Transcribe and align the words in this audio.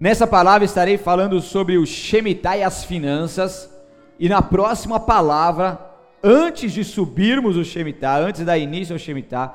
Nessa 0.00 0.26
palavra 0.26 0.64
estarei 0.64 0.96
falando 0.96 1.42
sobre 1.42 1.76
o 1.76 1.84
Shemitah 1.84 2.56
e 2.56 2.62
as 2.62 2.82
finanças. 2.82 3.70
E 4.18 4.30
na 4.30 4.40
próxima 4.40 4.98
palavra, 4.98 5.78
antes 6.24 6.72
de 6.72 6.82
subirmos 6.84 7.54
o 7.54 7.62
Shemitah, 7.62 8.16
antes 8.16 8.42
da 8.42 8.56
início 8.56 8.94
ao 8.94 8.98
Shemitah, 8.98 9.54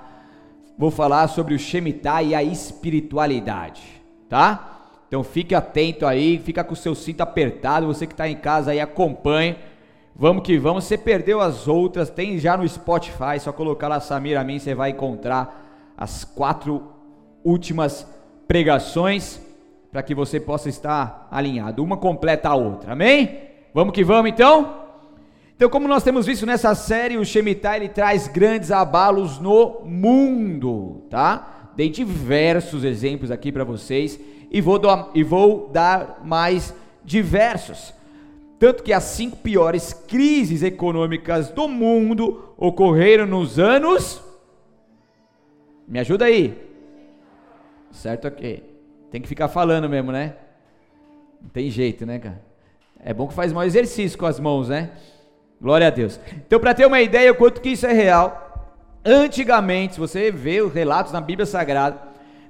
vou 0.78 0.92
falar 0.92 1.29
sobre 1.29 1.55
o 1.55 1.58
Shemitah 1.58 2.21
e 2.21 2.36
a 2.36 2.44
espiritualidade, 2.44 3.81
tá? 4.29 4.84
Então 5.08 5.23
fique 5.23 5.55
atento 5.55 6.05
aí, 6.05 6.38
fica 6.38 6.64
com 6.64 6.73
o 6.73 6.77
seu 6.77 6.93
cinto 6.93 7.21
apertado, 7.21 7.88
você 7.88 8.05
que 8.05 8.14
está 8.14 8.30
em 8.30 8.36
casa 8.36 8.70
aí 8.70 8.80
acompanhe. 8.80 9.55
Vamos 10.16 10.43
que 10.43 10.59
vamos. 10.59 10.84
Você 10.84 10.96
perdeu 10.96 11.41
as 11.41 11.68
outras, 11.68 12.12
tem 12.12 12.38
já 12.38 12.55
no 12.55 12.68
Spotify, 12.70 13.39
só 13.39 13.52
colocar 13.52 13.88
lá 13.88 14.00
Samir 14.00 14.39
Amin, 14.39 14.59
você 14.59 14.75
vai 14.75 14.91
encontrar 14.91 15.93
as 15.98 16.23
quatro 16.23 16.84
últimas 17.43 18.07
pregações 18.48 19.43
para 19.96 20.04
que 20.04 20.14
você 20.14 20.41
possa 20.41 20.68
estar 20.68 21.25
alinhado. 21.32 21.82
Uma 21.82 21.95
completa 21.95 22.49
a 22.49 22.55
outra. 22.55 22.91
Amém? 22.91 23.40
Vamos 23.73 23.94
que 23.94 24.04
vamos 24.04 24.30
então? 24.30 24.88
Então, 25.55 25.70
como 25.70 25.88
nós 25.88 26.04
temos 26.04 26.26
visto 26.26 26.45
nessa 26.45 26.76
série, 26.76 27.16
o 27.16 27.23
Shemitah 27.23 27.77
ele 27.77 27.88
traz 27.88 28.27
grandes 28.27 28.71
abalos 28.71 29.40
no 29.40 29.84
mundo, 29.85 31.05
tá? 31.09 31.70
Dei 31.77 31.90
diversos 31.90 32.84
exemplos 32.84 33.31
aqui 33.31 33.54
para 33.54 33.63
vocês 33.63 34.20
e 34.52 34.59
vou, 34.59 34.81
e 35.13 35.23
vou 35.23 35.70
dar 35.71 36.21
mais 36.26 36.76
diversos. 37.02 37.93
Tanto 38.59 38.84
que 38.84 38.91
as 38.91 39.04
cinco 39.04 39.38
piores 39.38 39.93
crises 39.93 40.62
econômicas 40.62 41.48
do 41.52 41.70
mundo 41.70 42.54
ocorreram 42.57 43.26
nos 43.26 43.57
anos. 43.57 44.21
Me 45.88 45.99
ajuda 45.99 46.26
aí. 46.26 46.54
Certo 47.91 48.27
aqui. 48.27 48.74
Tem 49.16 49.22
que 49.22 49.30
ficar 49.30 49.48
falando 49.48 49.88
mesmo, 49.88 50.12
né? 50.12 50.34
Não 51.42 51.48
tem 51.48 51.70
jeito, 51.70 52.05
né, 52.05 52.20
cara? 52.20 52.42
É 53.02 53.14
bom 53.14 53.30
que 53.30 53.34
faz 53.34 53.54
mau 53.54 53.64
exercício 53.64 54.20
com 54.20 54.26
as 54.26 54.41
mãos, 54.41 54.68
né? 54.68 54.90
Glória 55.62 55.88
a 55.88 55.90
Deus. 55.90 56.20
Então, 56.46 56.60
para 56.60 56.74
ter 56.74 56.85
uma 56.85 56.99
ideia 56.99 57.32
o 57.32 57.35
quanto 57.35 57.62
que 57.62 57.70
isso 57.70 57.85
é 57.85 57.94
real, 57.94 58.76
antigamente, 59.05 59.94
se 59.94 60.02
você 60.02 60.30
vê 60.30 60.60
os 60.62 60.74
relatos 60.74 61.13
na 61.13 61.22
Bíblia 61.22 61.46
Sagrada, 61.46 61.98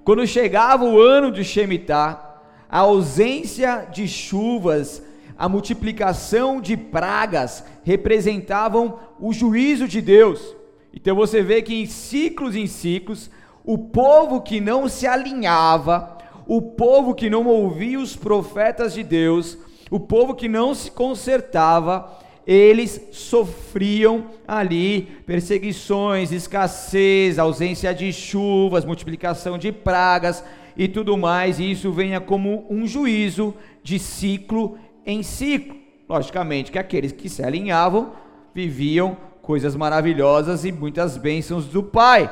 quando 0.04 0.26
chegava 0.26 0.84
o 0.84 1.00
ano 1.00 1.32
de 1.32 1.44
Shemitah, 1.44 2.42
a 2.68 2.80
ausência 2.80 3.88
de 3.92 4.08
chuvas 4.08 5.04
a 5.38 5.48
multiplicação 5.48 6.60
de 6.60 6.76
pragas 6.76 7.64
representavam 7.84 8.98
o 9.20 9.32
juízo 9.32 9.88
de 9.88 10.02
Deus. 10.02 10.56
Então 10.92 11.16
você 11.16 11.44
vê 11.44 11.62
que 11.62 11.76
em 11.76 11.86
ciclos 11.86 12.56
em 12.56 12.66
ciclos, 12.66 13.30
o 13.64 13.78
povo 13.78 14.42
que 14.42 14.60
não 14.60 14.88
se 14.88 15.06
alinhava, 15.06 16.15
o 16.48 16.62
povo 16.62 17.16
que 17.16 17.30
não 17.30 17.48
ouvia 17.48 18.00
os 18.00 18.16
profetas 18.16 18.94
de 18.94 19.04
Deus, 19.04 19.58
o 19.90 20.00
povo 20.00 20.36
que 20.36 20.48
não 20.48 20.74
se 20.74 20.92
consertava, 20.92 22.20
eles 22.46 23.10
sofriam 23.12 24.26
ali 24.48 25.04
perseguições, 25.26 26.32
escassez, 26.32 27.40
ausência 27.40 27.94
de 27.94 28.14
chuvas, 28.14 28.86
multiplicação 28.86 29.58
de 29.58 29.72
pragas 29.72 30.44
e 30.78 30.88
tudo 30.88 31.18
mais, 31.18 31.60
e 31.60 31.72
isso 31.72 31.92
venha 31.92 32.20
como 32.20 32.66
um 32.70 32.86
juízo 32.86 33.54
de 33.82 33.98
ciclo 33.98 34.78
em 35.06 35.24
ciclo. 35.24 35.76
Logicamente 36.08 36.72
que 36.72 36.78
aqueles 36.78 37.12
que 37.12 37.30
se 37.30 37.42
alinhavam 37.42 38.14
viviam 38.54 39.18
coisas 39.42 39.76
maravilhosas 39.76 40.66
e 40.66 40.72
muitas 40.72 41.18
bênçãos 41.18 41.66
do 41.66 41.82
Pai. 41.82 42.32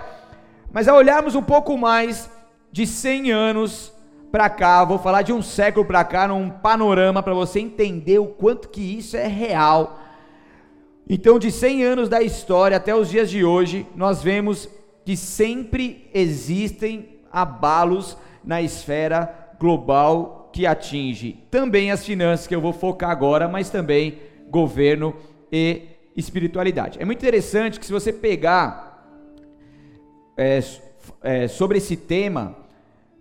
Mas 0.71 0.87
ao 0.87 0.97
olharmos 0.97 1.33
um 1.33 1.41
pouco 1.41 1.77
mais 1.77 2.29
de 2.71 2.85
100 2.85 3.31
anos 3.31 3.92
para 4.33 4.49
cá, 4.49 4.83
vou 4.83 4.97
falar 4.97 5.21
de 5.21 5.31
um 5.31 5.43
século 5.43 5.85
para 5.85 6.03
cá, 6.03 6.27
num 6.27 6.49
panorama 6.49 7.21
para 7.21 7.35
você 7.35 7.59
entender 7.59 8.17
o 8.17 8.25
quanto 8.25 8.67
que 8.67 8.81
isso 8.81 9.15
é 9.15 9.27
real. 9.27 9.99
Então, 11.07 11.37
de 11.37 11.51
100 11.51 11.83
anos 11.83 12.09
da 12.09 12.19
história 12.19 12.77
até 12.77 12.95
os 12.95 13.11
dias 13.11 13.29
de 13.29 13.45
hoje, 13.45 13.85
nós 13.95 14.23
vemos 14.23 14.67
que 15.05 15.15
sempre 15.15 16.09
existem 16.11 17.19
abalos 17.31 18.17
na 18.43 18.59
esfera 18.59 19.53
global 19.59 20.49
que 20.51 20.65
atinge 20.65 21.37
também 21.51 21.91
as 21.91 22.03
finanças, 22.03 22.47
que 22.47 22.55
eu 22.55 22.61
vou 22.61 22.73
focar 22.73 23.11
agora, 23.11 23.47
mas 23.47 23.69
também 23.69 24.17
governo 24.49 25.13
e 25.51 25.83
espiritualidade. 26.15 26.99
É 26.99 27.05
muito 27.05 27.19
interessante 27.19 27.79
que 27.79 27.85
se 27.85 27.91
você 27.91 28.11
pegar 28.11 29.07
é, 30.35 30.59
é, 31.21 31.47
sobre 31.47 31.77
esse 31.77 31.95
tema, 31.95 32.62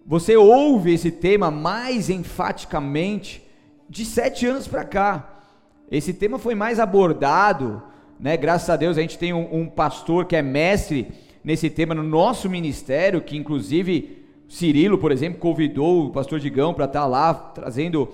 você 0.05 0.37
ouve 0.37 0.93
esse 0.95 1.11
tema 1.11 1.51
mais 1.51 2.11
enfaticamente 2.11 3.43
de 3.89 4.05
sete 4.05 4.47
anos 4.47 4.67
para 4.67 4.85
cá. 4.85 5.43
Esse 5.91 6.13
tema 6.13 6.39
foi 6.39 6.55
mais 6.55 6.81
abordado, 6.81 7.83
né? 8.19 8.37
Graças 8.37 8.69
a 8.71 8.77
Deus 8.77 8.97
a 8.97 9.01
gente 9.01 9.19
tem 9.19 9.33
um, 9.33 9.61
um 9.63 9.67
pastor 9.67 10.25
que 10.25 10.35
é 10.35 10.43
mestre 10.43 11.09
nesse 11.45 11.69
tema 11.69 11.95
no 11.95 12.03
nosso 12.03 12.49
ministério, 12.49 13.21
que 13.21 13.37
inclusive 13.37 14.25
Cirilo, 14.49 14.99
por 14.99 15.11
exemplo, 15.13 15.39
convidou 15.39 16.07
o 16.07 16.11
pastor 16.11 16.39
Digão 16.39 16.75
para 16.75 16.85
estar 16.85 17.01
tá 17.01 17.07
lá 17.07 17.33
trazendo, 17.33 18.09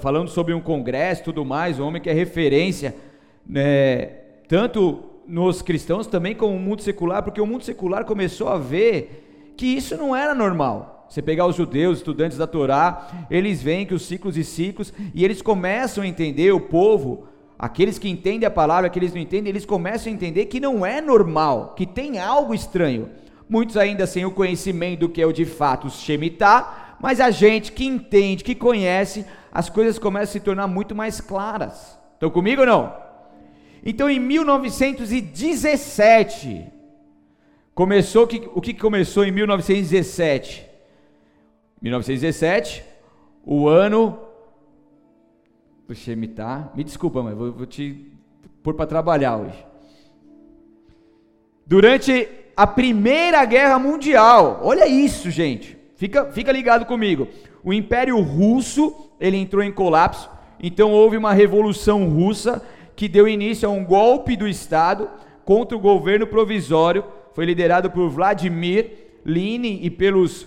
falando 0.00 0.28
sobre 0.28 0.52
um 0.52 0.60
congresso 0.60 1.24
tudo 1.24 1.44
mais, 1.44 1.78
um 1.78 1.86
homem 1.86 2.02
que 2.02 2.10
é 2.10 2.12
referência, 2.12 2.94
né, 3.46 4.06
tanto 4.48 5.04
nos 5.26 5.62
cristãos 5.62 6.06
também 6.06 6.34
como 6.34 6.54
no 6.54 6.60
mundo 6.60 6.82
secular, 6.82 7.22
porque 7.22 7.40
o 7.40 7.46
mundo 7.46 7.62
secular 7.62 8.04
começou 8.04 8.48
a 8.48 8.58
ver 8.58 9.52
que 9.56 9.66
isso 9.66 9.96
não 9.96 10.14
era 10.14 10.34
normal. 10.34 10.99
Você 11.10 11.20
pegar 11.20 11.44
os 11.44 11.56
judeus, 11.56 11.98
estudantes 11.98 12.38
da 12.38 12.46
Torá, 12.46 13.26
eles 13.30 13.62
veem 13.62 13.84
que 13.84 13.92
os 13.92 14.06
ciclos 14.06 14.38
e 14.38 14.44
ciclos, 14.44 14.94
e 15.12 15.22
eles 15.22 15.42
começam 15.42 16.02
a 16.02 16.06
entender, 16.06 16.52
o 16.52 16.60
povo, 16.60 17.26
aqueles 17.58 17.98
que 17.98 18.08
entendem 18.08 18.46
a 18.46 18.50
palavra, 18.50 18.86
aqueles 18.86 19.10
que 19.10 19.18
não 19.18 19.22
entendem, 19.22 19.50
eles 19.50 19.66
começam 19.66 20.10
a 20.10 20.14
entender 20.14 20.46
que 20.46 20.58
não 20.58 20.86
é 20.86 21.02
normal, 21.02 21.74
que 21.76 21.84
tem 21.84 22.18
algo 22.18 22.54
estranho 22.54 23.10
muitos 23.50 23.76
ainda 23.76 24.06
sem 24.06 24.24
o 24.24 24.30
conhecimento 24.30 25.00
do 25.00 25.08
que 25.08 25.20
é 25.20 25.26
o 25.26 25.32
de 25.32 25.44
fato 25.44 25.88
o 25.88 25.90
Shemitah, 25.90 26.94
mas 27.00 27.20
a 27.20 27.32
gente 27.32 27.72
que 27.72 27.84
entende, 27.84 28.44
que 28.44 28.54
conhece, 28.54 29.26
as 29.50 29.68
coisas 29.68 29.98
começam 29.98 30.30
a 30.30 30.34
se 30.34 30.38
tornar 30.38 30.68
muito 30.68 30.94
mais 30.94 31.20
claras. 31.20 31.98
Estão 32.14 32.30
comigo 32.30 32.60
ou 32.60 32.66
não? 32.66 32.94
Então 33.84 34.08
em 34.08 34.20
1917, 34.20 36.64
começou, 37.74 38.28
o 38.54 38.60
que 38.60 38.72
começou 38.72 39.24
em 39.24 39.32
1917? 39.32 40.69
1917, 41.82 42.84
o 43.44 43.68
ano 43.68 44.18
do 45.86 45.94
Shemitah, 45.94 46.70
me 46.74 46.84
desculpa, 46.84 47.22
mas 47.22 47.36
vou, 47.36 47.52
vou 47.52 47.66
te 47.66 48.12
pôr 48.62 48.74
para 48.74 48.86
trabalhar 48.86 49.36
hoje. 49.36 49.66
Durante 51.66 52.28
a 52.60 52.66
Primeira 52.66 53.42
Guerra 53.46 53.78
Mundial. 53.78 54.60
Olha 54.62 54.86
isso, 54.86 55.30
gente. 55.30 55.78
Fica, 55.96 56.26
fica 56.26 56.52
ligado 56.52 56.84
comigo. 56.84 57.26
O 57.64 57.72
Império 57.72 58.20
Russo, 58.20 59.10
ele 59.18 59.38
entrou 59.38 59.62
em 59.62 59.72
colapso, 59.72 60.28
então 60.62 60.92
houve 60.92 61.16
uma 61.16 61.32
revolução 61.32 62.06
russa 62.08 62.62
que 62.94 63.08
deu 63.08 63.26
início 63.26 63.66
a 63.66 63.72
um 63.72 63.82
golpe 63.82 64.36
do 64.36 64.46
Estado 64.46 65.08
contra 65.42 65.74
o 65.74 65.80
governo 65.80 66.26
provisório, 66.26 67.02
foi 67.32 67.46
liderado 67.46 67.90
por 67.90 68.10
Vladimir 68.10 68.90
Lenin 69.24 69.80
e 69.82 69.88
pelos 69.88 70.46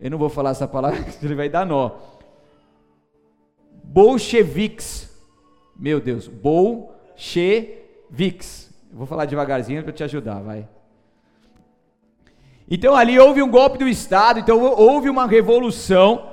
eu 0.00 0.10
não 0.10 0.18
vou 0.18 0.28
falar 0.28 0.50
essa 0.50 0.68
palavra, 0.68 0.98
ele 1.22 1.34
vai 1.34 1.48
dar 1.48 1.64
nó. 1.64 1.92
Bolcheviks. 3.84 5.14
Meu 5.74 6.00
Deus, 6.00 6.28
Bolcheviks. 6.28 6.84
vou 8.92 9.06
falar 9.06 9.26
devagarzinho 9.26 9.82
para 9.82 9.92
te 9.92 10.04
ajudar, 10.04 10.40
vai. 10.40 10.68
Então 12.68 12.94
ali 12.96 13.18
houve 13.18 13.42
um 13.42 13.50
golpe 13.50 13.78
do 13.78 13.88
Estado, 13.88 14.40
então 14.40 14.60
houve 14.60 15.08
uma 15.08 15.26
revolução 15.26 16.32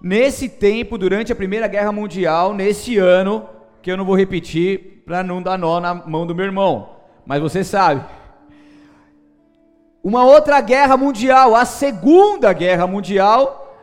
nesse 0.00 0.48
tempo, 0.48 0.96
durante 0.96 1.32
a 1.32 1.36
Primeira 1.36 1.66
Guerra 1.68 1.92
Mundial, 1.92 2.54
nesse 2.54 2.96
ano, 2.96 3.46
que 3.82 3.90
eu 3.90 3.96
não 3.96 4.04
vou 4.04 4.16
repetir 4.16 5.02
para 5.04 5.22
não 5.22 5.42
dar 5.42 5.58
nó 5.58 5.78
na 5.78 5.94
mão 5.94 6.26
do 6.26 6.34
meu 6.34 6.44
irmão, 6.44 6.96
mas 7.26 7.40
você 7.42 7.62
sabe. 7.62 8.04
Uma 10.06 10.24
outra 10.24 10.60
guerra 10.60 10.96
mundial, 10.96 11.56
a 11.56 11.64
Segunda 11.64 12.52
Guerra 12.52 12.86
Mundial, 12.86 13.76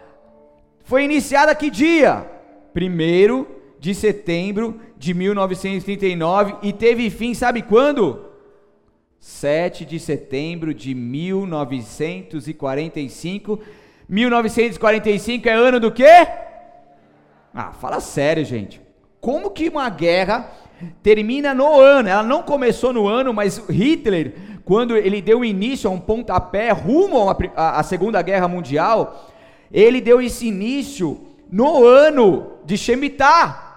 foi 0.85 1.03
iniciada 1.03 1.53
que 1.53 1.69
dia? 1.69 2.25
1 2.73 3.45
de 3.77 3.93
setembro 3.93 4.79
de 4.97 5.13
1939 5.13 6.55
e 6.63 6.71
teve 6.71 7.09
fim, 7.09 7.33
sabe 7.33 7.61
quando? 7.61 8.31
7 9.19 9.83
de 9.83 9.99
setembro 9.99 10.73
de 10.73 10.95
1945. 10.95 13.59
1945 14.07 15.49
é 15.49 15.53
ano 15.53 15.77
do 15.77 15.91
quê? 15.91 16.25
Ah, 17.53 17.73
fala 17.73 17.99
sério, 17.99 18.45
gente. 18.45 18.81
Como 19.19 19.51
que 19.51 19.67
uma 19.67 19.89
guerra 19.89 20.49
termina 21.01 21.53
no 21.53 21.81
ano? 21.81 22.07
Ela 22.07 22.23
não 22.23 22.43
começou 22.43 22.93
no 22.93 23.09
ano, 23.09 23.33
mas 23.33 23.57
Hitler, 23.69 24.52
quando 24.65 24.95
ele 24.95 25.21
deu 25.21 25.43
início 25.43 25.89
a 25.89 25.93
um 25.93 25.99
pontapé 25.99 26.71
rumo 26.71 27.29
à 27.55 27.83
Segunda 27.83 28.21
Guerra 28.21 28.47
Mundial, 28.47 29.29
ele 29.71 29.99
deu 29.99 30.21
esse 30.21 30.47
início 30.47 31.19
no 31.51 31.83
ano 31.85 32.53
de 32.65 32.77
Shemitah. 32.77 33.71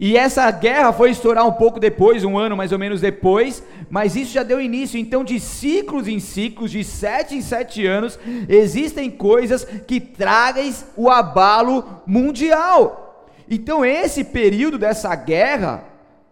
E 0.00 0.16
essa 0.16 0.48
guerra 0.52 0.92
foi 0.92 1.10
estourar 1.10 1.44
um 1.44 1.52
pouco 1.52 1.80
depois, 1.80 2.22
um 2.22 2.38
ano 2.38 2.56
mais 2.56 2.70
ou 2.70 2.78
menos 2.78 3.00
depois, 3.00 3.64
mas 3.90 4.14
isso 4.14 4.32
já 4.32 4.44
deu 4.44 4.60
início. 4.60 4.98
Então, 4.98 5.24
de 5.24 5.40
ciclos 5.40 6.06
em 6.06 6.20
ciclos, 6.20 6.70
de 6.70 6.84
sete 6.84 7.34
em 7.34 7.40
sete 7.40 7.84
anos, 7.84 8.16
existem 8.48 9.10
coisas 9.10 9.64
que 9.64 9.98
tragam 9.98 10.72
o 10.96 11.10
abalo 11.10 11.84
mundial. 12.06 13.26
Então, 13.50 13.84
esse 13.84 14.22
período 14.22 14.78
dessa 14.78 15.12
guerra, 15.16 15.82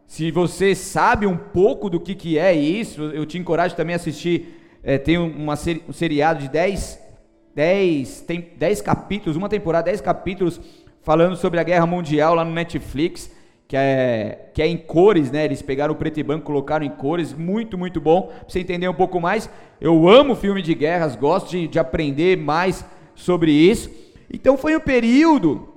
se 0.06 0.30
você 0.30 0.74
sabe 0.74 1.26
um 1.26 1.36
pouco 1.36 1.90
do 1.90 1.98
que, 1.98 2.14
que 2.14 2.38
é 2.38 2.52
isso, 2.52 3.02
eu 3.02 3.26
te 3.26 3.38
encorajo 3.38 3.74
também 3.74 3.94
a 3.94 3.96
assistir. 3.96 4.60
É, 4.82 4.98
tem 4.98 5.18
uma, 5.18 5.54
um 5.88 5.92
seriado 5.92 6.40
de 6.40 6.48
10, 6.48 7.00
10, 7.54 8.20
tem 8.20 8.50
10 8.56 8.80
capítulos, 8.82 9.36
uma 9.36 9.48
temporada, 9.48 9.86
10 9.86 10.00
capítulos, 10.00 10.60
falando 11.02 11.36
sobre 11.36 11.58
a 11.58 11.64
guerra 11.64 11.86
mundial 11.86 12.34
lá 12.34 12.44
no 12.44 12.52
Netflix 12.52 13.34
que 13.68 13.76
é, 13.76 14.48
que 14.54 14.62
é 14.62 14.66
em 14.66 14.76
cores, 14.76 15.30
né? 15.30 15.44
Eles 15.44 15.60
pegaram 15.60 15.92
o 15.92 15.96
preto 15.96 16.20
e 16.20 16.22
branco, 16.22 16.44
colocaram 16.44 16.86
em 16.86 16.90
cores, 16.90 17.32
muito, 17.32 17.76
muito 17.76 18.00
bom. 18.00 18.22
Pra 18.22 18.44
você 18.48 18.60
entender 18.60 18.88
um 18.88 18.94
pouco 18.94 19.20
mais, 19.20 19.50
eu 19.80 20.08
amo 20.08 20.36
filme 20.36 20.62
de 20.62 20.74
guerras, 20.74 21.16
gosto 21.16 21.50
de, 21.50 21.66
de 21.66 21.78
aprender 21.78 22.36
mais 22.36 22.84
sobre 23.14 23.50
isso. 23.50 23.90
Então 24.32 24.56
foi 24.56 24.76
um 24.76 24.80
período 24.80 25.68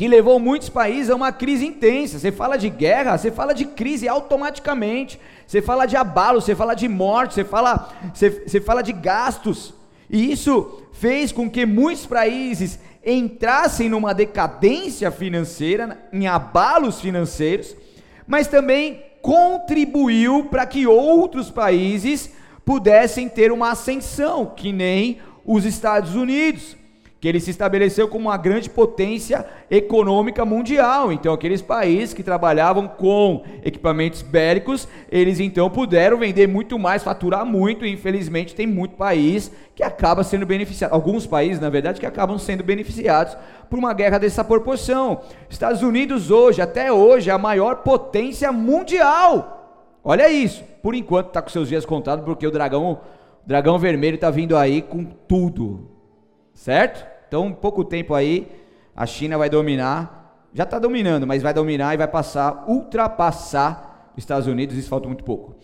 que 0.00 0.08
levou 0.08 0.40
muitos 0.40 0.70
países 0.70 1.10
a 1.10 1.14
uma 1.14 1.30
crise 1.30 1.66
intensa. 1.66 2.18
Você 2.18 2.32
fala 2.32 2.56
de 2.56 2.70
guerra, 2.70 3.18
você 3.18 3.30
fala 3.30 3.52
de 3.52 3.66
crise 3.66 4.08
automaticamente. 4.08 5.20
Você 5.46 5.60
fala 5.60 5.84
de 5.84 5.94
abalo, 5.94 6.40
você 6.40 6.54
fala 6.54 6.72
de 6.72 6.88
morte, 6.88 7.34
você 7.34 7.44
fala, 7.44 7.92
você, 8.14 8.30
você 8.30 8.62
fala 8.62 8.80
de 8.80 8.94
gastos. 8.94 9.74
E 10.08 10.32
isso 10.32 10.82
fez 10.94 11.32
com 11.32 11.50
que 11.50 11.66
muitos 11.66 12.06
países 12.06 12.78
entrassem 13.04 13.90
numa 13.90 14.14
decadência 14.14 15.10
financeira, 15.10 16.08
em 16.10 16.26
abalos 16.26 16.98
financeiros, 16.98 17.76
mas 18.26 18.46
também 18.46 19.04
contribuiu 19.20 20.46
para 20.46 20.64
que 20.64 20.86
outros 20.86 21.50
países 21.50 22.32
pudessem 22.64 23.28
ter 23.28 23.52
uma 23.52 23.72
ascensão, 23.72 24.46
que 24.46 24.72
nem 24.72 25.18
os 25.44 25.66
Estados 25.66 26.14
Unidos 26.14 26.79
que 27.20 27.28
ele 27.28 27.38
se 27.38 27.50
estabeleceu 27.50 28.08
como 28.08 28.30
uma 28.30 28.36
grande 28.38 28.70
potência 28.70 29.44
econômica 29.70 30.42
mundial. 30.44 31.12
Então, 31.12 31.34
aqueles 31.34 31.60
países 31.60 32.14
que 32.14 32.22
trabalhavam 32.22 32.88
com 32.88 33.44
equipamentos 33.62 34.22
bélicos, 34.22 34.88
eles 35.12 35.38
então 35.38 35.68
puderam 35.68 36.16
vender 36.18 36.48
muito 36.48 36.78
mais, 36.78 37.02
faturar 37.02 37.44
muito, 37.44 37.84
e 37.84 37.92
infelizmente 37.92 38.54
tem 38.54 38.66
muito 38.66 38.96
país 38.96 39.52
que 39.74 39.82
acaba 39.82 40.24
sendo 40.24 40.46
beneficiado, 40.46 40.92
alguns 40.92 41.26
países, 41.26 41.60
na 41.60 41.68
verdade, 41.68 42.00
que 42.00 42.06
acabam 42.06 42.38
sendo 42.38 42.64
beneficiados 42.64 43.36
por 43.68 43.78
uma 43.78 43.92
guerra 43.92 44.16
dessa 44.16 44.42
proporção. 44.42 45.20
Estados 45.50 45.82
Unidos 45.82 46.30
hoje, 46.30 46.62
até 46.62 46.90
hoje, 46.90 47.28
é 47.28 47.32
a 47.34 47.38
maior 47.38 47.76
potência 47.76 48.50
mundial. 48.50 49.98
Olha 50.02 50.30
isso. 50.30 50.64
Por 50.82 50.94
enquanto 50.94 51.28
está 51.28 51.42
com 51.42 51.50
seus 51.50 51.68
dias 51.68 51.84
contados, 51.84 52.24
porque 52.24 52.46
o 52.46 52.50
dragão, 52.50 52.92
o 52.92 52.98
dragão 53.46 53.78
vermelho 53.78 54.14
está 54.14 54.30
vindo 54.30 54.56
aí 54.56 54.80
com 54.80 55.04
tudo. 55.04 55.99
Certo? 56.60 57.06
Então, 57.26 57.50
pouco 57.54 57.82
tempo 57.82 58.12
aí, 58.12 58.46
a 58.94 59.06
China 59.06 59.38
vai 59.38 59.48
dominar, 59.48 60.44
já 60.52 60.64
está 60.64 60.78
dominando, 60.78 61.26
mas 61.26 61.40
vai 61.42 61.54
dominar 61.54 61.94
e 61.94 61.96
vai 61.96 62.06
passar, 62.06 62.66
ultrapassar 62.68 64.12
os 64.14 64.22
Estados 64.22 64.46
Unidos, 64.46 64.76
isso 64.76 64.90
falta 64.90 65.06
muito 65.06 65.24
pouco. 65.24 65.56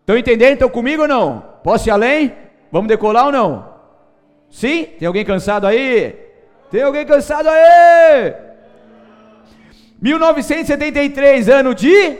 Estão 0.00 0.18
entendendo? 0.18 0.54
Estão 0.54 0.68
comigo 0.68 1.02
ou 1.02 1.08
não? 1.08 1.44
Posso 1.62 1.88
ir 1.88 1.92
além? 1.92 2.34
Vamos 2.72 2.88
decolar 2.88 3.26
ou 3.26 3.30
não? 3.30 3.72
Sim? 4.50 4.86
Tem 4.98 5.06
alguém 5.06 5.24
cansado 5.24 5.64
aí? 5.64 6.16
Tem 6.72 6.82
alguém 6.82 7.06
cansado 7.06 7.48
aí? 7.48 8.34
1973, 10.00 11.48
ano 11.48 11.72
de 11.72 12.18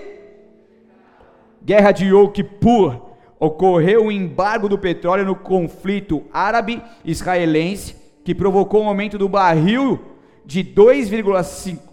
Guerra 1.61 1.91
de 1.91 2.05
Yom 2.07 2.29
Kippur. 2.29 3.01
Ocorreu 3.41 4.05
o 4.07 4.13
embargo 4.13 4.69
do 4.69 4.79
petróleo 4.79 5.25
no 5.25 5.35
conflito 5.35 6.23
árabe-israelense 6.33 8.01
que 8.25 8.35
provocou 8.35 8.83
um 8.83 8.89
aumento 8.89 9.19
do 9.19 9.29
barril 9.29 10.01
de 10.45 10.63
2,5 10.65 11.93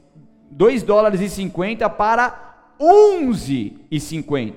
2 0.52 0.84
dólares 0.84 1.22
e 1.22 1.30
50 1.30 1.90
para 1.90 2.74
11,50. 2.80 4.56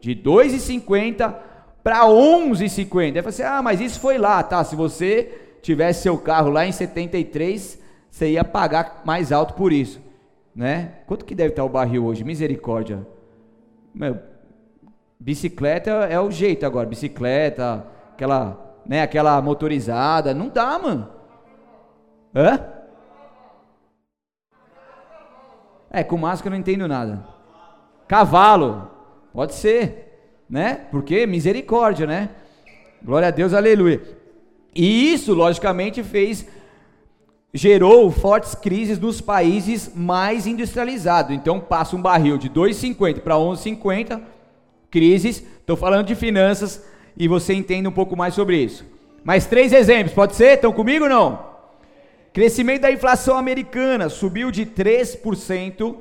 De 0.00 0.14
2,50 0.14 1.34
para 1.82 2.04
11,50. 2.04 3.16
Aí 3.16 3.22
você 3.22 3.42
assim: 3.42 3.42
"Ah, 3.42 3.60
mas 3.60 3.80
isso 3.80 3.98
foi 3.98 4.16
lá, 4.16 4.42
tá? 4.42 4.62
Se 4.62 4.76
você 4.76 5.56
tivesse 5.60 6.02
seu 6.02 6.16
carro 6.16 6.50
lá 6.50 6.64
em 6.66 6.72
73, 6.72 7.80
você 8.08 8.30
ia 8.30 8.44
pagar 8.44 9.02
mais 9.04 9.32
alto 9.32 9.54
por 9.54 9.72
isso, 9.72 10.00
né? 10.54 10.92
Quanto 11.06 11.24
que 11.24 11.34
deve 11.34 11.50
estar 11.50 11.64
o 11.64 11.68
barril 11.68 12.04
hoje? 12.04 12.22
Misericórdia. 12.24 13.06
Meu, 13.94 14.18
bicicleta 15.18 15.90
é 15.90 16.20
o 16.20 16.30
jeito 16.30 16.64
agora, 16.64 16.86
bicicleta, 16.86 17.86
aquela 18.12 18.69
né, 18.86 19.02
aquela 19.02 19.40
motorizada, 19.40 20.34
não 20.34 20.48
dá, 20.48 20.78
mano. 20.78 21.08
Hã? 22.34 22.60
É, 25.90 26.04
com 26.04 26.16
máscara 26.16 26.54
eu 26.54 26.58
não 26.58 26.60
entendo 26.60 26.86
nada. 26.86 27.24
Cavalo, 28.06 28.90
pode 29.32 29.54
ser, 29.54 30.42
né? 30.48 30.86
Porque 30.90 31.26
misericórdia, 31.26 32.06
né? 32.06 32.30
Glória 33.02 33.28
a 33.28 33.32
Deus, 33.32 33.52
aleluia. 33.52 34.00
E 34.74 35.12
isso, 35.12 35.34
logicamente, 35.34 36.02
fez 36.02 36.46
gerou 37.52 38.10
fortes 38.12 38.54
crises 38.54 38.98
nos 38.98 39.20
países 39.20 39.92
mais 39.94 40.46
industrializados. 40.46 41.34
Então 41.34 41.58
passa 41.58 41.96
um 41.96 42.02
barril 42.02 42.38
de 42.38 42.48
2,50 42.48 43.20
para 43.20 43.34
11,50, 43.34 44.20
crises. 44.90 45.42
Estou 45.58 45.76
falando 45.76 46.06
de 46.06 46.14
finanças, 46.14 46.84
e 47.16 47.28
você 47.28 47.54
entenda 47.54 47.88
um 47.88 47.92
pouco 47.92 48.16
mais 48.16 48.34
sobre 48.34 48.56
isso. 48.56 48.84
Mais 49.22 49.46
três 49.46 49.72
exemplos, 49.72 50.12
pode 50.14 50.34
ser? 50.34 50.54
Estão 50.54 50.72
comigo 50.72 51.04
ou 51.04 51.10
não? 51.10 51.50
Crescimento 52.32 52.82
da 52.82 52.92
inflação 52.92 53.36
americana 53.36 54.08
subiu 54.08 54.50
de 54.50 54.64
3% 54.64 55.96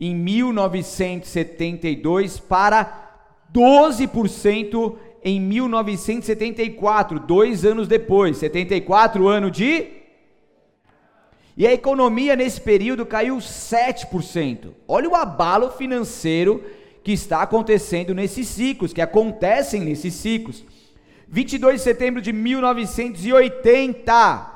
em 0.00 0.14
1972 0.14 2.38
para 2.38 3.10
12% 3.52 4.96
em 5.22 5.38
1974, 5.40 7.20
dois 7.20 7.64
anos 7.64 7.88
depois. 7.88 8.36
74, 8.38 9.28
ano 9.28 9.50
de. 9.50 9.88
E 11.56 11.66
a 11.66 11.72
economia 11.72 12.36
nesse 12.36 12.60
período 12.60 13.04
caiu 13.04 13.38
7%. 13.38 14.70
Olha 14.86 15.08
o 15.08 15.14
abalo 15.14 15.70
financeiro 15.70 16.62
que 17.02 17.12
está 17.12 17.42
acontecendo 17.42 18.14
nesses 18.14 18.46
ciclos, 18.48 18.92
que 18.92 19.00
acontecem 19.00 19.80
nesses 19.80 20.14
ciclos. 20.14 20.64
22 21.28 21.76
de 21.76 21.82
setembro 21.82 22.20
de 22.20 22.32
1980, 22.32 24.50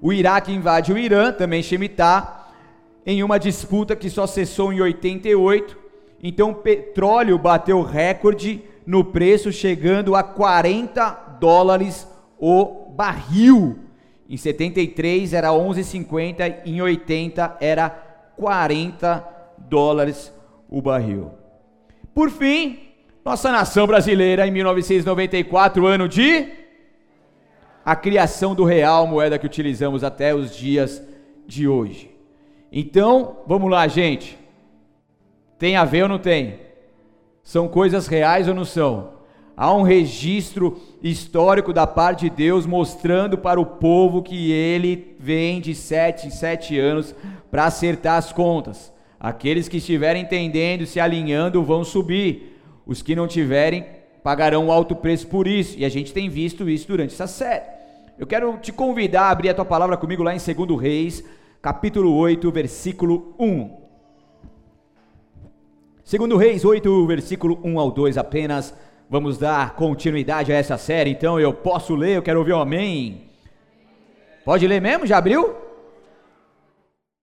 o 0.00 0.12
Iraque 0.12 0.52
invade 0.52 0.92
o 0.92 0.98
Irã, 0.98 1.32
também 1.32 1.62
Shemitah, 1.62 2.46
em 3.04 3.22
uma 3.22 3.38
disputa 3.38 3.96
que 3.96 4.08
só 4.08 4.26
cessou 4.26 4.72
em 4.72 4.80
88. 4.80 5.76
Então 6.22 6.50
o 6.50 6.54
petróleo 6.54 7.38
bateu 7.38 7.82
recorde 7.82 8.62
no 8.86 9.04
preço, 9.04 9.52
chegando 9.52 10.14
a 10.14 10.22
40 10.22 11.38
dólares 11.40 12.06
o 12.38 12.92
barril. 12.96 13.78
Em 14.28 14.36
73 14.36 15.32
era 15.32 15.48
11,50, 15.48 16.62
em 16.64 16.80
80 16.80 17.58
era 17.60 17.90
40 18.36 19.24
dólares 19.68 20.32
o 20.68 20.80
barril. 20.80 21.32
Por 22.14 22.30
fim, 22.30 22.78
nossa 23.24 23.50
nação 23.50 23.86
brasileira, 23.86 24.46
em 24.46 24.50
1994, 24.50 25.86
ano 25.86 26.08
de 26.08 26.48
a 27.84 27.94
criação 27.94 28.54
do 28.54 28.64
real, 28.64 29.06
moeda 29.06 29.38
que 29.38 29.46
utilizamos 29.46 30.02
até 30.02 30.34
os 30.34 30.56
dias 30.56 31.02
de 31.46 31.68
hoje. 31.68 32.10
Então, 32.72 33.38
vamos 33.46 33.70
lá, 33.70 33.86
gente. 33.86 34.36
Tem 35.58 35.76
a 35.76 35.84
ver 35.84 36.02
ou 36.02 36.08
não 36.08 36.18
tem? 36.18 36.60
São 37.42 37.68
coisas 37.68 38.08
reais 38.08 38.48
ou 38.48 38.54
não 38.54 38.64
são? 38.64 39.14
Há 39.56 39.72
um 39.72 39.82
registro 39.82 40.80
histórico 41.02 41.72
da 41.72 41.86
parte 41.86 42.28
de 42.28 42.30
Deus 42.30 42.66
mostrando 42.66 43.38
para 43.38 43.60
o 43.60 43.64
povo 43.64 44.22
que 44.22 44.50
ele 44.50 45.16
vem 45.18 45.60
de 45.60 45.74
sete 45.74 46.26
em 46.26 46.30
sete 46.30 46.78
anos 46.78 47.14
para 47.50 47.64
acertar 47.64 48.18
as 48.18 48.32
contas. 48.32 48.92
Aqueles 49.26 49.66
que 49.66 49.78
estiverem 49.78 50.22
entendendo, 50.22 50.86
se 50.86 51.00
alinhando, 51.00 51.64
vão 51.64 51.82
subir. 51.82 52.60
Os 52.86 53.02
que 53.02 53.16
não 53.16 53.26
tiverem, 53.26 53.84
pagarão 54.22 54.66
um 54.66 54.70
alto 54.70 54.94
preço 54.94 55.26
por 55.26 55.48
isso. 55.48 55.76
E 55.76 55.84
a 55.84 55.88
gente 55.88 56.12
tem 56.12 56.28
visto 56.28 56.70
isso 56.70 56.86
durante 56.86 57.12
essa 57.12 57.26
série. 57.26 57.64
Eu 58.16 58.24
quero 58.24 58.56
te 58.58 58.70
convidar 58.70 59.22
a 59.22 59.30
abrir 59.30 59.48
a 59.48 59.54
tua 59.54 59.64
palavra 59.64 59.96
comigo 59.96 60.22
lá 60.22 60.32
em 60.32 60.38
2 60.38 60.80
Reis, 60.80 61.24
capítulo 61.60 62.14
8, 62.14 62.52
versículo 62.52 63.34
1. 63.36 63.76
2 66.28 66.40
Reis 66.40 66.64
8, 66.64 67.06
versículo 67.08 67.58
1 67.64 67.80
ao 67.80 67.90
2 67.90 68.16
apenas. 68.16 68.72
Vamos 69.10 69.38
dar 69.38 69.74
continuidade 69.74 70.52
a 70.52 70.56
essa 70.56 70.78
série, 70.78 71.10
então 71.10 71.40
eu 71.40 71.52
posso 71.52 71.96
ler, 71.96 72.16
eu 72.16 72.22
quero 72.22 72.38
ouvir 72.38 72.52
um 72.52 72.60
amém. 72.60 73.22
Pode 74.44 74.64
ler 74.68 74.80
mesmo? 74.80 75.04
Já 75.04 75.18
abriu? 75.18 75.65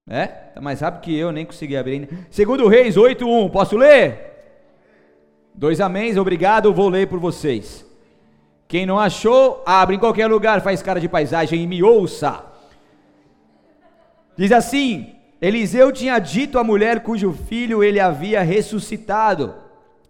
É? 0.08 0.26
Tá 0.28 0.60
mais 0.60 0.82
rápido 0.82 1.02
que 1.02 1.18
eu, 1.18 1.32
nem 1.32 1.46
consegui 1.46 1.78
abrir 1.78 1.94
ainda. 1.94 2.10
Segundo 2.30 2.68
Reis 2.68 2.98
8:1, 2.98 3.50
posso 3.50 3.78
ler? 3.78 4.32
Dois 5.56 5.80
améns, 5.80 6.18
obrigado, 6.18 6.74
vou 6.74 6.90
ler 6.90 7.08
por 7.08 7.20
vocês. 7.20 7.86
Quem 8.68 8.86
não 8.86 9.00
achou, 9.00 9.64
abre 9.66 9.96
em 9.96 10.00
qualquer 10.00 10.28
lugar, 10.28 10.62
faz 10.62 10.82
cara 10.82 11.00
de 11.00 11.08
paisagem 11.08 11.62
e 11.62 11.68
me 11.68 11.82
ouça. 11.82 12.44
Diz 14.36 14.52
assim: 14.52 15.16
Eliseu 15.42 15.92
tinha 15.92 16.20
dito 16.20 16.60
à 16.60 16.64
mulher 16.64 17.02
cujo 17.02 17.32
filho 17.32 17.84
ele 17.84 18.00
havia 18.00 18.42
ressuscitado: 18.42 19.54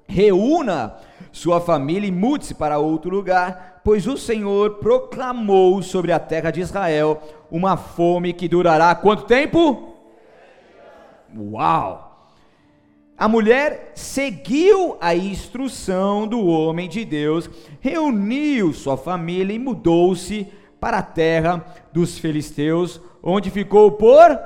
Reúna 0.08 0.96
sua 1.34 1.60
família 1.60 2.08
e 2.08 2.12
mude-se 2.12 2.54
para 2.54 2.78
outro 2.78 3.10
lugar, 3.10 3.82
pois 3.84 4.06
o 4.06 4.16
Senhor 4.16 4.76
proclamou 4.76 5.82
sobre 5.82 6.12
a 6.12 6.20
terra 6.20 6.52
de 6.52 6.62
Israel 6.62 7.22
uma 7.50 7.76
fome 7.76 8.34
que 8.34 8.48
durará 8.48 8.94
quanto 8.94 9.24
tempo? 9.24 9.96
Uau! 11.36 12.30
A 13.18 13.28
mulher 13.28 13.94
seguiu 13.96 14.96
a 15.02 15.16
instrução 15.16 16.28
do 16.28 16.46
homem 16.46 16.88
de 16.88 17.04
Deus, 17.04 17.50
reuniu 17.82 18.72
sua 18.72 18.96
família 18.96 19.56
e 19.56 19.60
mudou-se 19.60 20.48
para 20.80 21.00
a 21.00 21.04
terra 21.04 21.66
dos 21.92 22.20
filisteus, 22.20 23.02
onde 23.24 23.50
ficou 23.50 23.94
por. 23.94 24.40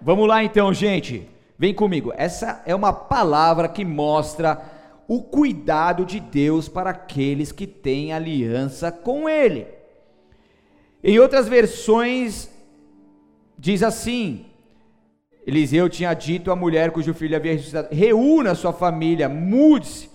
Vamos 0.00 0.26
lá 0.26 0.42
então, 0.42 0.74
gente. 0.74 1.28
Vem 1.56 1.72
comigo. 1.72 2.12
Essa 2.16 2.60
é 2.66 2.74
uma 2.74 2.92
palavra 2.92 3.68
que 3.68 3.84
mostra 3.84 4.77
o 5.08 5.22
cuidado 5.22 6.04
de 6.04 6.20
Deus 6.20 6.68
para 6.68 6.90
aqueles 6.90 7.50
que 7.50 7.66
têm 7.66 8.12
aliança 8.12 8.92
com 8.92 9.26
Ele. 9.26 9.66
Em 11.02 11.18
outras 11.18 11.48
versões, 11.48 12.50
diz 13.58 13.82
assim: 13.82 14.44
Eliseu 15.46 15.88
tinha 15.88 16.12
dito 16.12 16.52
à 16.52 16.56
mulher 16.56 16.90
cujo 16.90 17.14
filho 17.14 17.34
havia 17.34 17.52
ressuscitado: 17.52 17.88
reúna 17.90 18.54
sua 18.54 18.72
família, 18.72 19.30
mude-se. 19.30 20.10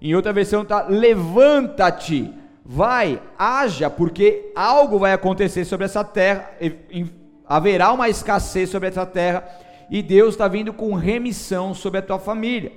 Em 0.00 0.14
outra 0.14 0.32
versão 0.32 0.62
está: 0.62 0.86
levanta-te, 0.86 2.32
vai, 2.64 3.20
haja, 3.38 3.90
porque 3.90 4.50
algo 4.56 4.98
vai 4.98 5.12
acontecer 5.12 5.66
sobre 5.66 5.84
essa 5.84 6.02
terra, 6.02 6.50
haverá 7.46 7.92
uma 7.92 8.08
escassez 8.08 8.70
sobre 8.70 8.88
essa 8.88 9.04
terra, 9.04 9.46
e 9.90 10.02
Deus 10.02 10.34
está 10.34 10.48
vindo 10.48 10.72
com 10.72 10.94
remissão 10.94 11.74
sobre 11.74 11.98
a 11.98 12.02
tua 12.02 12.18
família. 12.18 12.72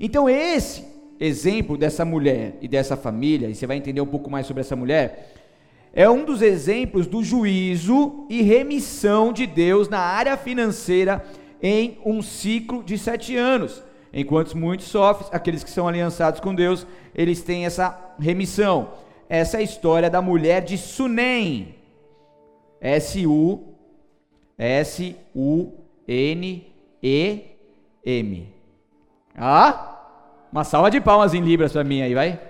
Então, 0.00 0.28
esse 0.28 0.87
exemplo 1.18 1.76
dessa 1.76 2.04
mulher 2.04 2.56
e 2.60 2.68
dessa 2.68 2.96
família, 2.96 3.48
e 3.48 3.54
você 3.54 3.66
vai 3.66 3.76
entender 3.76 4.00
um 4.00 4.06
pouco 4.06 4.30
mais 4.30 4.46
sobre 4.46 4.60
essa 4.60 4.76
mulher, 4.76 5.34
é 5.92 6.08
um 6.08 6.24
dos 6.24 6.42
exemplos 6.42 7.06
do 7.06 7.22
juízo 7.24 8.26
e 8.28 8.42
remissão 8.42 9.32
de 9.32 9.46
Deus 9.46 9.88
na 9.88 9.98
área 9.98 10.36
financeira 10.36 11.24
em 11.62 11.98
um 12.04 12.22
ciclo 12.22 12.82
de 12.82 12.96
sete 12.98 13.36
anos. 13.36 13.82
Enquanto 14.12 14.56
muitos 14.56 14.86
sofrem, 14.86 15.28
aqueles 15.32 15.64
que 15.64 15.70
são 15.70 15.88
aliançados 15.88 16.40
com 16.40 16.54
Deus, 16.54 16.86
eles 17.14 17.42
têm 17.42 17.66
essa 17.66 18.14
remissão. 18.18 18.90
Essa 19.28 19.56
é 19.56 19.60
a 19.60 19.62
história 19.62 20.08
da 20.08 20.22
mulher 20.22 20.62
de 20.62 20.78
Sunem. 20.78 21.74
S-U 22.80 23.68
S-U-N-E-M. 24.58 25.28
Ah? 29.36 29.97
Uma 30.50 30.64
salva 30.64 30.90
de 30.90 31.00
palmas 31.00 31.34
em 31.34 31.40
libras 31.40 31.72
para 31.72 31.84
mim 31.84 32.02
aí, 32.02 32.14
vai? 32.14 32.40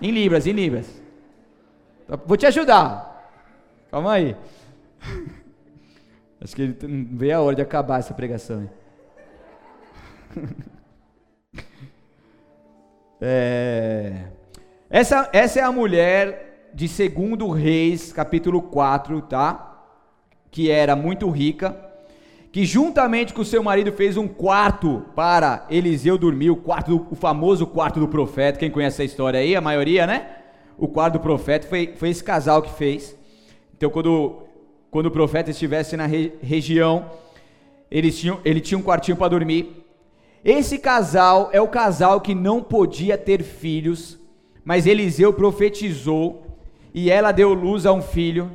Em 0.00 0.10
libras, 0.10 0.46
em 0.46 0.52
libras. 0.52 1.02
Vou 2.26 2.36
te 2.36 2.46
ajudar. 2.46 3.30
Calma 3.90 4.12
aí. 4.12 4.36
Acho 6.40 6.54
que 6.54 6.62
ele 6.62 7.08
veio 7.10 7.36
a 7.36 7.40
hora 7.40 7.56
de 7.56 7.62
acabar 7.62 7.98
essa 7.98 8.14
pregação. 8.14 8.68
É, 13.26 14.24
essa, 14.90 15.30
essa 15.32 15.58
é 15.58 15.62
a 15.62 15.72
mulher 15.72 16.70
de 16.74 16.86
2 16.86 17.58
Reis, 17.58 18.12
capítulo 18.12 18.60
4, 18.60 19.22
tá? 19.22 19.82
Que 20.50 20.70
era 20.70 20.94
muito 20.94 21.30
rica, 21.30 21.74
que 22.54 22.64
juntamente 22.64 23.34
com 23.34 23.42
seu 23.42 23.64
marido 23.64 23.90
fez 23.90 24.16
um 24.16 24.28
quarto 24.28 25.02
para 25.16 25.66
Eliseu 25.68 26.16
dormir, 26.16 26.50
o, 26.50 26.56
quarto 26.56 26.96
do, 26.96 27.06
o 27.10 27.16
famoso 27.16 27.66
quarto 27.66 27.98
do 27.98 28.06
profeta. 28.06 28.60
Quem 28.60 28.70
conhece 28.70 28.94
essa 28.94 29.02
história 29.02 29.40
aí? 29.40 29.56
A 29.56 29.60
maioria, 29.60 30.06
né? 30.06 30.36
O 30.78 30.86
quarto 30.86 31.14
do 31.14 31.18
profeta 31.18 31.66
foi, 31.66 31.94
foi 31.96 32.10
esse 32.10 32.22
casal 32.22 32.62
que 32.62 32.70
fez. 32.70 33.16
Então, 33.76 33.90
quando 33.90 34.44
quando 34.88 35.06
o 35.06 35.10
profeta 35.10 35.50
estivesse 35.50 35.96
na 35.96 36.06
re 36.06 36.32
região, 36.40 37.10
eles 37.90 38.16
tinham, 38.16 38.38
ele 38.44 38.60
tinha 38.60 38.78
um 38.78 38.82
quartinho 38.82 39.16
para 39.16 39.30
dormir. 39.30 39.84
Esse 40.44 40.78
casal 40.78 41.50
é 41.52 41.60
o 41.60 41.66
casal 41.66 42.20
que 42.20 42.36
não 42.36 42.62
podia 42.62 43.18
ter 43.18 43.42
filhos, 43.42 44.16
mas 44.64 44.86
Eliseu 44.86 45.32
profetizou 45.32 46.46
e 46.94 47.10
ela 47.10 47.32
deu 47.32 47.52
luz 47.52 47.84
a 47.84 47.92
um 47.92 48.00
filho. 48.00 48.48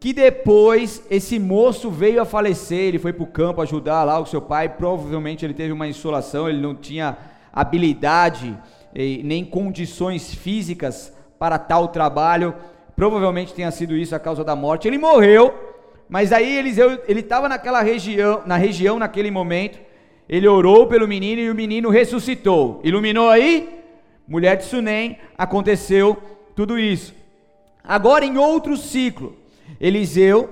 Que 0.00 0.12
depois 0.12 1.04
esse 1.10 1.38
moço 1.38 1.90
veio 1.90 2.22
a 2.22 2.24
falecer, 2.24 2.78
ele 2.78 2.98
foi 2.98 3.12
para 3.12 3.22
o 3.22 3.26
campo 3.26 3.60
ajudar 3.60 4.02
lá 4.02 4.18
o 4.18 4.26
seu 4.26 4.40
pai. 4.40 4.68
Provavelmente 4.68 5.44
ele 5.44 5.54
teve 5.54 5.72
uma 5.72 5.86
insolação, 5.86 6.48
ele 6.48 6.60
não 6.60 6.74
tinha 6.74 7.16
habilidade 7.52 8.58
nem 8.92 9.44
condições 9.44 10.34
físicas 10.34 11.12
para 11.38 11.58
tal 11.58 11.88
trabalho 11.88 12.54
Provavelmente 13.00 13.54
tenha 13.54 13.70
sido 13.70 13.96
isso 13.96 14.14
a 14.14 14.18
causa 14.18 14.44
da 14.44 14.54
morte. 14.54 14.86
Ele 14.86 14.98
morreu, 14.98 15.54
mas 16.06 16.34
aí 16.34 16.58
Eliseu, 16.58 17.00
ele 17.08 17.20
estava 17.20 17.48
naquela 17.48 17.80
região, 17.80 18.42
na 18.44 18.58
região 18.58 18.98
naquele 18.98 19.30
momento. 19.30 19.78
Ele 20.28 20.46
orou 20.46 20.86
pelo 20.86 21.08
menino 21.08 21.40
e 21.40 21.48
o 21.48 21.54
menino 21.54 21.88
ressuscitou. 21.88 22.78
Iluminou 22.84 23.30
aí? 23.30 23.80
Mulher 24.28 24.58
de 24.58 24.64
Sunem, 24.64 25.16
aconteceu 25.38 26.14
tudo 26.54 26.78
isso. 26.78 27.14
Agora 27.82 28.22
em 28.22 28.36
outro 28.36 28.76
ciclo, 28.76 29.34
Eliseu 29.80 30.50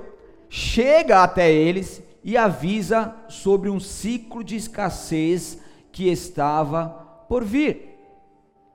chega 0.49 1.23
até 1.23 1.53
eles 1.53 2.03
e 2.25 2.37
avisa 2.37 3.15
sobre 3.29 3.69
um 3.69 3.79
ciclo 3.79 4.43
de 4.43 4.57
escassez 4.57 5.59
que 5.93 6.09
estava 6.09 6.89
por 7.29 7.45
vir. 7.45 7.99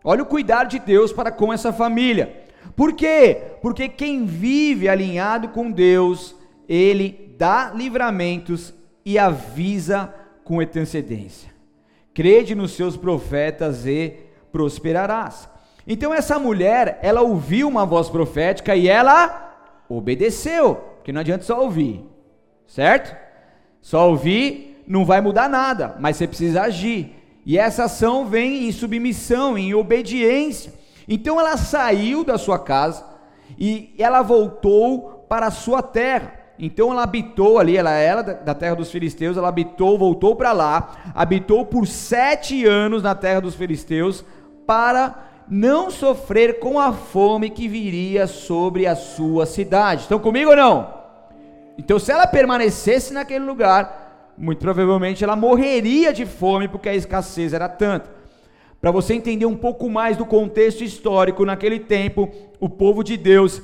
Olha 0.04 0.24
o 0.24 0.28
cuidado 0.28 0.70
de 0.70 0.80
Deus 0.80 1.12
para 1.12 1.32
com 1.32 1.52
essa 1.52 1.72
família. 1.74 2.44
Por 2.76 2.94
quê? 2.94 3.42
Porque 3.62 3.88
quem 3.88 4.26
vive 4.26 4.90
alinhado 4.90 5.50
com 5.50 5.72
Deus, 5.72 6.36
ele 6.68 7.36
dá 7.38 7.72
livramentos 7.74 8.74
e 9.06 9.18
avisa 9.18 10.14
com 10.44 10.60
antecedência. 10.60 11.52
Crede 12.14 12.54
nos 12.54 12.72
seus 12.74 12.96
profetas 12.96 13.86
e 13.86 14.18
prosperarás. 14.52 15.50
Então 15.88 16.14
essa 16.14 16.38
mulher, 16.38 17.00
ela 17.02 17.22
ouviu 17.22 17.68
uma 17.68 17.86
voz 17.86 18.10
profética 18.10 18.76
e 18.76 18.88
ela 18.88 19.53
obedeceu, 19.90 20.75
porque 20.75 21.12
não 21.12 21.22
adianta 21.22 21.44
só 21.44 21.62
ouvir, 21.62 22.04
certo? 22.68 23.16
Só 23.82 24.10
ouvir 24.10 24.84
não 24.88 25.06
vai 25.06 25.22
mudar 25.22 25.50
nada, 25.50 25.96
mas 26.00 26.18
você 26.18 26.28
precisa 26.28 26.63
agir. 26.63 27.16
E 27.46 27.58
essa 27.58 27.86
ação 27.86 28.25
vem 28.25 28.68
em 28.68 28.72
submissão, 28.72 29.58
em 29.58 29.74
obediência. 29.74 30.74
Então 31.08 31.40
ela 31.40 31.58
saiu 31.58 32.24
da 32.24 32.38
sua 32.38 32.58
casa 32.58 33.06
e 33.60 33.94
ela 33.98 34.22
voltou 34.22 35.25
para 35.28 35.48
a 35.48 35.52
sua 35.52 35.82
terra. 35.82 36.40
Então 36.58 36.92
ela 36.92 37.04
habitou 37.04 37.60
ali, 37.60 37.75
ela 37.75 37.92
era 37.92 38.22
da 38.22 38.54
terra 38.54 38.75
dos 38.75 38.92
filisteus, 38.92 39.36
ela 39.36 39.50
habitou, 39.50 39.98
voltou 39.98 40.36
para 40.36 40.52
lá, 40.52 41.12
habitou 41.13 41.66
por 41.66 41.88
sete 41.88 42.66
anos 42.66 43.04
na 43.04 43.16
terra 43.16 43.42
dos 43.42 43.56
filisteus, 43.56 44.24
para 44.66 45.33
não 45.48 45.90
sofrer 45.92 46.60
com 46.60 46.80
a 46.80 46.92
fome 46.94 47.50
que 47.50 47.68
viria 47.68 48.28
sobre 48.28 48.88
a 48.88 48.96
sua 48.96 49.46
cidade. 49.46 50.02
Estão 50.02 50.20
comigo 50.20 50.52
ou 50.52 50.56
não? 50.56 50.94
Então, 51.78 52.00
se 52.00 52.12
ela 52.12 52.28
permanecesse 52.28 53.14
naquele 53.14 53.44
lugar, 53.46 54.32
muito 54.38 54.60
provavelmente 54.60 55.24
ela 55.24 55.36
morreria 55.36 56.14
de 56.14 56.26
fome, 56.26 56.68
porque 56.68 56.90
a 56.90 56.96
escassez 56.96 57.54
era 57.54 57.68
tanta. 57.68 58.10
Para 58.80 58.92
você 58.92 59.14
entender 59.14 59.46
um 59.46 59.56
pouco 59.56 59.90
mais 59.90 60.18
do 60.18 60.26
contexto 60.26 60.84
histórico, 60.84 61.46
naquele 61.46 61.80
tempo, 61.80 62.30
o 62.60 62.68
povo 62.68 63.04
de 63.04 63.16
Deus 63.16 63.62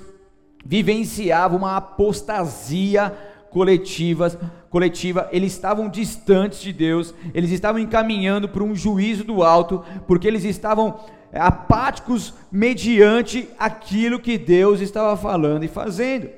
vivenciava 0.66 1.56
uma 1.56 1.78
apostasia 1.78 3.14
coletiva, 3.50 4.30
coletiva, 4.70 5.28
eles 5.32 5.54
estavam 5.54 5.90
distantes 5.90 6.62
de 6.62 6.72
Deus, 6.72 7.14
eles 7.34 7.52
estavam 7.52 7.82
encaminhando 7.82 8.48
para 8.48 8.64
um 8.64 8.76
juízo 8.76 9.24
do 9.24 9.44
alto, 9.44 9.84
porque 10.08 10.28
eles 10.28 10.44
estavam 10.44 11.00
apáticos 11.34 12.34
mediante 12.52 13.50
aquilo 13.60 14.20
que 14.20 14.38
Deus 14.38 14.82
estava 14.82 15.16
falando 15.16 15.64
e 15.64 15.68
fazendo. 15.68 16.30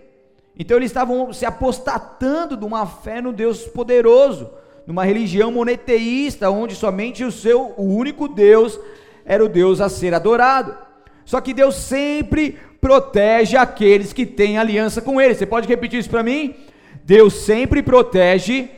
Então 0.57 0.77
eles 0.77 0.89
estavam 0.89 1.31
se 1.31 1.45
apostatando 1.45 2.57
de 2.57 2.65
uma 2.65 2.85
fé 2.85 3.21
no 3.21 3.31
Deus 3.31 3.63
poderoso 3.65 4.49
numa 4.85 5.05
religião 5.05 5.51
monoteísta, 5.51 6.49
onde 6.49 6.75
somente 6.75 7.23
o 7.23 7.31
seu 7.31 7.73
o 7.77 7.83
único 7.83 8.27
Deus 8.27 8.79
era 9.25 9.43
o 9.43 9.49
Deus 9.49 9.79
a 9.79 9.89
ser 9.89 10.13
adorado. 10.13 10.75
Só 11.23 11.39
que 11.39 11.53
Deus 11.53 11.75
sempre 11.75 12.57
protege 12.81 13.55
aqueles 13.55 14.11
que 14.11 14.25
têm 14.25 14.57
aliança 14.57 15.01
com 15.01 15.21
Ele. 15.21 15.35
Você 15.35 15.45
pode 15.45 15.67
repetir 15.67 15.99
isso 15.99 16.09
para 16.09 16.23
mim? 16.23 16.55
Deus 17.03 17.33
sempre 17.33 17.81
protege 17.81 18.69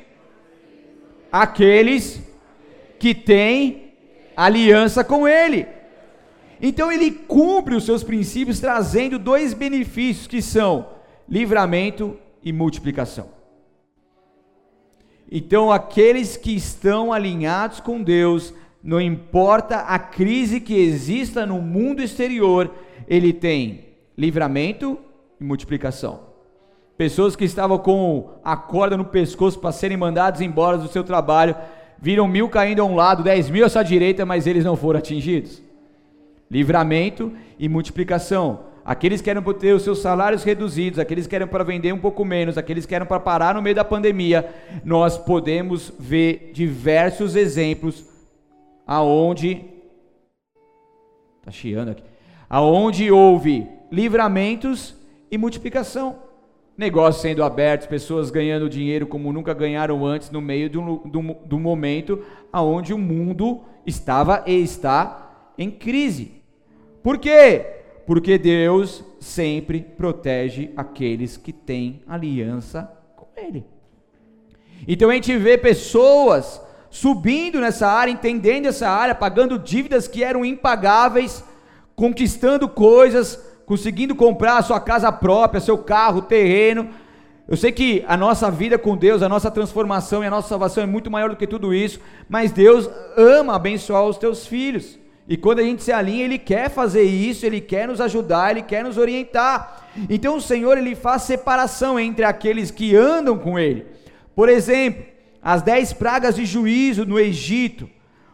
aqueles 1.31 2.21
que 2.99 3.15
têm 3.15 3.93
aliança 4.35 5.03
com 5.03 5.27
Ele. 5.27 5.65
Então 6.65 6.89
ele 6.89 7.11
cumpre 7.11 7.75
os 7.75 7.83
seus 7.83 8.05
princípios 8.05 8.57
trazendo 8.57 9.19
dois 9.19 9.53
benefícios 9.53 10.27
que 10.27 10.41
são 10.41 10.87
livramento 11.27 12.17
e 12.41 12.53
multiplicação. 12.53 13.27
Então 15.29 15.69
aqueles 15.69 16.37
que 16.37 16.55
estão 16.55 17.11
alinhados 17.11 17.81
com 17.81 18.01
Deus, 18.01 18.53
não 18.81 19.01
importa 19.01 19.79
a 19.79 19.99
crise 19.99 20.61
que 20.61 20.73
exista 20.73 21.45
no 21.45 21.61
mundo 21.61 22.01
exterior, 22.01 22.73
ele 23.09 23.33
tem 23.33 23.87
livramento 24.17 24.97
e 25.41 25.43
multiplicação. 25.43 26.21
Pessoas 26.95 27.35
que 27.35 27.43
estavam 27.43 27.77
com 27.77 28.29
a 28.41 28.55
corda 28.55 28.95
no 28.95 29.03
pescoço 29.03 29.59
para 29.59 29.73
serem 29.73 29.97
mandados 29.97 30.39
embora 30.39 30.77
do 30.77 30.87
seu 30.87 31.03
trabalho, 31.03 31.57
viram 31.99 32.25
mil 32.25 32.47
caindo 32.47 32.81
a 32.81 32.85
um 32.85 32.95
lado, 32.95 33.21
dez 33.21 33.49
mil 33.49 33.65
à 33.65 33.69
sua 33.69 33.83
direita, 33.83 34.25
mas 34.25 34.47
eles 34.47 34.63
não 34.63 34.77
foram 34.77 34.99
atingidos. 34.99 35.61
Livramento 36.53 37.33
e 37.57 37.67
multiplicação. 37.67 38.65
Aqueles 38.85 39.21
que 39.23 39.29
eram 39.29 39.41
para 39.41 39.55
ter 39.55 39.73
os 39.73 39.81
seus 39.81 40.03
salários 40.03 40.43
reduzidos, 40.43 40.99
aqueles 40.99 41.25
que 41.25 41.35
eram 41.35 41.47
para 41.47 41.63
vender 41.63 41.91
um 41.91 41.97
pouco 41.97 42.23
menos, 42.23 42.59
aqueles 42.59 42.85
que 42.85 42.93
eram 42.93 43.07
para 43.07 43.19
parar 43.19 43.55
no 43.55 43.61
meio 43.61 43.75
da 43.75 43.83
pandemia, 43.83 44.53
nós 44.85 45.17
podemos 45.17 45.91
ver 45.97 46.51
diversos 46.53 47.35
exemplos 47.35 48.05
aonde 48.85 49.65
tá 51.41 51.49
chiando 51.49 51.89
aqui. 51.89 52.03
Aonde 52.47 53.09
houve 53.09 53.67
livramentos 53.91 54.95
e 55.31 55.39
multiplicação. 55.39 56.17
Negócios 56.77 57.23
sendo 57.23 57.43
abertos, 57.43 57.87
pessoas 57.87 58.29
ganhando 58.29 58.69
dinheiro 58.69 59.07
como 59.07 59.33
nunca 59.33 59.55
ganharam 59.55 60.05
antes, 60.05 60.29
no 60.29 60.39
meio 60.39 60.69
do, 60.69 60.97
do, 61.05 61.33
do 61.45 61.59
momento 61.59 62.23
onde 62.53 62.93
o 62.93 62.97
mundo 62.99 63.61
estava 63.87 64.43
e 64.45 64.61
está 64.61 65.51
em 65.57 65.71
crise. 65.71 66.42
Por 67.03 67.17
quê? 67.17 67.65
Porque 68.07 68.37
Deus 68.37 69.03
sempre 69.19 69.81
protege 69.81 70.71
aqueles 70.75 71.35
que 71.35 71.51
têm 71.51 72.01
aliança 72.07 72.89
com 73.15 73.27
Ele. 73.35 73.65
Então 74.87 75.09
a 75.09 75.13
gente 75.13 75.37
vê 75.37 75.57
pessoas 75.57 76.61
subindo 76.89 77.59
nessa 77.59 77.87
área, 77.87 78.11
entendendo 78.11 78.67
essa 78.67 78.87
área, 78.87 79.13
pagando 79.13 79.59
dívidas 79.59 80.07
que 80.07 80.23
eram 80.23 80.45
impagáveis, 80.45 81.43
conquistando 81.95 82.69
coisas, 82.69 83.35
conseguindo 83.65 84.15
comprar 84.15 84.57
a 84.57 84.61
sua 84.61 84.79
casa 84.79 85.11
própria, 85.11 85.59
seu 85.59 85.77
carro, 85.77 86.21
terreno. 86.21 86.89
Eu 87.47 87.57
sei 87.57 87.71
que 87.71 88.03
a 88.07 88.15
nossa 88.15 88.49
vida 88.49 88.77
com 88.77 88.95
Deus, 88.95 89.21
a 89.21 89.27
nossa 89.27 89.51
transformação 89.51 90.23
e 90.23 90.27
a 90.27 90.29
nossa 90.29 90.47
salvação 90.47 90.83
é 90.83 90.87
muito 90.87 91.11
maior 91.11 91.29
do 91.29 91.35
que 91.35 91.47
tudo 91.47 91.73
isso, 91.73 91.99
mas 92.29 92.51
Deus 92.51 92.89
ama 93.17 93.55
abençoar 93.55 94.05
os 94.05 94.17
teus 94.17 94.47
filhos. 94.47 94.97
E 95.27 95.37
quando 95.37 95.59
a 95.59 95.63
gente 95.63 95.83
se 95.83 95.91
alinha, 95.91 96.25
Ele 96.25 96.37
quer 96.37 96.69
fazer 96.69 97.03
isso, 97.03 97.45
Ele 97.45 97.61
quer 97.61 97.87
nos 97.87 98.01
ajudar, 98.01 98.51
Ele 98.51 98.61
quer 98.61 98.83
nos 98.83 98.97
orientar. 98.97 99.87
Então 100.09 100.37
o 100.37 100.41
Senhor, 100.41 100.77
Ele 100.77 100.95
faz 100.95 101.23
separação 101.23 101.99
entre 101.99 102.25
aqueles 102.25 102.71
que 102.71 102.95
andam 102.95 103.37
com 103.37 103.57
Ele. 103.57 103.85
Por 104.35 104.49
exemplo, 104.49 105.05
as 105.41 105.61
dez 105.61 105.93
pragas 105.93 106.35
de 106.35 106.45
juízo 106.45 107.05
no 107.05 107.19
Egito. 107.19 107.89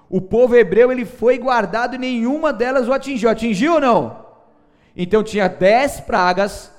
O 0.10 0.20
povo 0.20 0.56
hebreu, 0.56 0.92
ele 0.92 1.06
foi 1.06 1.38
guardado 1.38 1.94
e 1.94 2.00
nenhuma 2.00 2.52
delas 2.52 2.88
o 2.88 2.94
atingiu. 2.94 3.30
Atingiu 3.30 3.74
ou 3.74 3.82
não? 3.82 4.26
Então 4.96 5.24
tinha 5.24 5.48
dez 5.48 6.00
pragas, 6.00 6.72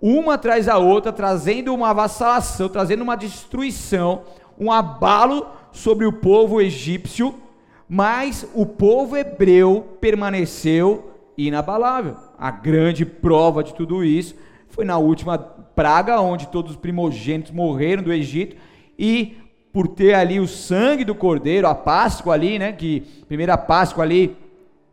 uma 0.00 0.34
atrás 0.34 0.66
da 0.66 0.78
outra, 0.78 1.12
trazendo 1.12 1.74
uma 1.74 1.90
avassalação, 1.90 2.68
trazendo 2.68 3.02
uma 3.02 3.16
destruição, 3.16 4.22
um 4.58 4.72
abalo 4.72 5.46
sobre 5.70 6.06
o 6.06 6.12
povo 6.12 6.62
egípcio, 6.62 7.34
mas 7.88 8.46
o 8.54 8.66
povo 8.66 9.16
hebreu 9.16 9.96
permaneceu 10.00 11.10
inabalável. 11.36 12.16
A 12.38 12.50
grande 12.50 13.06
prova 13.06 13.64
de 13.64 13.74
tudo 13.74 14.04
isso 14.04 14.34
foi 14.68 14.84
na 14.84 14.98
última 14.98 15.38
praga, 15.38 16.20
onde 16.20 16.48
todos 16.48 16.72
os 16.72 16.76
primogênitos 16.76 17.52
morreram 17.52 18.02
do 18.02 18.12
Egito, 18.12 18.56
e 18.98 19.36
por 19.72 19.88
ter 19.88 20.14
ali 20.14 20.40
o 20.40 20.48
sangue 20.48 21.04
do 21.04 21.14
cordeiro, 21.14 21.66
a 21.66 21.74
Páscoa 21.74 22.34
ali, 22.34 22.58
né, 22.58 22.72
que 22.72 23.00
primeira 23.26 23.56
Páscoa 23.56 24.02
ali, 24.02 24.36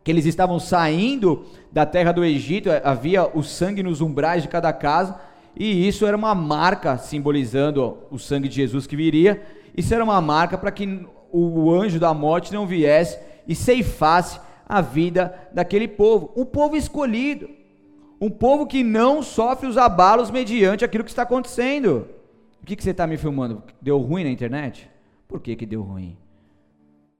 que 0.04 0.10
eles 0.10 0.24
estavam 0.24 0.58
saindo 0.60 1.44
da 1.72 1.84
terra 1.84 2.12
do 2.12 2.24
Egito, 2.24 2.70
havia 2.84 3.26
o 3.26 3.42
sangue 3.42 3.82
nos 3.82 4.00
umbrais 4.00 4.42
de 4.42 4.48
cada 4.48 4.72
casa, 4.72 5.18
e 5.58 5.88
isso 5.88 6.06
era 6.06 6.16
uma 6.16 6.34
marca 6.34 6.98
simbolizando 6.98 7.98
o 8.10 8.18
sangue 8.18 8.48
de 8.48 8.56
Jesus 8.56 8.86
que 8.86 8.94
viria. 8.94 9.42
Isso 9.76 9.94
era 9.94 10.04
uma 10.04 10.20
marca 10.20 10.58
para 10.58 10.70
que 10.70 11.06
o 11.38 11.72
anjo 11.72 11.98
da 11.98 12.14
morte 12.14 12.52
não 12.52 12.66
viesse 12.66 13.18
e 13.46 13.54
ceifasse 13.54 14.40
a 14.68 14.80
vida 14.80 15.48
daquele 15.52 15.86
povo, 15.86 16.32
um 16.36 16.44
povo 16.44 16.76
escolhido, 16.76 17.48
um 18.20 18.30
povo 18.30 18.66
que 18.66 18.82
não 18.82 19.22
sofre 19.22 19.68
os 19.68 19.76
abalos 19.76 20.30
mediante 20.30 20.84
aquilo 20.84 21.04
que 21.04 21.10
está 21.10 21.22
acontecendo. 21.22 22.08
O 22.62 22.66
que, 22.66 22.74
que 22.74 22.82
você 22.82 22.90
está 22.90 23.06
me 23.06 23.16
filmando? 23.16 23.62
Deu 23.80 23.98
ruim 23.98 24.24
na 24.24 24.30
internet? 24.30 24.90
Por 25.28 25.40
que, 25.40 25.54
que 25.54 25.66
deu 25.66 25.82
ruim? 25.82 26.16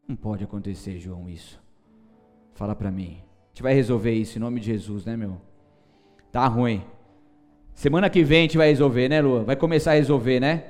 Não 0.09 0.17
pode 0.17 0.43
acontecer, 0.43 0.99
João, 0.99 1.29
isso. 1.29 1.61
Fala 2.55 2.75
para 2.75 2.91
mim. 2.91 3.19
A 3.21 3.49
gente 3.51 3.63
vai 3.63 3.75
resolver 3.75 4.13
isso 4.13 4.39
em 4.39 4.41
nome 4.41 4.61
de 4.61 4.67
Jesus, 4.67 5.05
né, 5.05 5.17
meu? 5.17 5.41
Tá 6.33 6.47
ruim. 6.47 6.83
Semana 7.75 8.09
que 8.09 8.25
vem 8.25 8.39
a 8.39 8.43
gente 8.43 8.57
vai 8.57 8.69
resolver, 8.69 9.09
né, 9.09 9.21
Lua? 9.21 9.45
Vai 9.45 9.57
começar 9.57 9.93
a 9.93 9.95
resolver, 9.95 10.41
né? 10.41 10.65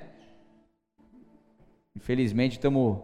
Infelizmente, 1.94 2.52
estamos. 2.52 2.98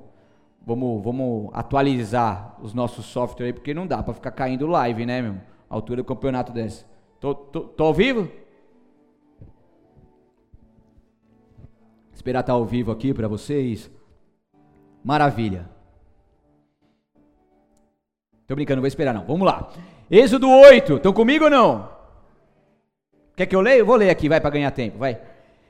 Vamos, 0.65 1.03
vamos 1.03 1.51
atualizar 1.53 2.57
os 2.63 2.73
nossos 2.73 3.07
softwares 3.07 3.47
aí, 3.47 3.53
porque 3.53 3.75
não 3.75 3.87
dá 3.87 4.03
para 4.03 4.15
ficar 4.15 4.31
caindo 4.31 4.67
live, 4.67 5.05
né, 5.05 5.21
meu? 5.21 5.35
A 5.69 5.75
altura 5.75 6.03
do 6.03 6.05
campeonato 6.05 6.53
desse. 6.53 6.85
Tô, 7.19 7.35
tô, 7.35 7.61
tô 7.61 7.85
ao 7.85 7.95
vivo? 7.95 8.29
Esperar 12.13 12.41
estar 12.41 12.53
tá 12.53 12.59
ao 12.59 12.65
vivo 12.65 12.93
aqui 12.93 13.13
para 13.13 13.27
vocês. 13.27 13.91
Maravilha. 15.03 15.69
Tô 18.47 18.55
brincando, 18.55 18.77
não 18.77 18.83
vou 18.83 18.89
esperar 18.89 19.13
não. 19.13 19.25
Vamos 19.25 19.47
lá. 19.47 19.73
Êxodo 20.11 20.49
8. 20.49 20.97
Estão 20.97 21.13
comigo 21.13 21.45
ou 21.45 21.51
não? 21.51 21.91
Quer 23.35 23.47
que 23.47 23.57
eu 23.57 23.61
leia? 23.61 23.79
Eu 23.79 23.87
vou 23.87 23.97
ler 23.97 24.11
aqui, 24.11 24.29
vai, 24.29 24.41
para 24.41 24.51
ganhar 24.51 24.71
tempo, 24.71 24.99
vai. 24.99 25.21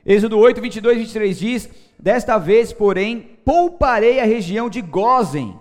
Êxodo 0.05 0.39
8, 0.39 0.61
22 0.61 0.97
e 0.97 1.01
23 1.01 1.39
diz: 1.39 1.69
Desta 1.99 2.39
vez, 2.39 2.73
porém, 2.73 3.39
pouparei 3.45 4.21
a 4.21 4.25
região 4.25 4.69
de 4.69 4.81
Gozen, 4.81 5.57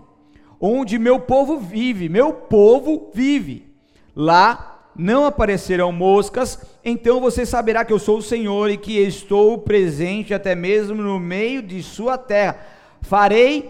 onde 0.60 0.97
meu 0.97 1.19
povo 1.19 1.60
vive, 1.60 2.10
meu 2.10 2.34
povo 2.34 3.12
vive. 3.13 3.71
Lá 4.15 4.89
não 4.95 5.25
aparecerão 5.25 5.91
moscas, 5.91 6.60
então 6.84 7.21
você 7.21 7.45
saberá 7.45 7.86
que 7.86 7.93
eu 7.93 7.99
sou 7.99 8.17
o 8.17 8.21
Senhor 8.21 8.69
e 8.69 8.77
que 8.77 8.97
estou 8.99 9.58
presente 9.60 10.34
até 10.34 10.56
mesmo 10.56 11.01
no 11.01 11.19
meio 11.19 11.62
de 11.62 11.82
sua 11.82 12.17
terra. 12.17 12.60
Farei 13.01 13.69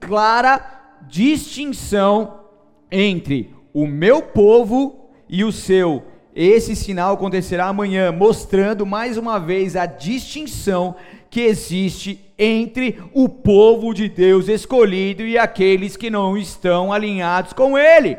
clara 0.00 0.78
distinção 1.08 2.40
entre 2.90 3.54
o 3.72 3.86
meu 3.86 4.22
povo 4.22 5.10
e 5.28 5.44
o 5.44 5.52
seu. 5.52 6.02
Esse 6.40 6.76
sinal 6.76 7.14
acontecerá 7.14 7.66
amanhã, 7.66 8.12
mostrando 8.12 8.86
mais 8.86 9.16
uma 9.16 9.40
vez 9.40 9.74
a 9.74 9.86
distinção 9.86 10.94
que 11.28 11.40
existe 11.40 12.32
entre 12.38 12.96
o 13.12 13.28
povo 13.28 13.92
de 13.92 14.08
Deus 14.08 14.46
escolhido 14.46 15.22
e 15.22 15.36
aqueles 15.36 15.96
que 15.96 16.08
não 16.08 16.38
estão 16.38 16.92
alinhados 16.92 17.52
com 17.52 17.76
ele. 17.76 18.16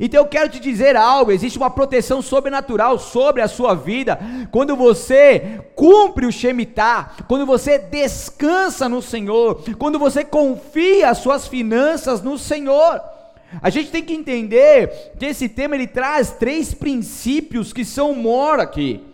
Então 0.00 0.22
eu 0.22 0.26
quero 0.26 0.48
te 0.48 0.58
dizer 0.58 0.96
algo: 0.96 1.30
existe 1.30 1.58
uma 1.58 1.68
proteção 1.68 2.22
sobrenatural 2.22 2.98
sobre 2.98 3.42
a 3.42 3.48
sua 3.48 3.74
vida 3.74 4.18
quando 4.50 4.74
você 4.74 5.60
cumpre 5.76 6.24
o 6.24 6.32
Shemitah, 6.32 7.10
quando 7.28 7.44
você 7.44 7.78
descansa 7.78 8.88
no 8.88 9.02
Senhor, 9.02 9.62
quando 9.76 9.98
você 9.98 10.24
confia 10.24 11.10
as 11.10 11.18
suas 11.18 11.46
finanças 11.46 12.22
no 12.22 12.38
Senhor. 12.38 13.17
A 13.62 13.70
gente 13.70 13.90
tem 13.90 14.04
que 14.04 14.12
entender 14.12 15.12
que 15.18 15.26
esse 15.26 15.48
tema 15.48 15.74
ele 15.74 15.86
traz 15.86 16.32
três 16.32 16.74
princípios 16.74 17.72
que 17.72 17.84
são 17.84 18.14
more 18.14 18.60
aqui. 18.60 19.04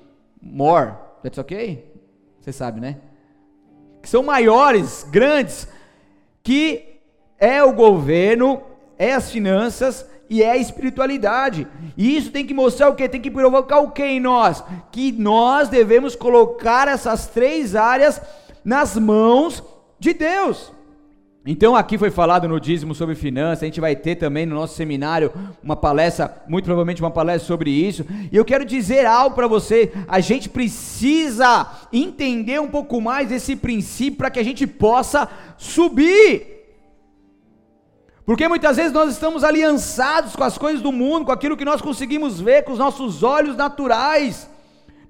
More, 0.43 0.95
that's 1.23 1.39
okay? 1.39 1.85
Você 2.41 2.53
sabe, 2.53 2.81
né? 2.81 2.99
Que 4.03 4.09
são 4.09 4.23
maiores, 4.23 5.07
grandes, 5.11 5.69
que 6.43 7.01
é 7.39 7.63
o 7.63 7.73
governo, 7.73 8.63
é 8.99 9.13
as 9.13 9.31
finanças 9.31 10.07
e 10.29 10.43
é 10.43 10.51
a 10.51 10.57
espiritualidade. 10.57 11.67
E 11.97 12.17
isso 12.17 12.31
tem 12.31 12.45
que 12.45 12.53
mostrar 12.53 12.89
o 12.89 12.95
que? 12.95 13.09
Tem 13.09 13.21
que 13.21 13.31
provocar 13.31 13.79
o 13.79 13.93
que 13.93 14.05
em 14.05 14.21
nós? 14.21 14.63
Que 14.91 15.13
nós 15.13 15.69
devemos 15.69 16.17
colocar 16.17 16.89
essas 16.89 17.29
três 17.29 17.77
áreas 17.77 18.21
nas 18.65 18.97
mãos 18.97 19.63
de 19.99 20.13
Deus. 20.13 20.74
Então 21.47 21.77
aqui 21.77 21.99
foi 21.99 22.11
falado 22.11 22.49
no 22.49 22.59
dízimo 22.59 22.95
sobre 22.95 23.15
finanças, 23.15 23.63
a 23.63 23.67
gente 23.67 23.81
vai 23.81 23.95
ter 23.95 24.17
também 24.17 24.47
no 24.47 24.55
nosso 24.55 24.77
seminário 24.77 25.31
uma 25.63 25.77
palestra, 25.77 26.43
muito 26.49 26.65
provavelmente 26.65 27.03
uma 27.03 27.11
palestra 27.11 27.47
sobre 27.47 27.71
isso. 27.71 28.07
E 28.33 28.37
eu 28.37 28.47
quero 28.47 28.65
dizer 28.65 29.05
algo 29.05 29.37
para 29.37 29.47
você, 29.47 29.93
a 30.09 30.21
gente 30.21 30.49
precisa 30.49 31.71
entender 31.93 32.59
um 32.63 32.69
pouco 32.69 32.99
mais 32.99 33.31
esse 33.31 33.55
princípio 33.57 34.17
para 34.17 34.31
que 34.31 34.41
a 34.41 34.43
gente 34.43 34.67
possa 34.67 35.29
subir. 35.59 36.55
Porque 38.25 38.49
muitas 38.49 38.79
vezes 38.79 38.93
nós 38.93 39.11
estamos 39.11 39.45
aliançados 39.45 40.35
com 40.35 40.45
as 40.45 40.57
coisas 40.57 40.81
do 40.81 40.91
mundo, 40.91 41.27
com 41.27 41.33
aquilo 41.33 41.59
que 41.59 41.65
nós 41.65 41.83
conseguimos 41.83 42.41
ver 42.41 42.65
com 42.65 42.73
os 42.73 42.79
nossos 42.79 43.23
olhos 43.23 43.55
naturais. 43.55 44.49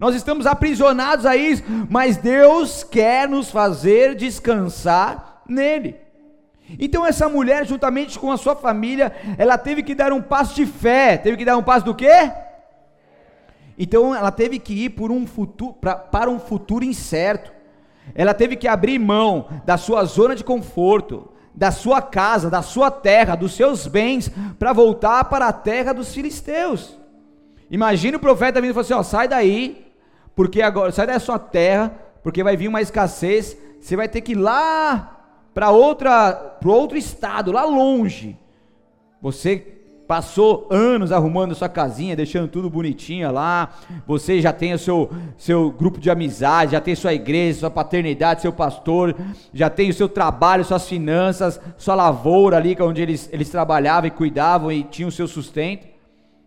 Nós 0.01 0.17
estamos 0.17 0.47
aprisionados 0.47 1.25
a 1.25 1.37
isso, 1.37 1.63
mas 1.89 2.17
Deus 2.17 2.83
quer 2.83 3.29
nos 3.29 3.53
fazer 3.53 4.17
descansar 4.17 5.45
nele. 5.49 6.04
Então 6.79 7.07
essa 7.07 7.29
mulher, 7.29 7.67
juntamente 7.67 8.19
com 8.19 8.33
a 8.33 8.37
sua 8.37 8.57
família, 8.57 9.13
ela 9.37 9.59
teve 9.59 9.83
que 9.83 9.95
dar 9.95 10.13
um 10.13 10.23
passo 10.23 10.55
de 10.55 10.67
fé. 10.67 11.17
Teve 11.17 11.37
que 11.37 11.45
dar 11.45 11.57
um 11.57 11.63
passo 11.63 11.85
do 11.85 11.95
quê? 11.95 12.31
Então 13.79 14.15
ela 14.15 14.31
teve 14.31 14.59
que 14.59 14.85
ir 14.85 14.91
por 14.91 15.11
um 15.11 15.27
futuro, 15.27 15.75
pra, 15.75 15.97
para 15.97 16.31
um 16.31 16.39
futuro 16.39 16.85
incerto. 16.85 17.53
Ela 18.15 18.35
teve 18.35 18.57
que 18.57 18.69
abrir 18.69 18.99
mão 18.99 19.47
da 19.65 19.77
sua 19.77 20.05
zona 20.05 20.35
de 20.35 20.45
conforto, 20.45 21.31
da 21.55 21.71
sua 21.71 22.03
casa, 22.03 22.51
da 22.51 22.63
sua 22.63 22.91
terra, 22.91 23.37
dos 23.37 23.55
seus 23.55 23.87
bens, 23.87 24.31
para 24.59 24.73
voltar 24.73 25.25
para 25.25 25.49
a 25.49 25.53
terra 25.53 25.93
dos 25.93 26.15
filisteus. 26.15 26.99
Imagina 27.71 28.17
o 28.17 28.21
profeta 28.21 28.61
vindo 28.61 28.71
e 28.71 28.75
falando 28.75 28.85
assim: 28.87 28.95
ó, 28.95 29.03
sai 29.03 29.29
daí, 29.29 29.87
porque 30.35 30.63
agora, 30.63 30.93
sai 30.93 31.07
da 31.07 31.19
sua 31.19 31.39
terra, 31.39 31.93
porque 32.23 32.43
vai 32.43 32.57
vir 32.57 32.69
uma 32.69 32.83
escassez, 32.83 33.57
você 33.81 33.97
vai 33.97 34.09
ter 34.09 34.21
que 34.21 34.33
ir 34.33 34.37
lá 34.37 35.14
para 35.55 35.71
outra, 35.71 36.33
para 36.33 36.71
outro 36.71 36.99
estado, 36.99 37.53
lá 37.53 37.65
longe. 37.65 38.37
Você 39.23 39.75
passou 40.07 40.67
anos 40.71 41.13
arrumando 41.13 41.55
sua 41.55 41.69
casinha, 41.69 42.17
deixando 42.17 42.49
tudo 42.49 42.69
bonitinha 42.69 43.31
lá. 43.31 43.73
Você 44.07 44.41
já 44.41 44.53
tem 44.53 44.75
o 44.75 44.79
seu, 44.79 45.11
seu 45.39 45.71
grupo 45.71 45.99
de 45.99 46.11
amizade, 46.11 46.73
já 46.73 46.81
tem 46.81 46.95
sua 46.95 47.15
igreja, 47.15 47.61
sua 47.61 47.71
paternidade, 47.71 48.43
seu 48.43 48.53
pastor, 48.53 49.15
já 49.53 49.71
tem 49.71 49.91
o 49.91 49.95
seu 49.95 50.09
trabalho, 50.09 50.65
suas 50.65 50.89
finanças, 50.89 51.61
sua 51.79 51.95
lavoura 51.95 52.57
ali, 52.57 52.77
é 52.79 52.83
onde 52.83 53.01
eles, 53.01 53.29
eles 53.33 53.49
trabalhavam 53.49 54.09
e 54.09 54.11
cuidavam 54.11 54.71
e 54.71 54.83
tinham 54.83 55.09
o 55.09 55.13
seu 55.13 55.27
sustento. 55.27 55.87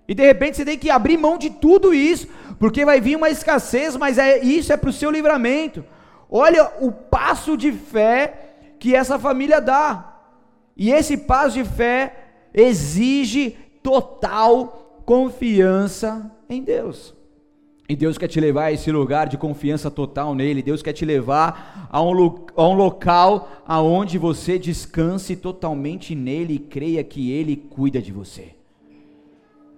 E 0.07 0.13
de 0.13 0.23
repente 0.23 0.57
você 0.57 0.65
tem 0.65 0.77
que 0.77 0.89
abrir 0.89 1.17
mão 1.17 1.37
de 1.37 1.49
tudo 1.49 1.93
isso, 1.93 2.27
porque 2.59 2.85
vai 2.85 3.01
vir 3.01 3.17
uma 3.17 3.29
escassez, 3.29 3.97
mas 3.97 4.17
é 4.17 4.39
isso 4.43 4.71
é 4.71 4.77
para 4.77 4.89
o 4.89 4.93
seu 4.93 5.11
livramento. 5.11 5.83
Olha 6.29 6.71
o 6.79 6.91
passo 6.91 7.57
de 7.57 7.71
fé 7.71 8.46
que 8.79 8.95
essa 8.95 9.17
família 9.17 9.59
dá. 9.59 10.15
E 10.75 10.91
esse 10.91 11.17
passo 11.17 11.55
de 11.55 11.63
fé 11.63 12.13
exige 12.53 13.57
total 13.81 15.01
confiança 15.05 16.31
em 16.49 16.61
Deus. 16.61 17.15
E 17.89 17.95
Deus 17.95 18.17
quer 18.17 18.27
te 18.27 18.39
levar 18.39 18.65
a 18.65 18.71
esse 18.73 18.91
lugar 18.91 19.29
de 19.29 19.37
confiança 19.37 19.89
total 19.89 20.35
nele. 20.35 20.61
Deus 20.61 20.81
quer 20.81 20.91
te 20.91 21.05
levar 21.05 21.87
a 21.89 22.01
um, 22.01 22.35
a 22.55 22.67
um 22.67 22.73
local 22.73 23.63
aonde 23.65 24.17
você 24.17 24.59
descanse 24.59 25.37
totalmente 25.37 26.13
nele 26.13 26.55
e 26.55 26.59
creia 26.59 27.01
que 27.03 27.31
ele 27.31 27.55
cuida 27.55 28.01
de 28.01 28.11
você. 28.11 28.57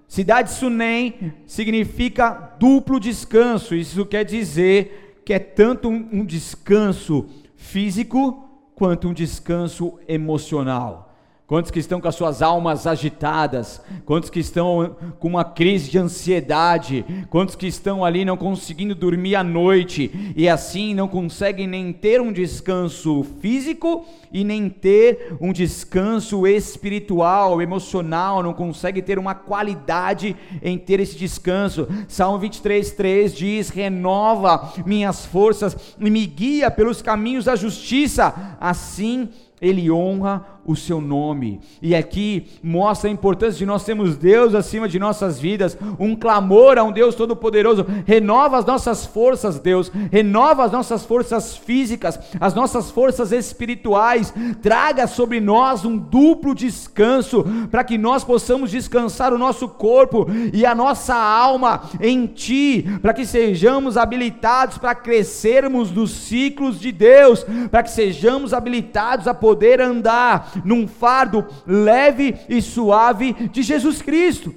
Cidade 0.07 0.51
Sunem 0.51 1.33
significa 1.45 2.55
duplo 2.59 2.99
descanso. 2.99 3.75
Isso 3.75 4.03
quer 4.07 4.25
dizer 4.25 5.21
que 5.23 5.31
é 5.31 5.37
tanto 5.37 5.87
um, 5.87 6.09
um 6.11 6.25
descanso 6.25 7.27
físico 7.55 8.48
quanto 8.79 9.09
um 9.09 9.13
descanso 9.13 9.99
emocional. 10.07 11.08
Quantos 11.49 11.71
que 11.71 11.79
estão 11.79 11.99
com 11.99 12.07
as 12.07 12.13
suas 12.13 12.43
almas 12.43 12.85
agitadas? 12.85 13.81
Quantos 14.05 14.29
que 14.29 14.39
estão 14.39 14.95
com 15.17 15.29
uma 15.29 15.43
crise 15.43 15.89
de 15.89 15.97
ansiedade? 15.97 17.03
Quantos 17.27 17.55
que 17.55 17.65
estão 17.65 18.05
ali 18.05 18.23
não 18.23 18.37
conseguindo 18.37 18.93
dormir 18.93 19.33
à 19.33 19.43
noite 19.43 20.31
e 20.35 20.47
assim 20.47 20.93
não 20.93 21.07
conseguem 21.07 21.65
nem 21.65 21.91
ter 21.91 22.21
um 22.21 22.31
descanso 22.31 23.25
físico 23.41 24.05
e 24.31 24.43
nem 24.43 24.69
ter 24.69 25.35
um 25.41 25.51
descanso 25.51 26.45
espiritual, 26.45 27.59
emocional, 27.63 28.43
não 28.43 28.53
conseguem 28.53 29.01
ter 29.01 29.17
uma 29.17 29.33
qualidade 29.33 30.35
em 30.61 30.77
ter 30.77 30.99
esse 30.99 31.17
descanso. 31.17 31.87
Salmo 32.07 32.37
23:3 32.37 33.33
diz: 33.33 33.69
"Renova 33.69 34.71
minhas 34.85 35.25
forças 35.25 35.95
e 35.99 36.11
me 36.11 36.27
guia 36.27 36.69
pelos 36.69 37.01
caminhos 37.01 37.45
da 37.45 37.55
justiça". 37.55 38.55
Assim 38.61 39.29
ele 39.61 39.91
honra 39.91 40.45
o 40.69 40.75
seu 40.75 41.01
nome. 41.01 41.59
E 41.81 41.95
aqui 41.95 42.45
mostra 42.61 43.09
a 43.09 43.11
importância 43.11 43.57
de 43.57 43.65
nós 43.65 43.83
termos 43.83 44.15
Deus 44.15 44.53
acima 44.53 44.87
de 44.87 44.99
nossas 44.99 45.39
vidas, 45.39 45.75
um 45.97 46.15
clamor 46.15 46.77
a 46.77 46.83
um 46.83 46.91
Deus 46.91 47.15
todo-poderoso. 47.15 47.83
Renova 48.05 48.59
as 48.59 48.65
nossas 48.65 49.03
forças, 49.03 49.57
Deus. 49.57 49.91
Renova 50.11 50.63
as 50.63 50.71
nossas 50.71 51.03
forças 51.03 51.57
físicas, 51.57 52.19
as 52.39 52.53
nossas 52.53 52.91
forças 52.91 53.31
espirituais. 53.31 54.31
Traga 54.61 55.07
sobre 55.07 55.39
nós 55.39 55.83
um 55.85 55.97
duplo 55.97 56.53
descanso 56.53 57.43
para 57.71 57.83
que 57.83 57.97
nós 57.97 58.23
possamos 58.23 58.69
descansar 58.69 59.33
o 59.33 59.39
nosso 59.39 59.67
corpo 59.67 60.27
e 60.53 60.67
a 60.67 60.75
nossa 60.75 61.15
alma 61.15 61.81
em 61.99 62.27
ti, 62.27 62.85
para 63.01 63.13
que 63.13 63.25
sejamos 63.25 63.97
habilitados 63.97 64.77
para 64.77 64.93
crescermos 64.93 65.89
nos 65.89 66.11
ciclos 66.11 66.79
de 66.79 66.91
Deus, 66.91 67.43
para 67.71 67.81
que 67.81 67.89
sejamos 67.89 68.53
habilitados 68.53 69.27
a 69.27 69.33
poder 69.33 69.81
andar 69.81 70.58
num 70.63 70.87
fardo 70.87 71.45
leve 71.65 72.35
e 72.47 72.61
suave 72.61 73.33
de 73.33 73.61
Jesus 73.61 74.01
Cristo. 74.01 74.53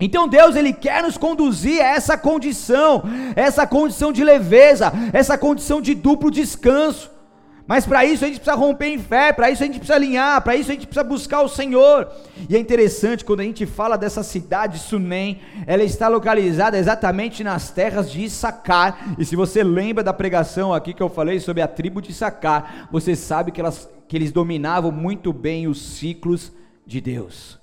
Então 0.00 0.26
Deus 0.26 0.56
ele 0.56 0.72
quer 0.72 1.02
nos 1.02 1.16
conduzir 1.16 1.80
a 1.80 1.86
essa 1.86 2.18
condição, 2.18 3.04
essa 3.36 3.66
condição 3.66 4.12
de 4.12 4.24
leveza, 4.24 4.92
essa 5.12 5.38
condição 5.38 5.80
de 5.80 5.94
duplo 5.94 6.30
descanso. 6.30 7.12
Mas 7.66 7.86
para 7.86 8.04
isso 8.04 8.24
a 8.24 8.26
gente 8.26 8.40
precisa 8.40 8.56
romper 8.56 8.88
em 8.88 8.98
fé, 8.98 9.32
para 9.32 9.50
isso 9.50 9.62
a 9.62 9.66
gente 9.66 9.78
precisa 9.78 9.94
alinhar, 9.94 10.42
para 10.42 10.56
isso 10.56 10.70
a 10.70 10.74
gente 10.74 10.86
precisa 10.86 11.04
buscar 11.04 11.42
o 11.42 11.48
Senhor. 11.48 12.08
E 12.48 12.56
é 12.56 12.58
interessante 12.58 13.24
quando 13.24 13.40
a 13.40 13.44
gente 13.44 13.64
fala 13.64 13.96
dessa 13.96 14.22
cidade 14.22 14.78
Sunem, 14.78 15.40
ela 15.66 15.84
está 15.84 16.08
localizada 16.08 16.76
exatamente 16.76 17.44
nas 17.44 17.70
terras 17.70 18.10
de 18.10 18.24
Issacar. 18.24 19.14
E 19.16 19.24
se 19.24 19.36
você 19.36 19.62
lembra 19.62 20.02
da 20.02 20.12
pregação 20.12 20.74
aqui 20.74 20.92
que 20.92 21.02
eu 21.02 21.08
falei 21.08 21.38
sobre 21.38 21.62
a 21.62 21.68
tribo 21.68 22.02
de 22.02 22.10
Issacar, 22.10 22.88
você 22.90 23.14
sabe 23.14 23.52
que, 23.52 23.60
elas, 23.60 23.88
que 24.12 24.16
eles 24.18 24.30
dominavam 24.30 24.92
muito 24.92 25.32
bem 25.32 25.66
os 25.66 25.80
ciclos 25.80 26.52
de 26.86 27.00
Deus. 27.00 27.58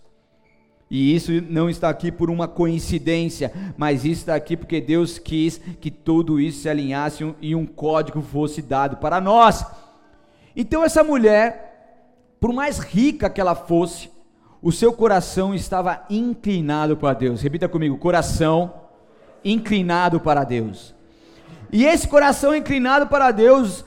E 0.89 1.15
isso 1.15 1.31
não 1.47 1.69
está 1.69 1.89
aqui 1.89 2.11
por 2.11 2.27
uma 2.31 2.47
coincidência, 2.47 3.53
mas 3.77 4.03
isso 4.03 4.21
está 4.21 4.33
aqui 4.33 4.57
porque 4.57 4.81
Deus 4.81 5.19
quis 5.19 5.61
que 5.79 5.91
tudo 5.91 6.39
isso 6.39 6.63
se 6.63 6.67
alinhasse 6.67 7.35
e 7.39 7.53
um 7.53 7.67
código 7.67 8.19
fosse 8.23 8.63
dado 8.63 8.97
para 8.97 9.21
nós. 9.21 9.63
Então 10.55 10.83
essa 10.83 11.03
mulher, 11.03 12.07
por 12.39 12.51
mais 12.51 12.79
rica 12.79 13.29
que 13.29 13.39
ela 13.39 13.53
fosse, 13.53 14.09
o 14.59 14.71
seu 14.71 14.91
coração 14.91 15.53
estava 15.53 16.03
inclinado 16.09 16.97
para 16.97 17.13
Deus. 17.13 17.43
Repita 17.43 17.69
comigo: 17.69 17.95
coração 17.95 18.73
inclinado 19.45 20.19
para 20.19 20.43
Deus. 20.43 20.95
E 21.71 21.85
esse 21.85 22.07
coração 22.07 22.55
inclinado 22.55 23.05
para 23.05 23.29
Deus 23.29 23.85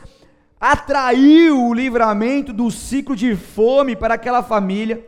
atraiu 0.63 1.61
o 1.61 1.75
livramento 1.75 2.53
do 2.53 2.71
ciclo 2.71 3.17
de 3.17 3.35
fome 3.35 3.97
para 3.97 4.15
aquela 4.15 4.45
família. 4.45 5.05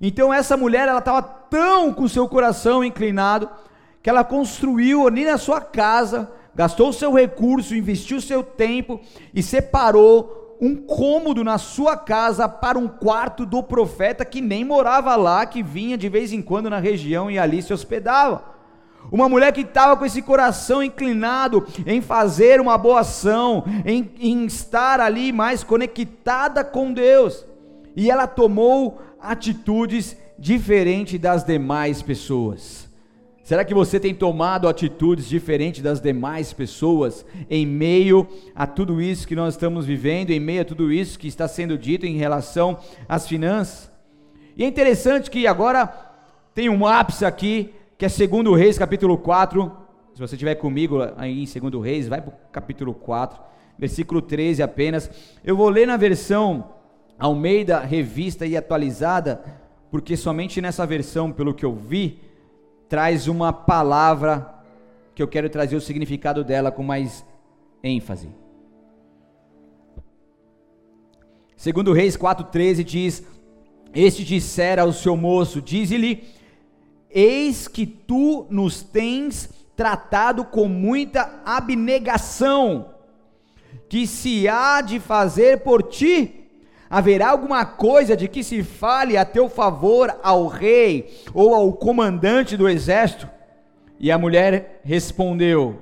Então 0.00 0.34
essa 0.34 0.56
mulher, 0.56 0.88
ela 0.88 0.98
estava 0.98 1.22
tão 1.22 1.94
com 1.94 2.08
seu 2.08 2.26
coração 2.28 2.82
inclinado 2.82 3.48
que 4.02 4.10
ela 4.10 4.24
construiu 4.24 5.06
ali 5.06 5.24
na 5.24 5.38
sua 5.38 5.60
casa, 5.60 6.28
gastou 6.52 6.92
seu 6.92 7.12
recurso, 7.12 7.76
investiu 7.76 8.20
seu 8.20 8.42
tempo 8.42 9.00
e 9.32 9.40
separou 9.40 10.56
um 10.60 10.74
cômodo 10.74 11.44
na 11.44 11.58
sua 11.58 11.96
casa 11.96 12.48
para 12.48 12.76
um 12.76 12.88
quarto 12.88 13.46
do 13.46 13.62
profeta 13.62 14.24
que 14.24 14.40
nem 14.40 14.64
morava 14.64 15.14
lá, 15.14 15.46
que 15.46 15.62
vinha 15.62 15.96
de 15.96 16.08
vez 16.08 16.32
em 16.32 16.42
quando 16.42 16.68
na 16.68 16.80
região 16.80 17.30
e 17.30 17.38
ali 17.38 17.62
se 17.62 17.72
hospedava. 17.72 18.57
Uma 19.10 19.28
mulher 19.28 19.52
que 19.52 19.62
estava 19.62 19.96
com 19.96 20.04
esse 20.04 20.20
coração 20.20 20.82
inclinado 20.82 21.66
em 21.86 22.00
fazer 22.00 22.60
uma 22.60 22.76
boa 22.76 23.00
ação, 23.00 23.64
em, 23.86 24.10
em 24.20 24.44
estar 24.44 25.00
ali 25.00 25.32
mais 25.32 25.64
conectada 25.64 26.62
com 26.62 26.92
Deus. 26.92 27.46
E 27.96 28.10
ela 28.10 28.26
tomou 28.26 29.00
atitudes 29.20 30.16
diferentes 30.38 31.18
das 31.18 31.42
demais 31.42 32.02
pessoas. 32.02 32.88
Será 33.48 33.64
que 33.64 33.72
você 33.72 33.98
tem 33.98 34.14
tomado 34.14 34.68
atitudes 34.68 35.26
diferentes 35.26 35.82
das 35.82 36.02
demais 36.02 36.52
pessoas 36.52 37.24
em 37.48 37.64
meio 37.64 38.28
a 38.54 38.66
tudo 38.66 39.00
isso 39.00 39.26
que 39.26 39.34
nós 39.34 39.54
estamos 39.54 39.86
vivendo, 39.86 40.30
em 40.30 40.38
meio 40.38 40.60
a 40.60 40.64
tudo 40.66 40.92
isso 40.92 41.18
que 41.18 41.26
está 41.26 41.48
sendo 41.48 41.78
dito 41.78 42.04
em 42.04 42.18
relação 42.18 42.78
às 43.08 43.26
finanças? 43.26 43.90
E 44.54 44.62
é 44.62 44.66
interessante 44.66 45.30
que 45.30 45.46
agora 45.46 45.86
tem 46.54 46.68
um 46.68 46.86
ápice 46.86 47.24
aqui, 47.24 47.72
que 47.98 48.06
é 48.06 48.08
2 48.08 48.56
Reis, 48.56 48.78
capítulo 48.78 49.18
4. 49.18 49.72
Se 50.14 50.20
você 50.20 50.36
estiver 50.36 50.54
comigo 50.54 50.98
aí 51.16 51.42
em 51.42 51.70
2 51.70 51.84
Reis, 51.84 52.06
vai 52.06 52.20
para 52.20 52.30
o 52.30 52.52
capítulo 52.52 52.94
4, 52.94 53.40
versículo 53.76 54.22
13 54.22 54.62
apenas. 54.62 55.10
Eu 55.44 55.56
vou 55.56 55.68
ler 55.68 55.84
na 55.84 55.96
versão 55.96 56.74
Almeida 57.18 57.80
Revista 57.80 58.46
e 58.46 58.56
Atualizada, 58.56 59.42
porque 59.90 60.16
somente 60.16 60.60
nessa 60.60 60.86
versão, 60.86 61.32
pelo 61.32 61.52
que 61.52 61.64
eu 61.64 61.74
vi, 61.74 62.20
traz 62.88 63.26
uma 63.26 63.52
palavra 63.52 64.54
que 65.12 65.20
eu 65.20 65.26
quero 65.26 65.50
trazer 65.50 65.74
o 65.74 65.80
significado 65.80 66.44
dela 66.44 66.70
com 66.70 66.84
mais 66.84 67.26
ênfase. 67.82 68.28
Segundo 71.56 71.92
Reis 71.92 72.16
4:13 72.16 72.84
diz: 72.84 73.26
Este 73.92 74.22
dissera 74.22 74.82
ao 74.82 74.92
seu 74.92 75.16
moço, 75.16 75.60
dize-lhe: 75.60 76.37
Eis 77.18 77.66
que 77.66 77.86
tu 77.86 78.46
nos 78.50 78.82
tens 78.82 79.50
tratado 79.74 80.44
com 80.44 80.68
muita 80.68 81.40
abnegação, 81.44 82.94
que 83.88 84.06
se 84.06 84.46
há 84.46 84.80
de 84.80 85.00
fazer 85.00 85.60
por 85.60 85.82
ti 85.82 86.38
Haverá 86.90 87.30
alguma 87.30 87.66
coisa 87.66 88.16
de 88.16 88.28
que 88.28 88.42
se 88.42 88.62
fale 88.62 89.16
a 89.16 89.24
teu 89.24 89.48
favor 89.48 90.18
ao 90.22 90.46
rei 90.46 91.22
ou 91.34 91.54
ao 91.54 91.72
comandante 91.72 92.56
do 92.56 92.68
exército? 92.68 93.28
E 94.00 94.10
a 94.10 94.16
mulher 94.16 94.80
respondeu: 94.84 95.76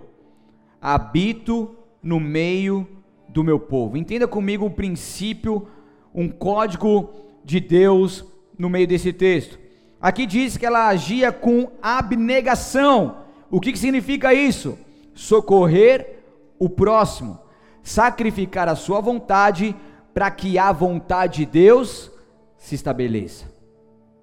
Habito 0.81 1.77
no 2.03 2.19
meio 2.19 2.89
do 3.29 3.45
meu 3.45 3.61
povo. 3.61 3.97
Entenda 3.97 4.27
comigo 4.27 4.67
um 4.67 4.71
princípio, 4.71 5.69
um 6.13 6.29
código 6.29 7.11
de 7.45 7.61
Deus 7.61 8.25
no 8.59 8.69
meio 8.69 8.89
desse 8.89 9.13
texto. 9.13 9.66
Aqui 10.07 10.25
diz 10.25 10.57
que 10.57 10.65
ela 10.65 10.87
agia 10.87 11.33
com 11.33 11.69
abnegação. 11.83 13.17
O 13.51 13.61
que, 13.61 13.73
que 13.73 13.79
significa 13.81 14.33
isso? 14.33 14.79
Socorrer 15.17 16.21
o 16.61 16.69
próximo, 16.69 17.41
sacrificar 17.83 18.69
a 18.69 18.77
sua 18.77 19.01
vontade 19.01 19.75
para 20.15 20.31
que 20.31 20.61
a 20.61 20.71
vontade 20.71 21.39
de 21.39 21.47
Deus 21.47 22.09
se 22.57 22.77
estabeleça. 22.77 23.47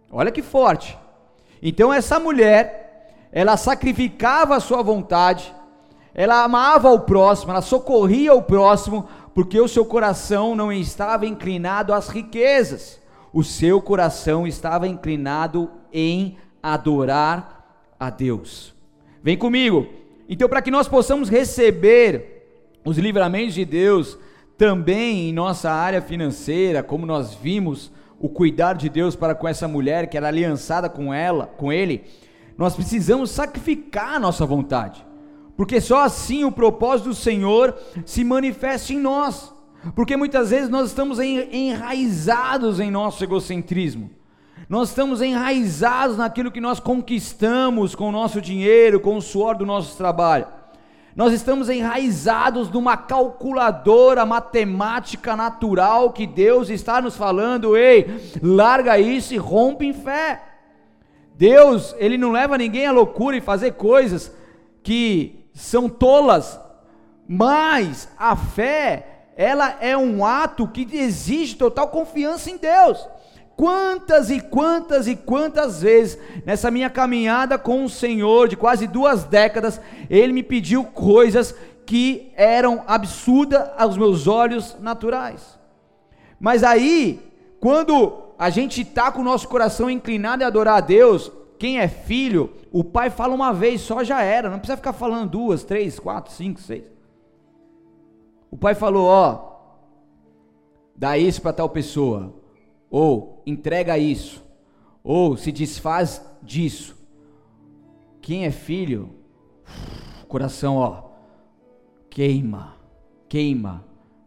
Olha 0.10 0.32
que 0.32 0.42
forte. 0.42 0.98
Então 1.62 1.92
essa 1.92 2.18
mulher, 2.18 3.28
ela 3.30 3.58
sacrificava 3.58 4.56
a 4.56 4.62
sua 4.62 4.82
vontade, 4.82 5.54
ela 6.16 6.46
amava 6.46 6.92
o 6.92 7.02
próximo, 7.02 7.52
ela 7.52 7.62
socorria 7.62 8.34
o 8.34 8.42
próximo, 8.42 9.06
porque 9.36 9.60
o 9.60 9.68
seu 9.68 9.84
coração 9.84 10.56
não 10.56 10.72
estava 10.72 11.26
inclinado 11.26 11.94
às 11.94 12.08
riquezas. 12.08 13.03
O 13.34 13.44
seu 13.44 13.82
coração 13.82 14.46
estava 14.46 14.88
inclinado 14.88 15.70
em 15.92 16.38
adorar 16.62 17.94
a 18.00 18.10
Deus. 18.10 18.74
Vem 19.24 19.36
comigo. 19.36 19.88
Então, 20.30 20.48
para 20.48 20.62
que 20.62 20.72
nós 20.72 20.88
possamos 20.88 21.30
receber 21.30 22.46
os 22.86 22.98
livramentos 22.98 23.54
de 23.54 23.66
Deus, 23.66 24.18
também 24.58 25.30
em 25.30 25.34
nossa 25.34 25.72
área 25.72 26.02
financeira, 26.02 26.84
como 26.84 27.06
nós 27.06 27.34
vimos 27.34 27.92
o 28.20 28.30
cuidar 28.30 28.74
de 28.74 28.88
Deus 28.88 29.16
para 29.16 29.36
com 29.36 29.48
essa 29.48 29.68
mulher 29.68 30.08
que 30.08 30.16
era 30.16 30.28
aliançada 30.28 30.88
com 30.88 31.14
ela, 31.14 31.48
com 31.48 31.74
ele, 31.74 32.04
nós 32.58 32.76
precisamos 32.76 33.32
sacrificar 33.32 34.16
a 34.16 34.20
nossa 34.20 34.46
vontade. 34.46 35.06
Porque 35.56 35.80
só 35.80 36.04
assim 36.04 36.44
o 36.44 36.52
propósito 36.52 37.10
do 37.10 37.16
Senhor 37.16 37.76
se 38.06 38.24
manifesta 38.24 38.94
em 38.94 39.00
nós. 39.00 39.53
Porque 39.96 40.16
muitas 40.16 40.50
vezes 40.50 40.70
nós 40.70 40.88
estamos 40.90 41.20
enraizados 41.20 42.80
em 42.80 42.90
nosso 42.90 43.24
egocentrismo. 43.24 44.10
Nós 44.70 44.90
estamos 44.90 45.22
enraizados 45.22 46.18
naquilo 46.18 46.52
que 46.52 46.62
nós 46.62 46.80
conquistamos 46.80 47.94
com 47.96 48.10
o 48.10 48.12
nosso 48.12 48.42
dinheiro, 48.42 49.00
com 49.00 49.18
o 49.18 49.22
suor 49.22 49.56
do 49.56 49.66
nosso 49.66 49.98
trabalho. 49.98 50.48
Nós 51.16 51.32
estamos 51.32 51.70
enraizados 51.70 52.72
numa 52.72 52.98
calculadora 52.98 54.26
matemática 54.26 55.36
natural 55.36 56.12
que 56.12 56.26
Deus 56.26 56.70
está 56.70 57.00
nos 57.02 57.16
falando, 57.16 57.78
ei, 57.78 58.32
larga 58.42 58.98
isso 58.98 59.34
e 59.34 59.38
rompe 59.38 59.86
em 59.86 59.94
fé. 59.94 60.42
Deus, 61.36 61.96
ele 62.00 62.18
não 62.18 62.32
leva 62.32 62.58
ninguém 62.58 62.88
à 62.88 62.92
loucura 62.92 63.38
e 63.38 63.42
fazer 63.42 63.74
coisas 63.74 64.32
que 64.82 65.46
são 65.54 65.88
tolas, 65.88 66.60
mas 67.28 68.10
a 68.18 68.36
fé, 68.36 69.13
ela 69.36 69.78
é 69.82 69.98
um 69.98 70.24
ato 70.26 70.68
que 70.68 70.88
exige 70.92 71.56
total 71.56 71.88
confiança 71.88 72.50
em 72.50 72.58
Deus. 72.58 73.08
Quantas 73.56 74.30
e 74.30 74.40
quantas 74.40 75.08
e 75.08 75.16
quantas 75.16 75.82
vezes 75.82 76.18
nessa 76.46 76.72
minha 76.72 76.90
caminhada 76.90 77.58
com 77.58 77.86
o 77.86 77.90
Senhor 77.90 78.48
de 78.48 78.58
quase 78.58 78.88
duas 78.88 79.24
décadas, 79.24 79.80
Ele 80.10 80.34
me 80.34 80.44
pediu 80.44 80.84
coisas 80.84 81.56
que 81.86 82.32
eram 82.36 82.84
absurdas 82.88 83.70
aos 83.78 83.98
meus 83.98 84.28
olhos 84.28 84.76
naturais. 84.80 85.60
Mas 86.40 86.64
aí, 86.64 87.32
quando 87.60 88.24
a 88.40 88.50
gente 88.50 88.82
está 88.82 89.12
com 89.12 89.22
o 89.22 89.26
nosso 89.26 89.48
coração 89.48 89.90
inclinado 89.90 90.44
a 90.44 90.48
adorar 90.48 90.78
a 90.78 90.82
Deus, 90.82 91.32
quem 91.60 91.80
é 91.80 91.88
filho, 91.88 92.52
o 92.72 92.84
pai 92.84 93.10
fala 93.10 93.36
uma 93.36 93.54
vez 93.54 93.82
só 93.82 94.04
já 94.04 94.22
era, 94.22 94.50
não 94.50 94.58
precisa 94.58 94.78
ficar 94.78 94.94
falando 94.94 95.30
duas, 95.30 95.64
três, 95.64 96.00
quatro, 96.00 96.34
cinco, 96.34 96.60
seis. 96.60 96.93
O 98.54 98.58
pai 98.58 98.76
falou: 98.76 99.08
Ó, 99.08 99.52
dá 100.96 101.18
isso 101.18 101.42
para 101.42 101.54
tal 101.54 101.68
pessoa 101.68 102.36
ou 102.88 103.42
entrega 103.48 103.98
isso, 103.98 104.46
ou 105.04 105.36
se 105.36 105.52
desfaz 105.52 106.24
disso. 106.40 106.96
Quem 108.22 108.46
é 108.46 108.52
filho, 108.52 109.10
coração, 110.30 110.76
ó, 110.78 111.10
queima, 112.12 112.76
queima. 113.28 113.84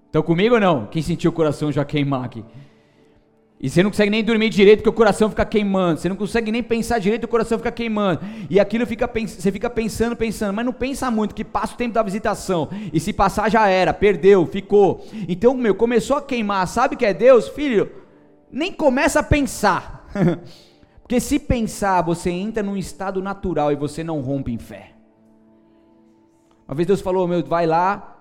Estão 0.07 0.25
comigo 0.25 0.57
ou 0.57 0.61
não? 0.61 0.89
Quem 0.89 1.03
sentiu 1.03 1.31
o 1.31 1.35
coração 1.35 1.71
já 1.71 1.85
queimar 1.85 2.25
aqui? 2.25 2.45
E 3.67 3.71
você 3.71 3.83
não 3.83 3.91
consegue 3.91 4.11
nem 4.11 4.23
dormir 4.23 4.49
direito 4.49 4.79
porque 4.79 4.91
o 4.91 4.93
coração 4.93 5.29
fica 5.29 5.45
queimando. 5.45 5.99
Você 5.99 6.09
não 6.09 6.15
consegue 6.15 6.53
nem 6.53 6.63
pensar 6.63 7.01
direito 7.01 7.25
o 7.25 7.29
coração 7.29 7.59
fica 7.59 7.73
queimando. 7.73 8.21
E 8.49 8.61
aquilo 8.61 8.87
fica 8.87 9.11
você 9.13 9.51
fica 9.51 9.69
pensando, 9.69 10.15
pensando, 10.15 10.55
mas 10.55 10.65
não 10.65 10.73
pensa 10.73 11.11
muito 11.11 11.35
que 11.35 11.45
passa 11.45 11.75
o 11.75 11.77
tempo 11.77 11.95
da 11.95 12.03
visitação. 12.03 12.69
E 12.93 13.01
se 13.01 13.13
passar 13.13 13.51
já 13.51 13.67
era, 13.69 13.93
perdeu, 13.93 14.47
ficou. 14.47 15.05
Então, 15.29 15.53
meu, 15.55 15.75
começou 15.75 16.17
a 16.17 16.23
queimar. 16.23 16.69
Sabe 16.69 16.95
que 16.95 17.05
é 17.05 17.13
Deus, 17.13 17.49
filho? 17.49 17.91
nem 18.51 18.73
começa 18.73 19.21
a 19.21 19.23
pensar. 19.23 20.09
Porque 21.03 21.21
se 21.21 21.39
pensar, 21.39 22.03
você 22.03 22.31
entra 22.31 22.63
num 22.63 22.77
estado 22.77 23.23
natural 23.23 23.71
e 23.71 23.77
você 23.77 24.03
não 24.03 24.21
rompe 24.21 24.53
em 24.53 24.59
fé. 24.59 24.93
Uma 26.67 26.75
vez 26.75 26.87
Deus 26.87 27.01
falou, 27.01 27.29
meu, 27.29 27.45
vai 27.45 27.67
lá 27.67 28.17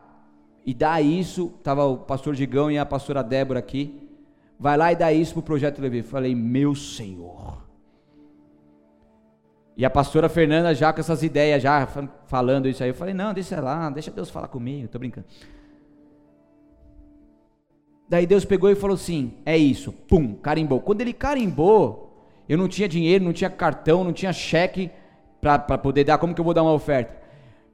e 0.65 0.73
dá 0.73 1.01
isso. 1.01 1.49
Tava 1.63 1.86
o 1.86 1.97
pastor 1.97 2.36
Digão 2.36 2.69
e 2.69 2.77
a 2.77 2.86
pastora 2.86 3.23
Débora 3.23 3.60
aqui. 3.60 4.04
Vai 4.59 4.77
lá 4.77 4.91
e 4.91 4.95
dá 4.95 5.11
isso 5.11 5.33
pro 5.33 5.41
projeto 5.41 5.81
Levi. 5.81 6.01
Falei, 6.01 6.33
meu 6.33 6.73
Senhor. 6.73 7.63
E 9.77 9.83
a 9.83 9.89
pastora 9.89 10.29
Fernanda 10.29 10.73
já 10.73 10.93
com 10.93 11.01
essas 11.01 11.21
ideias, 11.21 11.61
já 11.61 11.85
falando 12.27 12.67
isso 12.67 12.81
aí. 12.81 12.89
Eu 12.89 12.95
falei, 12.95 13.13
não, 13.13 13.33
deixa 13.33 13.59
lá, 13.59 13.89
deixa 13.89 14.09
Deus 14.09 14.29
falar 14.29 14.47
comigo, 14.47 14.87
tô 14.87 14.97
brincando. 14.97 15.27
Daí 18.07 18.25
Deus 18.25 18.45
pegou 18.45 18.69
e 18.69 18.75
falou 18.75 18.95
assim: 18.95 19.33
é 19.45 19.57
isso, 19.57 19.91
pum, 19.91 20.35
carimbou. 20.35 20.79
Quando 20.79 21.01
ele 21.01 21.11
carimbou, 21.11 22.29
eu 22.47 22.57
não 22.57 22.67
tinha 22.67 22.87
dinheiro, 22.87 23.25
não 23.25 23.33
tinha 23.33 23.49
cartão, 23.49 24.03
não 24.03 24.13
tinha 24.13 24.31
cheque 24.31 24.91
para 25.41 25.77
poder 25.77 26.03
dar. 26.03 26.17
Como 26.17 26.33
que 26.33 26.39
eu 26.39 26.45
vou 26.45 26.53
dar 26.53 26.63
uma 26.63 26.73
oferta? 26.73 27.24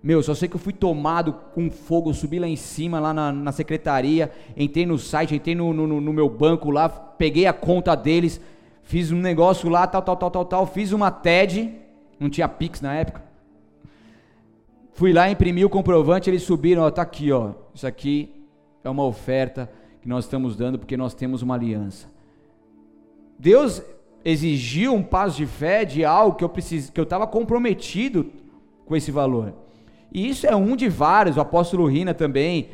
Meu, 0.04 0.24
só 0.24 0.34
sei 0.34 0.50
que 0.50 0.56
eu 0.56 0.60
fui 0.60 0.74
tomado 0.74 1.34
com 1.54 1.70
fogo, 1.70 2.14
subi 2.14 2.40
lá 2.40 2.48
em 2.48 2.56
cima, 2.56 3.00
lá 3.00 3.14
na, 3.14 3.32
na 3.32 3.52
secretaria, 3.52 4.32
entrei 4.58 4.86
no 4.86 4.98
site, 4.98 5.36
entrei 5.36 5.54
no, 5.54 5.72
no, 5.74 6.02
no 6.02 6.14
meu 6.14 6.28
banco 6.28 6.72
lá, 6.72 6.90
peguei 6.90 7.46
a 7.46 7.54
conta 7.54 7.94
deles, 7.94 8.42
fiz 8.82 9.12
um 9.12 9.20
negócio 9.20 9.70
lá, 9.70 9.86
tal, 9.86 10.02
tal, 10.02 10.18
tal, 10.18 10.32
tal, 10.32 10.46
tal, 10.46 10.66
fiz 10.66 10.92
uma 10.92 11.12
TED, 11.12 11.72
não 12.20 12.32
tinha 12.32 12.48
Pix 12.48 12.82
na 12.82 12.96
época. 12.96 13.24
Fui 14.94 15.14
lá, 15.14 15.30
imprimi 15.30 15.64
o 15.64 15.70
comprovante, 15.70 16.30
eles 16.30 16.44
subiram, 16.44 16.82
ó, 16.82 16.90
tá 16.90 17.04
aqui, 17.04 17.32
ó, 17.32 17.52
isso 17.74 17.86
aqui 17.86 18.44
é 18.84 18.90
uma 18.90 19.06
oferta 19.06 19.70
que 20.02 20.10
nós 20.10 20.26
estamos 20.26 20.56
dando 20.56 20.80
porque 20.80 20.98
nós 20.98 21.14
temos 21.14 21.44
uma 21.44 21.54
aliança. 21.54 22.10
Deus 23.38 23.84
exigiu 24.26 24.96
um 24.96 25.04
passo 25.04 25.38
de 25.38 25.46
fé 25.46 25.86
de 25.86 26.04
algo 26.04 26.36
que 26.36 26.44
eu 26.44 26.50
precis, 26.50 26.90
que 26.90 27.00
eu 27.00 27.04
estava 27.04 27.28
comprometido 27.28 28.32
com 28.86 28.96
esse 28.96 29.12
valor. 29.12 29.54
E 30.12 30.28
isso 30.28 30.46
é 30.46 30.56
um 30.56 30.76
de 30.76 30.90
vários. 30.90 31.38
O 31.38 31.42
apóstolo 31.42 31.86
Rina 31.86 32.14
também, 32.14 32.70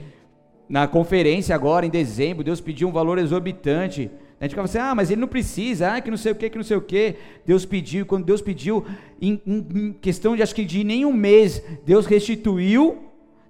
na 0.68 0.88
conferência 0.88 1.54
agora 1.54 1.86
em 1.86 1.90
dezembro, 1.90 2.44
Deus 2.44 2.60
pediu 2.60 2.88
um 2.88 2.92
valor 2.92 3.18
exorbitante. 3.20 4.10
A 4.40 4.44
gente 4.44 4.52
ficava 4.52 4.66
assim, 4.66 4.78
ah, 4.78 4.94
mas 4.96 5.10
ele 5.10 5.22
não 5.22 5.28
precisa, 5.28 5.94
ah, 5.94 6.02
que 6.02 6.10
não 6.10 6.18
sei 6.18 6.32
o 6.32 6.36
que, 6.36 6.50
que 6.50 6.58
não 6.58 6.64
sei 6.64 6.78
o 6.78 6.82
que. 6.82 7.16
Deus 7.46 7.66
pediu, 7.66 8.06
quando 8.06 8.26
Deus 8.26 8.42
pediu, 8.42 8.86
em, 9.22 9.42
em 9.46 9.94
questão 9.94 10.36
de 10.36 10.44
acho 10.44 10.54
que 10.54 10.66
de 10.66 10.84
nenhum 10.84 11.14
mês, 11.14 11.62
Deus 11.86 12.06
restituiu, 12.06 13.04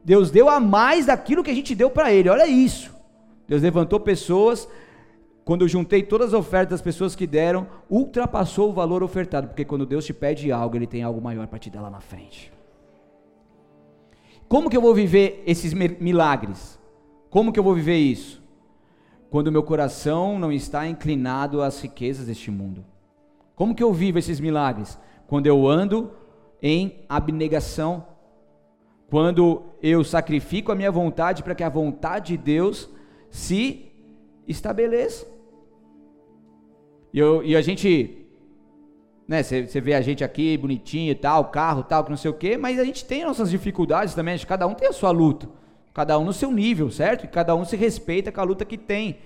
Deus 0.03 0.31
deu 0.31 0.47
a 0.47 0.59
mais 0.59 1.07
daquilo 1.07 1.43
que 1.43 1.51
a 1.51 1.55
gente 1.55 1.75
deu 1.75 1.89
para 1.89 2.13
ele. 2.13 2.29
Olha 2.29 2.47
isso. 2.47 2.95
Deus 3.47 3.61
levantou 3.61 3.99
pessoas, 3.99 4.67
quando 5.43 5.61
eu 5.63 5.67
juntei 5.67 6.03
todas 6.03 6.29
as 6.29 6.33
ofertas 6.33 6.71
das 6.71 6.81
pessoas 6.81 7.15
que 7.15 7.27
deram, 7.27 7.67
ultrapassou 7.89 8.69
o 8.69 8.73
valor 8.73 9.01
ofertado, 9.03 9.47
porque 9.47 9.63
quando 9.65 9.85
Deus 9.85 10.05
te 10.05 10.13
pede 10.13 10.51
algo, 10.51 10.75
Ele 10.75 10.87
tem 10.87 11.03
algo 11.03 11.21
maior 11.21 11.47
para 11.47 11.59
te 11.59 11.69
dar 11.69 11.81
lá 11.81 11.89
na 11.89 12.01
frente. 12.01 12.56
Como 14.47 14.69
que 14.69 14.77
eu 14.77 14.81
vou 14.81 14.93
viver 14.93 15.43
esses 15.45 15.73
milagres? 15.73 16.79
Como 17.29 17.51
que 17.51 17.59
eu 17.59 17.63
vou 17.63 17.75
viver 17.75 17.97
isso? 17.97 18.41
quando 19.29 19.51
meu 19.51 19.63
coração 19.63 20.39
não 20.39 20.51
está 20.51 20.87
inclinado 20.87 21.61
às 21.61 21.81
riquezas 21.81 22.27
deste 22.27 22.49
mundo? 22.49 22.85
Como 23.55 23.75
que 23.75 23.83
eu 23.83 23.91
vivo 23.93 24.19
esses 24.19 24.39
milagres? 24.39 24.97
Quando 25.27 25.47
eu 25.47 25.67
ando 25.67 26.11
em 26.61 27.01
abnegação, 27.09 28.05
quando 29.09 29.63
eu 29.81 30.03
sacrifico 30.03 30.71
a 30.71 30.75
minha 30.75 30.91
vontade 30.91 31.43
para 31.43 31.55
que 31.55 31.63
a 31.63 31.69
vontade 31.69 32.37
de 32.37 32.37
Deus 32.37 32.89
se 33.29 33.91
estabeleça. 34.47 35.27
E, 37.13 37.19
eu, 37.19 37.43
e 37.43 37.55
a 37.55 37.61
gente, 37.61 38.16
né, 39.27 39.43
você 39.43 39.81
vê 39.81 39.93
a 39.93 40.01
gente 40.01 40.23
aqui 40.23 40.57
bonitinho 40.57 41.11
e 41.11 41.15
tal, 41.15 41.45
carro 41.45 41.83
tal, 41.83 42.03
que 42.03 42.09
não 42.09 42.17
sei 42.17 42.31
o 42.31 42.33
quê, 42.33 42.57
mas 42.57 42.79
a 42.79 42.83
gente 42.83 43.03
tem 43.03 43.25
nossas 43.25 43.49
dificuldades 43.49 44.13
também, 44.13 44.37
cada 44.39 44.65
um 44.65 44.73
tem 44.73 44.87
a 44.87 44.93
sua 44.93 45.11
luta, 45.11 45.49
cada 45.93 46.17
um 46.17 46.23
no 46.23 46.33
seu 46.33 46.51
nível, 46.51 46.89
certo? 46.89 47.25
E 47.25 47.27
cada 47.27 47.53
um 47.55 47.65
se 47.65 47.75
respeita 47.75 48.31
com 48.31 48.39
a 48.39 48.43
luta 48.43 48.63
que 48.63 48.77
tem. 48.77 49.17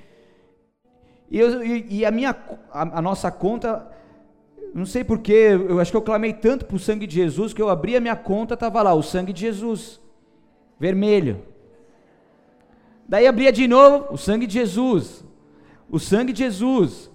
E, 1.30 1.40
eu, 1.40 1.64
e, 1.64 2.06
a 2.06 2.12
minha, 2.12 2.36
a, 2.72 2.98
a 2.98 3.02
nossa 3.02 3.32
conta 3.32 3.88
não 4.74 4.86
sei 4.86 5.04
porquê, 5.04 5.50
eu 5.68 5.80
acho 5.80 5.92
que 5.92 5.98
eu 5.98 6.02
clamei 6.02 6.34
tanto 6.34 6.66
para 6.66 6.76
o 6.76 6.80
sangue 6.80 7.06
de 7.06 7.16
Jesus 7.16 7.54
que 7.54 7.62
eu 7.62 7.70
abri 7.70 7.96
a 7.96 8.00
minha 8.00 8.16
conta, 8.16 8.54
estava 8.54 8.82
lá, 8.82 8.94
o 8.94 9.04
sangue 9.04 9.34
de 9.34 9.42
Jesus, 9.42 10.00
vermelho. 10.80 11.44
Daí 13.08 13.28
abria 13.28 13.52
de 13.52 13.68
novo, 13.68 14.14
o 14.14 14.18
sangue 14.18 14.48
de 14.48 14.54
Jesus, 14.54 15.26
o 15.90 16.00
sangue 16.00 16.32
de 16.32 16.44
Jesus, 16.44 17.12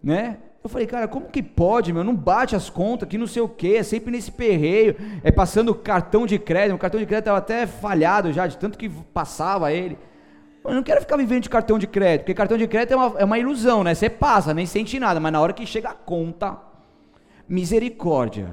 né? 0.00 0.38
Eu 0.66 0.68
falei, 0.68 0.84
cara, 0.84 1.06
como 1.06 1.26
que 1.26 1.40
pode, 1.40 1.92
meu? 1.92 2.02
Não 2.02 2.14
bate 2.14 2.56
as 2.56 2.68
contas, 2.68 3.08
que 3.08 3.16
não 3.16 3.28
sei 3.28 3.40
o 3.40 3.48
que, 3.48 3.76
é 3.76 3.84
sempre 3.84 4.10
nesse 4.10 4.32
perreio, 4.32 4.96
é 5.22 5.30
passando 5.30 5.72
cartão 5.72 6.26
de 6.26 6.40
crédito, 6.40 6.74
o 6.74 6.78
cartão 6.78 6.98
de 6.98 7.06
crédito 7.06 7.22
estava 7.22 7.38
até 7.38 7.68
falhado 7.68 8.32
já, 8.32 8.48
de 8.48 8.58
tanto 8.58 8.76
que 8.76 8.88
passava 8.88 9.72
ele. 9.72 9.96
Eu 10.64 10.74
não 10.74 10.82
quero 10.82 11.00
ficar 11.00 11.16
vivendo 11.16 11.44
de 11.44 11.48
cartão 11.48 11.78
de 11.78 11.86
crédito, 11.86 12.22
porque 12.22 12.34
cartão 12.34 12.58
de 12.58 12.66
crédito 12.66 12.94
é 12.94 12.96
uma, 12.96 13.20
é 13.20 13.24
uma 13.24 13.38
ilusão, 13.38 13.84
né? 13.84 13.94
Você 13.94 14.10
passa, 14.10 14.52
nem 14.52 14.66
sente 14.66 14.98
nada, 14.98 15.20
mas 15.20 15.32
na 15.32 15.40
hora 15.40 15.52
que 15.52 15.64
chega 15.64 15.90
a 15.90 15.94
conta, 15.94 16.58
misericórdia. 17.48 18.50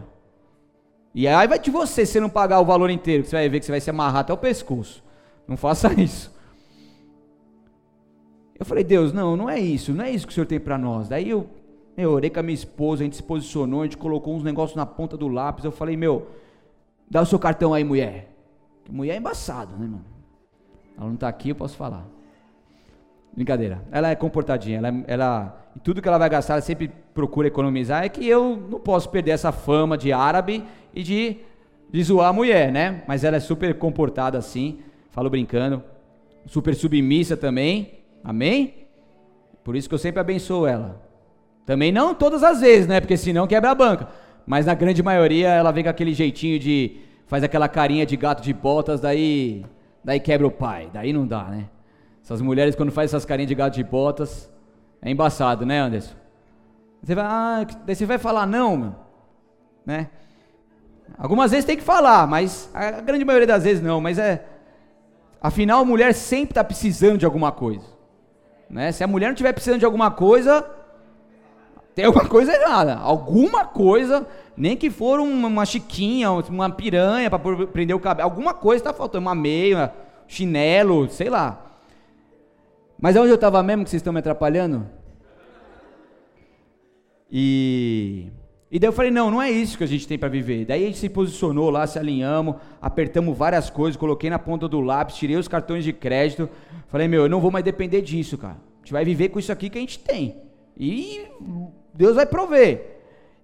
E 1.15 1.27
aí 1.27 1.47
vai 1.47 1.57
de 1.57 1.71
você 1.71 2.05
se 2.05 2.19
não 2.19 2.29
pagar 2.29 2.59
o 2.59 2.65
valor 2.65 2.91
inteiro, 2.91 3.23
que 3.23 3.29
você 3.29 3.37
vai 3.37 3.49
ver 3.49 3.59
que 3.59 3.65
você 3.65 3.71
vai 3.71 3.81
se 3.81 3.89
amarrar 3.89 4.21
até 4.21 4.31
o 4.31 4.37
pescoço. 4.37 5.03
Não 5.47 5.57
faça 5.57 5.91
isso. 5.99 6.31
Eu 8.59 8.67
falei, 8.67 8.83
Deus, 8.83 9.11
não, 9.11 9.35
não 9.35 9.49
é 9.49 9.59
isso, 9.59 9.91
não 9.91 10.05
é 10.05 10.11
isso 10.11 10.27
que 10.27 10.31
o 10.31 10.35
Senhor 10.35 10.45
tem 10.45 10.59
para 10.59 10.77
nós. 10.77 11.09
Daí 11.09 11.31
eu, 11.31 11.49
eu 11.95 12.11
orei 12.11 12.29
com 12.29 12.39
a 12.39 12.43
minha 12.43 12.55
esposa, 12.55 13.03
a 13.03 13.05
gente 13.05 13.15
se 13.15 13.23
posicionou, 13.23 13.81
a 13.81 13.83
gente 13.83 13.97
colocou 13.97 14.35
uns 14.35 14.43
negócios 14.43 14.75
na 14.75 14.85
ponta 14.85 15.15
do 15.15 15.27
lápis. 15.27 15.63
Eu 15.63 15.71
falei, 15.71 15.95
meu, 15.95 16.27
dá 17.09 17.21
o 17.21 17.25
seu 17.25 17.37
cartão 17.37 17.73
aí, 17.73 17.83
mulher. 17.83 18.29
mulher 18.89 19.13
é 19.13 19.17
embaçado, 19.17 19.73
né, 19.73 19.85
mano? 19.85 20.05
Ela 20.97 21.07
não 21.07 21.15
está 21.15 21.27
aqui, 21.27 21.49
eu 21.49 21.55
posso 21.55 21.75
falar. 21.75 22.05
Brincadeira. 23.35 23.83
Ela 23.91 24.09
é 24.09 24.15
comportadinha. 24.15 24.77
Ela, 24.77 25.03
ela, 25.07 25.67
tudo 25.83 26.01
que 26.01 26.07
ela 26.07 26.17
vai 26.17 26.29
gastar, 26.29 26.53
ela 26.53 26.61
sempre 26.61 26.91
procura 27.13 27.47
economizar. 27.47 28.03
É 28.03 28.09
que 28.09 28.27
eu 28.27 28.57
não 28.69 28.79
posso 28.79 29.09
perder 29.09 29.31
essa 29.31 29.51
fama 29.51 29.97
de 29.97 30.11
árabe 30.11 30.63
e 30.93 31.01
de, 31.01 31.37
de 31.91 32.03
zoar 32.03 32.29
a 32.29 32.33
mulher, 32.33 32.71
né? 32.71 33.03
Mas 33.07 33.23
ela 33.23 33.37
é 33.37 33.39
super 33.39 33.77
comportada 33.77 34.37
assim. 34.37 34.79
Falo 35.09 35.29
brincando. 35.29 35.83
Super 36.45 36.75
submissa 36.75 37.35
também. 37.35 37.99
Amém? 38.23 38.85
Por 39.63 39.75
isso 39.75 39.87
que 39.87 39.95
eu 39.95 39.99
sempre 39.99 40.19
abençoo 40.19 40.67
ela. 40.67 41.01
Também 41.65 41.91
não 41.91 42.13
todas 42.13 42.43
as 42.43 42.61
vezes, 42.61 42.87
né? 42.87 42.99
Porque 42.99 43.17
senão 43.17 43.47
quebra 43.47 43.71
a 43.71 43.75
banca. 43.75 44.07
Mas 44.45 44.65
na 44.65 44.73
grande 44.73 45.01
maioria 45.01 45.49
ela 45.49 45.71
vem 45.71 45.83
com 45.83 45.89
aquele 45.89 46.13
jeitinho 46.13 46.59
de. 46.59 46.97
faz 47.27 47.43
aquela 47.43 47.67
carinha 47.67 48.05
de 48.05 48.17
gato 48.17 48.41
de 48.41 48.53
botas, 48.53 48.99
daí. 48.99 49.65
daí 50.03 50.19
quebra 50.19 50.47
o 50.47 50.51
pai. 50.51 50.89
Daí 50.91 51.13
não 51.13 51.25
dá, 51.25 51.43
né? 51.45 51.69
Essas 52.23 52.41
mulheres, 52.41 52.75
quando 52.75 52.91
fazem 52.91 53.05
essas 53.05 53.25
carinhas 53.25 53.49
de 53.49 53.55
gato 53.55 53.73
de 53.73 53.83
botas, 53.83 54.49
é 55.01 55.11
embaçado, 55.11 55.65
né, 55.65 55.79
Anderson? 55.79 56.15
Você 57.01 57.15
vai, 57.15 57.25
ah, 57.25 57.67
daí 57.85 57.95
você 57.95 58.05
vai 58.05 58.17
falar 58.17 58.45
não, 58.45 58.77
meu, 58.77 58.95
né? 59.85 60.09
Algumas 61.17 61.51
vezes 61.51 61.65
tem 61.65 61.75
que 61.75 61.83
falar, 61.83 62.25
mas 62.25 62.69
a 62.73 63.01
grande 63.01 63.25
maioria 63.25 63.47
das 63.47 63.63
vezes 63.63 63.83
não, 63.83 63.99
mas 63.99 64.17
é. 64.17 64.45
Afinal, 65.41 65.81
a 65.81 65.85
mulher 65.85 66.13
sempre 66.13 66.51
está 66.51 66.63
precisando 66.63 67.17
de 67.17 67.25
alguma 67.25 67.51
coisa. 67.51 67.85
Né? 68.69 68.91
Se 68.93 69.03
a 69.03 69.07
mulher 69.07 69.27
não 69.27 69.33
estiver 69.33 69.51
precisando 69.51 69.79
de 69.79 69.85
alguma 69.85 70.09
coisa, 70.09 70.65
tem 71.95 72.05
alguma 72.05 72.27
coisa 72.27 72.53
errada. 72.53 72.95
Alguma 72.95 73.65
coisa, 73.65 74.27
nem 74.57 74.75
que 74.75 74.89
for 74.89 75.19
uma, 75.19 75.47
uma 75.47 75.65
chiquinha, 75.65 76.31
uma 76.31 76.69
piranha 76.69 77.29
para 77.29 77.39
prender 77.67 77.95
o 77.95 77.99
cabelo. 77.99 78.29
Alguma 78.29 78.53
coisa 78.53 78.81
está 78.81 78.93
faltando. 78.93 79.21
Uma 79.21 79.35
meia, 79.35 79.93
chinelo, 80.27 81.07
sei 81.09 81.29
lá. 81.29 81.63
Mas 82.99 83.15
onde 83.15 83.29
eu 83.29 83.35
estava 83.35 83.61
mesmo 83.61 83.83
que 83.83 83.89
vocês 83.89 83.99
estão 83.99 84.13
me 84.13 84.19
atrapalhando? 84.19 84.87
E, 87.29 88.27
e 88.71 88.79
daí 88.79 88.87
eu 88.87 88.93
falei, 88.93 89.11
não, 89.11 89.29
não 89.29 89.41
é 89.41 89.51
isso 89.51 89.77
que 89.77 89.83
a 89.83 89.87
gente 89.87 90.07
tem 90.07 90.17
para 90.17 90.29
viver. 90.29 90.65
Daí 90.65 90.83
a 90.83 90.87
gente 90.87 90.99
se 90.99 91.09
posicionou 91.09 91.69
lá, 91.69 91.85
se 91.85 91.99
alinhamos, 91.99 92.55
apertamos 92.81 93.37
várias 93.37 93.69
coisas, 93.69 93.97
coloquei 93.99 94.29
na 94.29 94.39
ponta 94.39 94.67
do 94.67 94.79
lápis, 94.79 95.15
tirei 95.15 95.35
os 95.35 95.47
cartões 95.47 95.83
de 95.83 95.91
crédito. 95.91 96.49
Falei, 96.87 97.07
meu, 97.07 97.23
eu 97.23 97.29
não 97.29 97.41
vou 97.41 97.51
mais 97.51 97.65
depender 97.65 98.01
disso, 98.01 98.37
cara. 98.37 98.53
A 98.55 98.77
gente 98.77 98.93
vai 98.93 99.03
viver 99.03 99.29
com 99.29 99.39
isso 99.39 99.51
aqui 99.51 99.69
que 99.69 99.77
a 99.77 99.81
gente 99.81 99.99
tem. 99.99 100.37
E 100.77 101.27
Deus 101.93 102.15
vai 102.15 102.25
prover. 102.25 102.93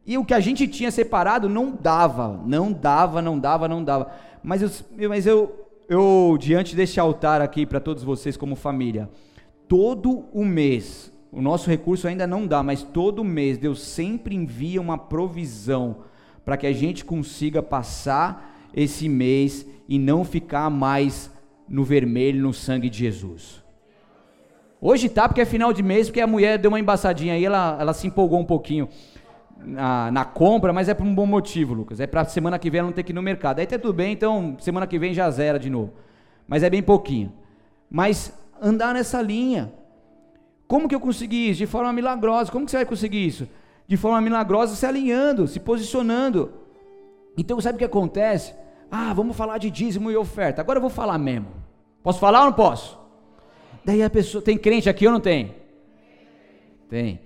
E 0.05 0.17
o 0.17 0.25
que 0.25 0.33
a 0.33 0.39
gente 0.39 0.67
tinha 0.67 0.89
separado 0.89 1.47
não 1.47 1.71
dava, 1.71 2.41
não 2.45 2.71
dava, 2.71 3.21
não 3.21 3.37
dava, 3.37 3.67
não 3.67 3.83
dava. 3.83 4.11
Mas 4.41 4.61
eu, 4.61 4.69
mas 5.07 5.27
eu, 5.27 5.67
eu 5.87 6.37
diante 6.39 6.75
deste 6.75 6.99
altar 6.99 7.41
aqui 7.41 7.65
para 7.65 7.79
todos 7.79 8.03
vocês 8.03 8.35
como 8.35 8.55
família, 8.55 9.09
todo 9.67 10.25
o 10.33 10.43
mês, 10.43 11.13
o 11.31 11.41
nosso 11.41 11.69
recurso 11.69 12.07
ainda 12.07 12.25
não 12.25 12.47
dá, 12.47 12.63
mas 12.63 12.81
todo 12.81 13.23
mês 13.23 13.57
Deus 13.57 13.81
sempre 13.83 14.35
envia 14.35 14.81
uma 14.81 14.97
provisão 14.97 15.97
para 16.43 16.57
que 16.57 16.65
a 16.65 16.73
gente 16.73 17.05
consiga 17.05 17.61
passar 17.61 18.69
esse 18.73 19.07
mês 19.07 19.65
e 19.87 19.99
não 19.99 20.23
ficar 20.23 20.69
mais 20.69 21.31
no 21.67 21.83
vermelho, 21.83 22.41
no 22.41 22.53
sangue 22.53 22.89
de 22.89 22.97
Jesus. 22.97 23.63
Hoje 24.81 25.09
tá 25.09 25.27
porque 25.27 25.41
é 25.41 25.45
final 25.45 25.73
de 25.73 25.83
mês, 25.83 26.07
porque 26.07 26.21
a 26.21 26.27
mulher 26.27 26.57
deu 26.57 26.71
uma 26.71 26.79
embaçadinha 26.79 27.33
aí, 27.33 27.43
ela, 27.43 27.77
ela 27.79 27.93
se 27.93 28.07
empolgou 28.07 28.39
um 28.39 28.45
pouquinho 28.45 28.87
na, 29.57 30.09
na 30.09 30.23
compra, 30.23 30.71
mas 30.71 30.87
é 30.87 30.93
por 30.93 31.05
um 31.05 31.13
bom 31.13 31.25
motivo, 31.25 31.73
Lucas. 31.73 31.99
É 31.99 32.07
para 32.07 32.23
semana 32.25 32.57
que 32.57 32.69
vem 32.69 32.79
ela 32.79 32.87
não 32.87 32.93
ter 32.93 33.03
que 33.03 33.11
ir 33.11 33.15
no 33.15 33.21
mercado. 33.21 33.59
Aí 33.59 33.67
tá 33.67 33.77
tudo 33.77 33.93
bem, 33.93 34.13
então 34.13 34.55
semana 34.59 34.87
que 34.87 34.97
vem 34.97 35.13
já 35.13 35.29
zera 35.29 35.59
de 35.59 35.69
novo. 35.69 35.93
Mas 36.47 36.63
é 36.63 36.69
bem 36.69 36.81
pouquinho. 36.81 37.33
Mas 37.91 38.33
andar 38.61 38.93
nessa 38.93 39.21
linha. 39.21 39.71
Como 40.67 40.87
que 40.87 40.95
eu 40.95 40.99
consegui 40.99 41.49
isso? 41.49 41.57
De 41.57 41.65
forma 41.65 41.91
milagrosa. 41.91 42.51
Como 42.51 42.63
que 42.63 42.71
você 42.71 42.77
vai 42.77 42.85
conseguir 42.85 43.25
isso? 43.25 43.47
De 43.87 43.97
forma 43.97 44.21
milagrosa, 44.21 44.75
se 44.75 44.85
alinhando, 44.85 45.47
se 45.47 45.59
posicionando. 45.59 46.53
Então, 47.35 47.59
sabe 47.59 47.75
o 47.75 47.79
que 47.79 47.85
acontece? 47.85 48.53
Ah, 48.91 49.13
vamos 49.13 49.35
falar 49.35 49.57
de 49.57 49.69
dízimo 49.69 50.11
e 50.11 50.15
oferta. 50.15 50.61
Agora 50.61 50.77
eu 50.77 50.81
vou 50.81 50.89
falar 50.89 51.17
mesmo. 51.17 51.47
Posso 52.03 52.19
falar 52.19 52.41
ou 52.41 52.45
não 52.45 52.53
posso? 52.53 52.99
Daí 53.89 54.03
a 54.03 54.09
pessoa, 54.09 54.39
tem 54.39 54.55
crente 54.55 54.87
aqui 54.87 55.07
ou 55.07 55.11
não 55.11 55.19
tem? 55.19 55.55
Tem. 56.87 57.19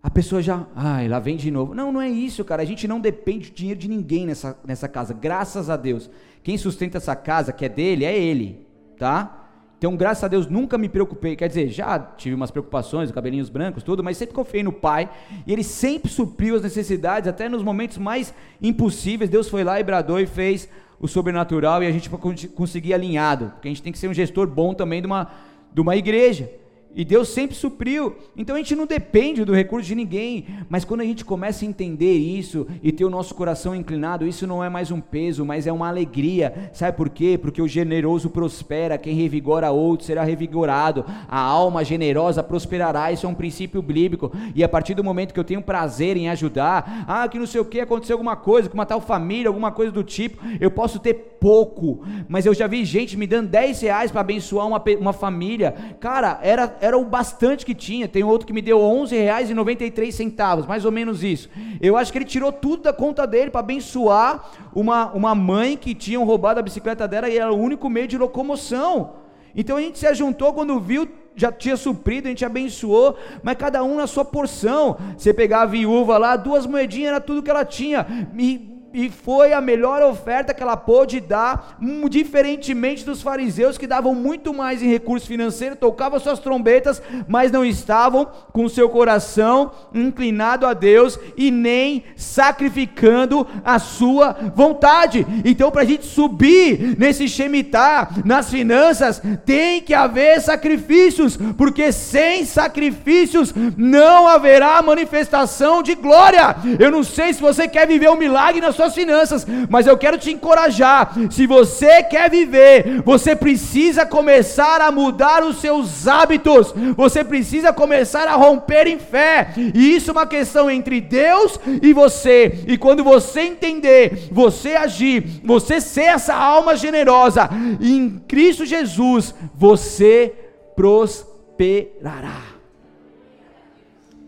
A 0.00 0.08
pessoa 0.08 0.40
já, 0.40 0.68
ai, 0.72 1.08
lá 1.08 1.18
vem 1.18 1.36
de 1.36 1.50
novo. 1.50 1.74
Não, 1.74 1.90
não 1.90 2.00
é 2.00 2.08
isso, 2.08 2.44
cara. 2.44 2.62
A 2.62 2.64
gente 2.64 2.86
não 2.86 3.00
depende 3.00 3.50
de 3.50 3.56
dinheiro 3.56 3.80
de 3.80 3.88
ninguém 3.88 4.24
nessa, 4.24 4.56
nessa 4.64 4.86
casa. 4.86 5.12
Graças 5.12 5.68
a 5.68 5.76
Deus. 5.76 6.08
Quem 6.44 6.56
sustenta 6.56 6.98
essa 6.98 7.16
casa, 7.16 7.52
que 7.52 7.64
é 7.64 7.68
dele, 7.68 8.04
é 8.04 8.16
ele, 8.16 8.64
tá? 8.96 9.48
Então, 9.76 9.96
graças 9.96 10.22
a 10.22 10.28
Deus, 10.28 10.46
nunca 10.46 10.78
me 10.78 10.88
preocupei. 10.88 11.34
Quer 11.34 11.48
dizer, 11.48 11.68
já 11.70 11.98
tive 11.98 12.36
umas 12.36 12.52
preocupações, 12.52 13.10
cabelinhos 13.10 13.50
brancos, 13.50 13.82
tudo, 13.82 14.04
mas 14.04 14.16
sempre 14.16 14.36
confiei 14.36 14.62
no 14.62 14.72
Pai. 14.72 15.10
E 15.44 15.52
Ele 15.52 15.64
sempre 15.64 16.08
supriu 16.08 16.54
as 16.54 16.62
necessidades, 16.62 17.28
até 17.28 17.48
nos 17.48 17.64
momentos 17.64 17.98
mais 17.98 18.32
impossíveis. 18.62 19.28
Deus 19.28 19.48
foi 19.48 19.64
lá 19.64 19.80
e 19.80 19.82
bradou 19.82 20.20
e 20.20 20.26
fez 20.26 20.68
o 21.00 21.08
sobrenatural 21.08 21.82
e 21.82 21.86
a 21.88 21.90
gente 21.90 22.08
conseguir 22.54 22.94
alinhado. 22.94 23.50
Porque 23.54 23.66
a 23.66 23.70
gente 23.72 23.82
tem 23.82 23.92
que 23.92 23.98
ser 23.98 24.06
um 24.06 24.14
gestor 24.14 24.46
bom 24.46 24.72
também 24.72 25.00
de 25.00 25.06
uma, 25.06 25.30
de 25.74 25.80
uma 25.80 25.96
igreja. 25.96 26.50
E 26.94 27.04
Deus 27.04 27.28
sempre 27.28 27.56
supriu. 27.56 28.16
Então 28.36 28.54
a 28.54 28.58
gente 28.58 28.76
não 28.76 28.86
depende 28.86 29.44
do 29.44 29.52
recurso 29.52 29.86
de 29.86 29.94
ninguém. 29.94 30.46
Mas 30.68 30.84
quando 30.84 31.00
a 31.00 31.04
gente 31.04 31.24
começa 31.24 31.64
a 31.64 31.68
entender 31.68 32.14
isso 32.14 32.66
e 32.82 32.92
ter 32.92 33.04
o 33.04 33.10
nosso 33.10 33.34
coração 33.34 33.74
inclinado, 33.74 34.26
isso 34.26 34.46
não 34.46 34.62
é 34.62 34.68
mais 34.68 34.90
um 34.90 35.00
peso, 35.00 35.44
mas 35.44 35.66
é 35.66 35.72
uma 35.72 35.88
alegria. 35.88 36.70
Sabe 36.72 36.96
por 36.96 37.08
quê? 37.08 37.38
Porque 37.40 37.60
o 37.60 37.68
generoso 37.68 38.30
prospera, 38.30 38.98
quem 38.98 39.14
revigora 39.14 39.70
outro 39.70 40.06
será 40.06 40.22
revigorado. 40.22 41.04
A 41.28 41.40
alma 41.40 41.84
generosa 41.84 42.42
prosperará. 42.42 43.10
Isso 43.10 43.26
é 43.26 43.28
um 43.28 43.34
princípio 43.34 43.82
bíblico. 43.82 44.30
E 44.54 44.62
a 44.62 44.68
partir 44.68 44.94
do 44.94 45.02
momento 45.02 45.34
que 45.34 45.40
eu 45.40 45.44
tenho 45.44 45.62
prazer 45.62 46.16
em 46.16 46.28
ajudar, 46.28 47.04
ah, 47.08 47.26
que 47.28 47.38
não 47.38 47.46
sei 47.46 47.60
o 47.60 47.64
que, 47.64 47.80
aconteceu 47.80 48.14
alguma 48.14 48.36
coisa 48.36 48.68
com 48.68 48.74
uma 48.74 48.86
tal 48.86 49.00
família, 49.00 49.48
alguma 49.48 49.72
coisa 49.72 49.90
do 49.90 50.04
tipo, 50.04 50.42
eu 50.60 50.70
posso 50.70 50.98
ter 50.98 51.14
pouco, 51.44 52.02
mas 52.28 52.46
eu 52.46 52.54
já 52.54 52.66
vi 52.66 52.84
gente 52.84 53.18
me 53.18 53.26
dando 53.26 53.48
10 53.48 53.82
reais 53.82 54.10
para 54.10 54.22
abençoar 54.22 54.66
uma, 54.66 54.82
uma 54.98 55.12
família. 55.12 55.74
Cara, 56.00 56.38
era 56.40 56.76
era 56.84 56.98
o 56.98 57.04
bastante 57.04 57.64
que 57.64 57.74
tinha. 57.74 58.06
Tem 58.06 58.22
outro 58.22 58.46
que 58.46 58.52
me 58.52 58.60
deu 58.60 58.78
R$11,93, 58.78 60.66
mais 60.66 60.84
ou 60.84 60.92
menos 60.92 61.24
isso. 61.24 61.48
Eu 61.80 61.96
acho 61.96 62.12
que 62.12 62.18
ele 62.18 62.26
tirou 62.26 62.52
tudo 62.52 62.82
da 62.82 62.92
conta 62.92 63.26
dele 63.26 63.50
para 63.50 63.60
abençoar 63.60 64.50
uma, 64.74 65.10
uma 65.12 65.34
mãe 65.34 65.78
que 65.78 65.94
tinham 65.94 66.24
roubado 66.24 66.60
a 66.60 66.62
bicicleta 66.62 67.08
dela 67.08 67.26
e 67.30 67.38
era 67.38 67.50
o 67.50 67.58
único 67.58 67.88
meio 67.88 68.06
de 68.06 68.18
locomoção. 68.18 69.14
Então 69.56 69.78
a 69.78 69.80
gente 69.80 69.98
se 69.98 70.06
ajuntou 70.06 70.52
quando 70.52 70.78
viu, 70.78 71.08
já 71.34 71.50
tinha 71.50 71.74
suprido, 71.74 72.26
a 72.26 72.30
gente 72.30 72.44
abençoou, 72.44 73.16
mas 73.42 73.56
cada 73.56 73.82
um 73.82 73.96
na 73.96 74.06
sua 74.06 74.24
porção. 74.24 74.98
Você 75.16 75.32
pegar 75.32 75.62
a 75.62 75.66
viúva 75.66 76.18
lá, 76.18 76.36
duas 76.36 76.66
moedinhas 76.66 77.12
era 77.12 77.20
tudo 77.20 77.42
que 77.42 77.48
ela 77.50 77.64
tinha. 77.64 78.28
E 78.36 78.73
e 78.94 79.10
foi 79.10 79.52
a 79.52 79.60
melhor 79.60 80.00
oferta 80.02 80.54
que 80.54 80.62
ela 80.62 80.76
pôde 80.76 81.18
dar, 81.18 81.76
um, 81.82 82.08
diferentemente 82.08 83.04
dos 83.04 83.20
fariseus 83.20 83.76
que 83.76 83.88
davam 83.88 84.14
muito 84.14 84.54
mais 84.54 84.80
em 84.80 84.88
recurso 84.88 85.26
financeiro, 85.26 85.74
tocavam 85.74 86.20
suas 86.20 86.38
trombetas, 86.38 87.02
mas 87.26 87.50
não 87.50 87.64
estavam 87.64 88.28
com 88.52 88.68
seu 88.68 88.88
coração 88.88 89.72
inclinado 89.92 90.64
a 90.64 90.72
Deus 90.72 91.18
e 91.36 91.50
nem 91.50 92.04
sacrificando 92.14 93.44
a 93.64 93.80
sua 93.80 94.36
vontade. 94.54 95.26
Então, 95.44 95.72
para 95.72 95.82
a 95.82 95.86
gente 95.86 96.06
subir 96.06 96.96
nesse 96.96 97.28
Shemitah, 97.28 98.10
nas 98.24 98.48
finanças, 98.48 99.20
tem 99.44 99.80
que 99.80 99.92
haver 99.92 100.40
sacrifícios, 100.40 101.36
porque 101.58 101.90
sem 101.90 102.44
sacrifícios 102.44 103.52
não 103.76 104.28
haverá 104.28 104.80
manifestação 104.82 105.82
de 105.82 105.96
glória. 105.96 106.54
Eu 106.78 106.92
não 106.92 107.02
sei 107.02 107.32
se 107.32 107.40
você 107.40 107.66
quer 107.66 107.88
viver 107.88 108.08
um 108.08 108.16
milagre 108.16 108.60
na 108.60 108.70
sua 108.70 108.83
suas 108.84 108.94
finanças, 108.94 109.46
mas 109.68 109.86
eu 109.86 109.96
quero 109.96 110.18
te 110.18 110.30
encorajar. 110.30 111.14
Se 111.30 111.46
você 111.46 112.02
quer 112.02 112.30
viver, 112.30 113.02
você 113.02 113.34
precisa 113.34 114.04
começar 114.04 114.80
a 114.80 114.90
mudar 114.90 115.42
os 115.42 115.60
seus 115.60 116.06
hábitos, 116.06 116.74
você 116.96 117.24
precisa 117.24 117.72
começar 117.72 118.28
a 118.28 118.34
romper 118.34 118.86
em 118.86 118.98
fé, 118.98 119.52
e 119.56 119.94
isso 119.94 120.10
é 120.10 120.12
uma 120.12 120.26
questão 120.26 120.70
entre 120.70 121.00
Deus 121.00 121.58
e 121.82 121.92
você. 121.92 122.64
E 122.66 122.76
quando 122.76 123.02
você 123.02 123.40
entender, 123.40 124.28
você 124.30 124.74
agir, 124.74 125.40
você 125.44 125.80
ser 125.80 126.04
essa 126.04 126.34
alma 126.34 126.76
generosa 126.76 127.48
em 127.80 128.22
Cristo 128.28 128.66
Jesus, 128.66 129.34
você 129.54 130.32
prosperará. 130.76 132.53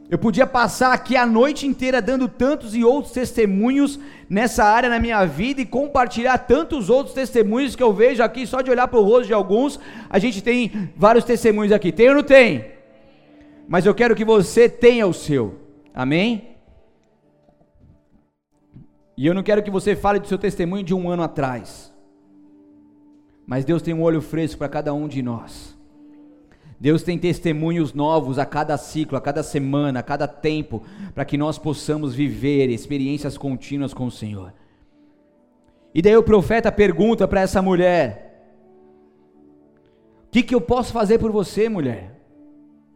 Eu 0.08 0.18
podia 0.18 0.46
passar 0.46 0.92
aqui 0.92 1.16
a 1.16 1.26
noite 1.26 1.66
inteira 1.66 2.00
dando 2.00 2.28
tantos 2.28 2.76
e 2.76 2.84
outros 2.84 3.12
testemunhos 3.12 3.98
nessa 4.30 4.64
área 4.64 4.88
na 4.88 5.00
minha 5.00 5.24
vida 5.24 5.60
e 5.60 5.66
compartilhar 5.66 6.38
tantos 6.38 6.88
outros 6.88 7.14
testemunhos 7.14 7.74
que 7.74 7.82
eu 7.82 7.92
vejo 7.92 8.22
aqui, 8.22 8.46
só 8.46 8.60
de 8.60 8.70
olhar 8.70 8.86
para 8.86 9.00
o 9.00 9.02
rosto 9.02 9.26
de 9.26 9.34
alguns, 9.34 9.80
a 10.08 10.18
gente 10.20 10.40
tem 10.40 10.90
vários 10.96 11.24
testemunhos 11.24 11.72
aqui. 11.72 11.90
Tem 11.90 12.08
ou 12.08 12.14
não 12.14 12.22
tem? 12.22 12.66
Mas 13.66 13.84
eu 13.84 13.94
quero 13.94 14.14
que 14.14 14.24
você 14.24 14.68
tenha 14.68 15.06
o 15.08 15.12
seu. 15.12 15.56
Amém? 15.92 16.56
E 19.16 19.26
eu 19.26 19.34
não 19.34 19.42
quero 19.42 19.62
que 19.62 19.70
você 19.70 19.96
fale 19.96 20.20
do 20.20 20.28
seu 20.28 20.38
testemunho 20.38 20.84
de 20.84 20.94
um 20.94 21.10
ano 21.10 21.24
atrás. 21.24 21.92
Mas 23.44 23.64
Deus 23.64 23.82
tem 23.82 23.94
um 23.94 24.02
olho 24.02 24.20
fresco 24.20 24.58
para 24.58 24.68
cada 24.68 24.94
um 24.94 25.08
de 25.08 25.20
nós. 25.20 25.75
Deus 26.78 27.02
tem 27.02 27.18
testemunhos 27.18 27.94
novos 27.94 28.38
a 28.38 28.44
cada 28.44 28.76
ciclo, 28.76 29.16
a 29.16 29.20
cada 29.20 29.42
semana, 29.42 30.00
a 30.00 30.02
cada 30.02 30.28
tempo, 30.28 30.82
para 31.14 31.24
que 31.24 31.38
nós 31.38 31.58
possamos 31.58 32.14
viver 32.14 32.68
experiências 32.68 33.38
contínuas 33.38 33.94
com 33.94 34.06
o 34.06 34.10
Senhor. 34.10 34.52
E 35.94 36.02
daí 36.02 36.16
o 36.16 36.22
profeta 36.22 36.70
pergunta 36.70 37.26
para 37.26 37.40
essa 37.40 37.62
mulher: 37.62 38.50
O 40.26 40.30
que, 40.30 40.42
que 40.42 40.54
eu 40.54 40.60
posso 40.60 40.92
fazer 40.92 41.18
por 41.18 41.32
você, 41.32 41.68
mulher? 41.68 42.20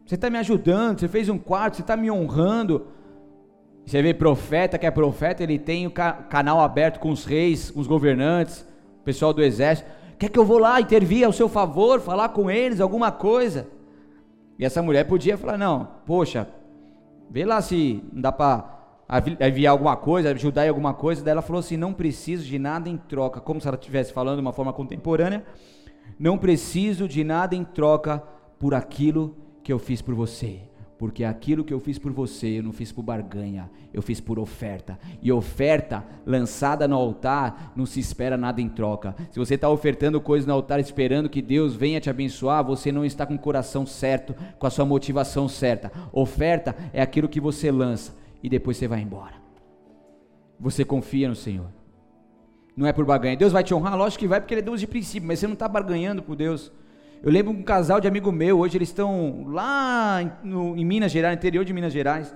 Você 0.04 0.16
está 0.16 0.28
me 0.28 0.38
ajudando, 0.38 1.00
você 1.00 1.08
fez 1.08 1.28
um 1.28 1.38
quarto, 1.38 1.76
você 1.76 1.82
está 1.82 1.96
me 1.96 2.10
honrando. 2.10 2.88
Você 3.86 4.02
vê 4.02 4.12
profeta 4.12 4.76
que 4.76 4.86
é 4.86 4.90
profeta, 4.90 5.42
ele 5.42 5.58
tem 5.58 5.86
o 5.86 5.90
canal 5.90 6.60
aberto 6.60 7.00
com 7.00 7.10
os 7.10 7.24
reis, 7.24 7.70
com 7.70 7.80
os 7.80 7.86
governantes, 7.86 8.66
o 9.00 9.04
pessoal 9.04 9.32
do 9.32 9.42
exército. 9.42 9.88
Quer 10.20 10.28
que 10.28 10.38
eu 10.38 10.44
vou 10.44 10.58
lá 10.58 10.78
intervir 10.78 11.24
ao 11.24 11.32
seu 11.32 11.48
favor, 11.48 11.98
falar 11.98 12.28
com 12.28 12.50
eles 12.50 12.78
alguma 12.78 13.10
coisa? 13.10 13.66
E 14.58 14.64
essa 14.66 14.82
mulher 14.82 15.04
podia 15.04 15.38
falar: 15.38 15.56
não, 15.56 15.88
poxa, 16.04 16.46
vê 17.30 17.46
lá 17.46 17.62
se 17.62 18.04
não 18.12 18.20
dá 18.20 18.30
para 18.30 18.82
enviar 19.40 19.72
alguma 19.72 19.96
coisa, 19.96 20.30
ajudar 20.30 20.66
em 20.66 20.68
alguma 20.68 20.92
coisa. 20.92 21.24
Daí 21.24 21.32
ela 21.32 21.40
falou 21.40 21.60
assim: 21.60 21.78
não 21.78 21.94
preciso 21.94 22.44
de 22.44 22.58
nada 22.58 22.86
em 22.86 22.98
troca, 22.98 23.40
como 23.40 23.62
se 23.62 23.66
ela 23.66 23.78
estivesse 23.78 24.12
falando 24.12 24.36
de 24.36 24.42
uma 24.42 24.52
forma 24.52 24.74
contemporânea. 24.74 25.42
Não 26.18 26.36
preciso 26.36 27.08
de 27.08 27.24
nada 27.24 27.56
em 27.56 27.64
troca 27.64 28.22
por 28.58 28.74
aquilo 28.74 29.34
que 29.62 29.72
eu 29.72 29.78
fiz 29.78 30.02
por 30.02 30.14
você 30.14 30.69
porque 31.00 31.24
aquilo 31.24 31.64
que 31.64 31.72
eu 31.72 31.80
fiz 31.80 31.98
por 31.98 32.12
você, 32.12 32.58
eu 32.58 32.62
não 32.62 32.74
fiz 32.74 32.92
por 32.92 33.00
barganha, 33.00 33.70
eu 33.90 34.02
fiz 34.02 34.20
por 34.20 34.38
oferta. 34.38 34.98
E 35.22 35.32
oferta 35.32 36.04
lançada 36.26 36.86
no 36.86 36.94
altar, 36.94 37.72
não 37.74 37.86
se 37.86 37.98
espera 37.98 38.36
nada 38.36 38.60
em 38.60 38.68
troca. 38.68 39.16
Se 39.30 39.38
você 39.38 39.54
está 39.54 39.66
ofertando 39.70 40.20
coisas 40.20 40.46
no 40.46 40.52
altar 40.52 40.78
esperando 40.78 41.30
que 41.30 41.40
Deus 41.40 41.74
venha 41.74 42.02
te 42.02 42.10
abençoar, 42.10 42.62
você 42.62 42.92
não 42.92 43.02
está 43.02 43.24
com 43.24 43.32
o 43.32 43.38
coração 43.38 43.86
certo, 43.86 44.34
com 44.58 44.66
a 44.66 44.70
sua 44.70 44.84
motivação 44.84 45.48
certa. 45.48 45.90
Oferta 46.12 46.76
é 46.92 47.00
aquilo 47.00 47.30
que 47.30 47.40
você 47.40 47.70
lança 47.70 48.14
e 48.42 48.50
depois 48.50 48.76
você 48.76 48.86
vai 48.86 49.00
embora. 49.00 49.36
Você 50.60 50.84
confia 50.84 51.30
no 51.30 51.34
Senhor. 51.34 51.72
Não 52.76 52.86
é 52.86 52.92
por 52.92 53.06
barganha. 53.06 53.38
Deus 53.38 53.52
vai 53.52 53.64
te 53.64 53.72
honrar? 53.72 53.96
Lógico 53.96 54.20
que 54.20 54.28
vai, 54.28 54.38
porque 54.38 54.52
Ele 54.52 54.60
é 54.60 54.64
Deus 54.64 54.78
de 54.78 54.86
princípio, 54.86 55.26
mas 55.26 55.38
você 55.38 55.46
não 55.46 55.54
está 55.54 55.66
barganhando 55.66 56.22
por 56.22 56.36
Deus. 56.36 56.70
Eu 57.22 57.30
lembro 57.30 57.52
um 57.52 57.62
casal 57.62 58.00
de 58.00 58.08
amigo 58.08 58.32
meu, 58.32 58.60
hoje 58.60 58.78
eles 58.78 58.88
estão 58.88 59.44
lá 59.48 60.22
em, 60.22 60.32
no, 60.42 60.74
em 60.74 60.82
Minas 60.86 61.12
Gerais, 61.12 61.36
interior 61.36 61.66
de 61.66 61.72
Minas 61.72 61.92
Gerais. 61.92 62.34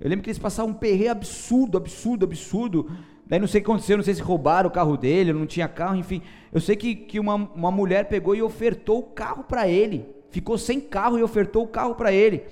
Eu 0.00 0.08
lembro 0.08 0.22
que 0.22 0.30
eles 0.30 0.38
passavam 0.38 0.70
um 0.70 0.74
perreio 0.74 1.10
absurdo, 1.10 1.76
absurdo, 1.76 2.24
absurdo. 2.24 2.90
Daí 3.26 3.38
não 3.38 3.46
sei 3.46 3.60
o 3.60 3.64
que 3.64 3.70
aconteceu, 3.70 3.94
não 3.98 4.04
sei 4.04 4.14
se 4.14 4.22
roubaram 4.22 4.70
o 4.70 4.72
carro 4.72 4.96
dele, 4.96 5.34
não 5.34 5.44
tinha 5.44 5.68
carro, 5.68 5.96
enfim. 5.96 6.22
Eu 6.50 6.62
sei 6.62 6.76
que, 6.76 6.94
que 6.94 7.20
uma, 7.20 7.34
uma 7.34 7.70
mulher 7.70 8.08
pegou 8.08 8.34
e 8.34 8.40
ofertou 8.40 9.00
o 9.00 9.02
carro 9.02 9.44
para 9.44 9.68
ele. 9.68 10.06
Ficou 10.30 10.56
sem 10.56 10.80
carro 10.80 11.18
e 11.18 11.22
ofertou 11.22 11.64
o 11.64 11.68
carro 11.68 11.94
para 11.94 12.10
ele. 12.10 12.44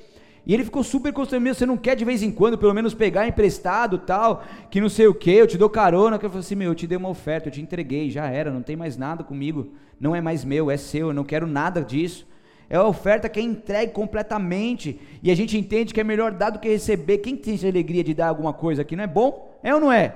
E 0.47 0.53
ele 0.53 0.65
ficou 0.65 0.85
super 0.85 1.13
constrangido, 1.13 1.55
você 1.55 1.65
não 1.65 1.77
quer 1.77 1.97
de 1.97 2.05
vez 2.05 2.23
em 2.23 2.31
quando, 2.31 2.59
pelo 2.59 2.75
menos 2.75 2.93
pegar 2.93 3.27
emprestado, 3.27 3.99
tal, 3.99 4.45
que 4.71 4.81
não 4.81 4.91
sei 4.91 5.07
o 5.07 5.15
que, 5.15 5.31
eu 5.31 5.47
te 5.47 5.57
dou 5.57 5.71
carona, 5.71 6.19
que 6.19 6.27
eu 6.27 6.31
falei 6.31 6.41
assim, 6.41 6.55
meu, 6.55 6.71
eu 6.71 6.75
te 6.75 6.87
dei 6.87 6.99
uma 6.99 7.09
oferta, 7.09 7.49
eu 7.49 7.53
te 7.53 7.63
entreguei, 7.63 8.11
já 8.11 8.27
era, 8.27 8.51
não 8.51 8.63
tem 8.63 8.77
mais 8.77 8.97
nada 8.97 9.25
comigo, 9.25 9.73
não 9.99 10.15
é 10.15 10.21
mais 10.21 10.45
meu, 10.45 10.71
é 10.71 10.77
seu, 10.77 11.09
eu 11.09 11.15
não 11.15 11.25
quero 11.25 11.47
nada 11.47 11.83
disso. 11.83 12.27
É 12.69 12.77
a 12.77 12.87
oferta 12.87 13.29
que 13.29 13.41
é 13.41 13.43
entregue 13.43 13.93
completamente, 13.93 15.01
e 15.23 15.31
a 15.31 15.35
gente 15.35 15.57
entende 15.57 15.95
que 15.95 16.01
é 16.01 16.05
melhor 16.05 16.33
dar 16.33 16.51
do 16.51 16.59
que 16.59 16.69
receber. 16.69 17.19
Quem 17.19 17.37
tem 17.37 17.55
essa 17.55 17.67
alegria 17.67 18.05
de 18.05 18.13
dar 18.13 18.29
alguma 18.29 18.53
coisa 18.53 18.83
aqui, 18.83 18.97
não 18.97 19.05
é 19.05 19.07
bom? 19.07 19.59
É 19.63 19.75
ou 19.75 19.81
não 19.81 19.93
é? 19.93 20.15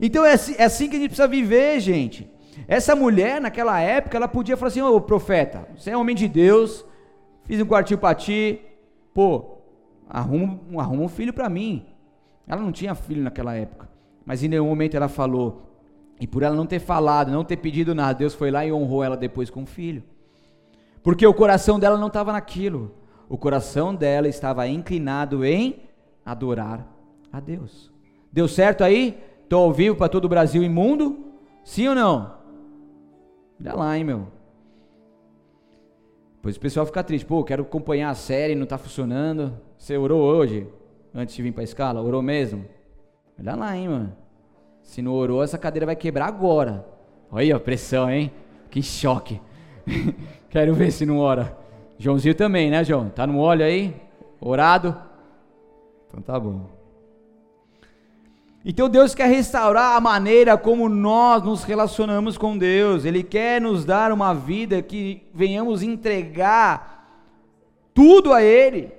Então 0.00 0.24
é 0.24 0.32
assim, 0.32 0.54
é 0.58 0.64
assim 0.64 0.88
que 0.88 0.96
a 0.96 0.98
gente 0.98 1.08
precisa 1.08 1.28
viver, 1.28 1.80
gente. 1.80 2.28
Essa 2.66 2.94
mulher, 2.96 3.40
naquela 3.40 3.80
época, 3.80 4.16
ela 4.16 4.28
podia 4.28 4.56
falar 4.56 4.68
assim: 4.68 4.82
Ô 4.82 5.00
profeta, 5.00 5.68
você 5.76 5.90
é 5.90 5.96
homem 5.96 6.14
de 6.14 6.26
Deus, 6.28 6.84
fiz 7.44 7.60
um 7.60 7.66
quartinho 7.66 7.98
para 7.98 8.14
ti, 8.14 8.60
pô, 9.18 9.58
arruma, 10.08 10.60
arruma 10.80 11.02
um 11.02 11.08
filho 11.08 11.32
para 11.32 11.48
mim. 11.48 11.84
Ela 12.46 12.62
não 12.62 12.70
tinha 12.70 12.94
filho 12.94 13.20
naquela 13.20 13.52
época, 13.52 13.88
mas 14.24 14.44
em 14.44 14.48
nenhum 14.48 14.66
momento 14.66 14.96
ela 14.96 15.08
falou. 15.08 15.72
E 16.20 16.26
por 16.26 16.44
ela 16.44 16.54
não 16.54 16.64
ter 16.64 16.78
falado, 16.78 17.32
não 17.32 17.42
ter 17.42 17.56
pedido 17.56 17.96
nada, 17.96 18.16
Deus 18.16 18.32
foi 18.32 18.52
lá 18.52 18.64
e 18.64 18.72
honrou 18.72 19.02
ela 19.02 19.16
depois 19.16 19.50
com 19.50 19.62
um 19.62 19.66
filho. 19.66 20.04
Porque 21.02 21.26
o 21.26 21.34
coração 21.34 21.80
dela 21.80 21.98
não 21.98 22.06
estava 22.06 22.30
naquilo. 22.30 22.94
O 23.28 23.36
coração 23.36 23.92
dela 23.92 24.28
estava 24.28 24.68
inclinado 24.68 25.44
em 25.44 25.82
adorar 26.24 26.86
a 27.32 27.40
Deus. 27.40 27.90
Deu 28.32 28.46
certo 28.46 28.84
aí? 28.84 29.18
Estou 29.42 29.64
ao 29.64 29.72
vivo 29.72 29.96
para 29.96 30.08
todo 30.08 30.26
o 30.26 30.28
Brasil 30.28 30.62
e 30.62 30.68
mundo? 30.68 31.32
Sim 31.64 31.88
ou 31.88 31.94
não? 31.96 32.36
Olha 33.60 33.74
lá, 33.74 33.98
hein, 33.98 34.04
meu. 34.04 34.28
Pois 36.40 36.56
o 36.56 36.60
pessoal 36.60 36.86
fica 36.86 37.02
triste, 37.02 37.26
pô, 37.26 37.42
quero 37.42 37.62
acompanhar 37.62 38.10
a 38.10 38.14
série, 38.14 38.54
não 38.54 38.64
está 38.64 38.78
funcionando. 38.78 39.58
Você 39.76 39.96
orou 39.96 40.22
hoje, 40.22 40.66
antes 41.14 41.34
de 41.34 41.42
vir 41.42 41.52
para 41.52 41.62
a 41.62 41.64
escala? 41.64 42.00
Orou 42.00 42.22
mesmo? 42.22 42.64
Olha 43.38 43.54
lá, 43.54 43.76
hein, 43.76 43.88
mano. 43.88 44.16
Se 44.82 45.02
não 45.02 45.12
orou, 45.12 45.42
essa 45.42 45.58
cadeira 45.58 45.86
vai 45.86 45.96
quebrar 45.96 46.26
agora. 46.26 46.86
Olha 47.30 47.56
a 47.56 47.60
pressão, 47.60 48.10
hein? 48.10 48.32
Que 48.70 48.82
choque. 48.82 49.40
quero 50.48 50.74
ver 50.74 50.90
se 50.90 51.04
não 51.04 51.18
ora. 51.18 51.56
Joãozinho 51.98 52.34
também, 52.34 52.70
né, 52.70 52.84
João? 52.84 53.10
Tá 53.10 53.26
no 53.26 53.38
óleo 53.38 53.64
aí? 53.64 53.94
Orado? 54.40 54.96
Então 56.06 56.22
tá 56.22 56.38
bom. 56.38 56.77
Então 58.70 58.86
Deus 58.86 59.14
quer 59.14 59.30
restaurar 59.30 59.96
a 59.96 60.00
maneira 60.00 60.58
como 60.58 60.90
nós 60.90 61.42
nos 61.42 61.64
relacionamos 61.64 62.36
com 62.36 62.58
Deus. 62.58 63.06
Ele 63.06 63.22
quer 63.22 63.62
nos 63.62 63.82
dar 63.82 64.12
uma 64.12 64.34
vida 64.34 64.82
que 64.82 65.22
venhamos 65.32 65.82
entregar 65.82 67.08
tudo 67.94 68.30
a 68.30 68.42
Ele, 68.42 68.92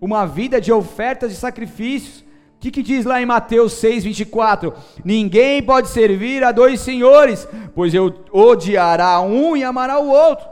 uma 0.00 0.24
vida 0.24 0.60
de 0.60 0.70
ofertas 0.70 1.32
e 1.32 1.34
sacrifícios. 1.34 2.20
O 2.20 2.60
que, 2.60 2.70
que, 2.70 2.80
diz 2.80 3.04
lá 3.04 3.20
em 3.20 3.26
Mateus 3.26 3.72
6,24? 3.82 4.72
Ninguém 5.04 5.64
pode 5.64 5.88
servir 5.88 6.44
a 6.44 6.52
dois 6.52 6.78
senhores, 6.80 7.48
pois 7.74 7.92
eu 7.92 8.14
odiará 8.30 9.20
um 9.20 9.56
e 9.56 9.64
amará 9.64 9.98
o 9.98 10.10
outro. 10.10 10.46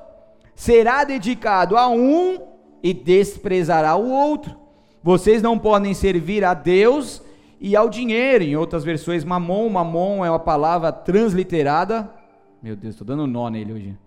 Será 0.57 1.05
dedicado 1.05 1.77
a 1.77 1.87
um 1.87 2.41
e 2.83 2.93
desprezará 2.93 3.95
o 3.95 4.11
outro. 4.11 4.57
Vocês 5.05 5.41
não 5.41 5.57
podem 5.57 5.95
servir 5.95 6.45
a 6.45 6.53
Deus 6.53 7.25
e 7.67 7.75
ao 7.75 7.89
dinheiro. 7.89 8.45
Em 8.45 8.55
outras 8.55 8.85
versões, 8.85 9.25
mamon, 9.25 9.69
mamon 9.69 10.25
é 10.25 10.31
uma 10.31 10.39
palavra 10.39 10.93
transliterada. 10.93 12.09
Meu 12.63 12.77
Deus, 12.77 12.95
estou 12.95 13.05
dando 13.05 13.27
nó 13.27 13.51
nele 13.51 13.73
hoje. 13.73 13.99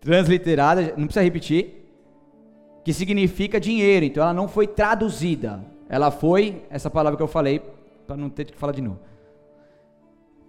transliterada, 0.00 0.94
não 0.96 1.04
precisa 1.04 1.22
repetir, 1.22 1.86
que 2.84 2.92
significa 2.92 3.60
dinheiro. 3.60 4.04
Então 4.04 4.24
ela 4.24 4.34
não 4.34 4.48
foi 4.48 4.66
traduzida. 4.66 5.64
Ela 5.88 6.10
foi, 6.10 6.64
essa 6.68 6.90
palavra 6.90 7.16
que 7.16 7.22
eu 7.22 7.28
falei, 7.28 7.62
para 8.08 8.16
não 8.16 8.28
ter 8.28 8.46
que 8.46 8.58
falar 8.58 8.72
de 8.72 8.82
novo. 8.82 8.98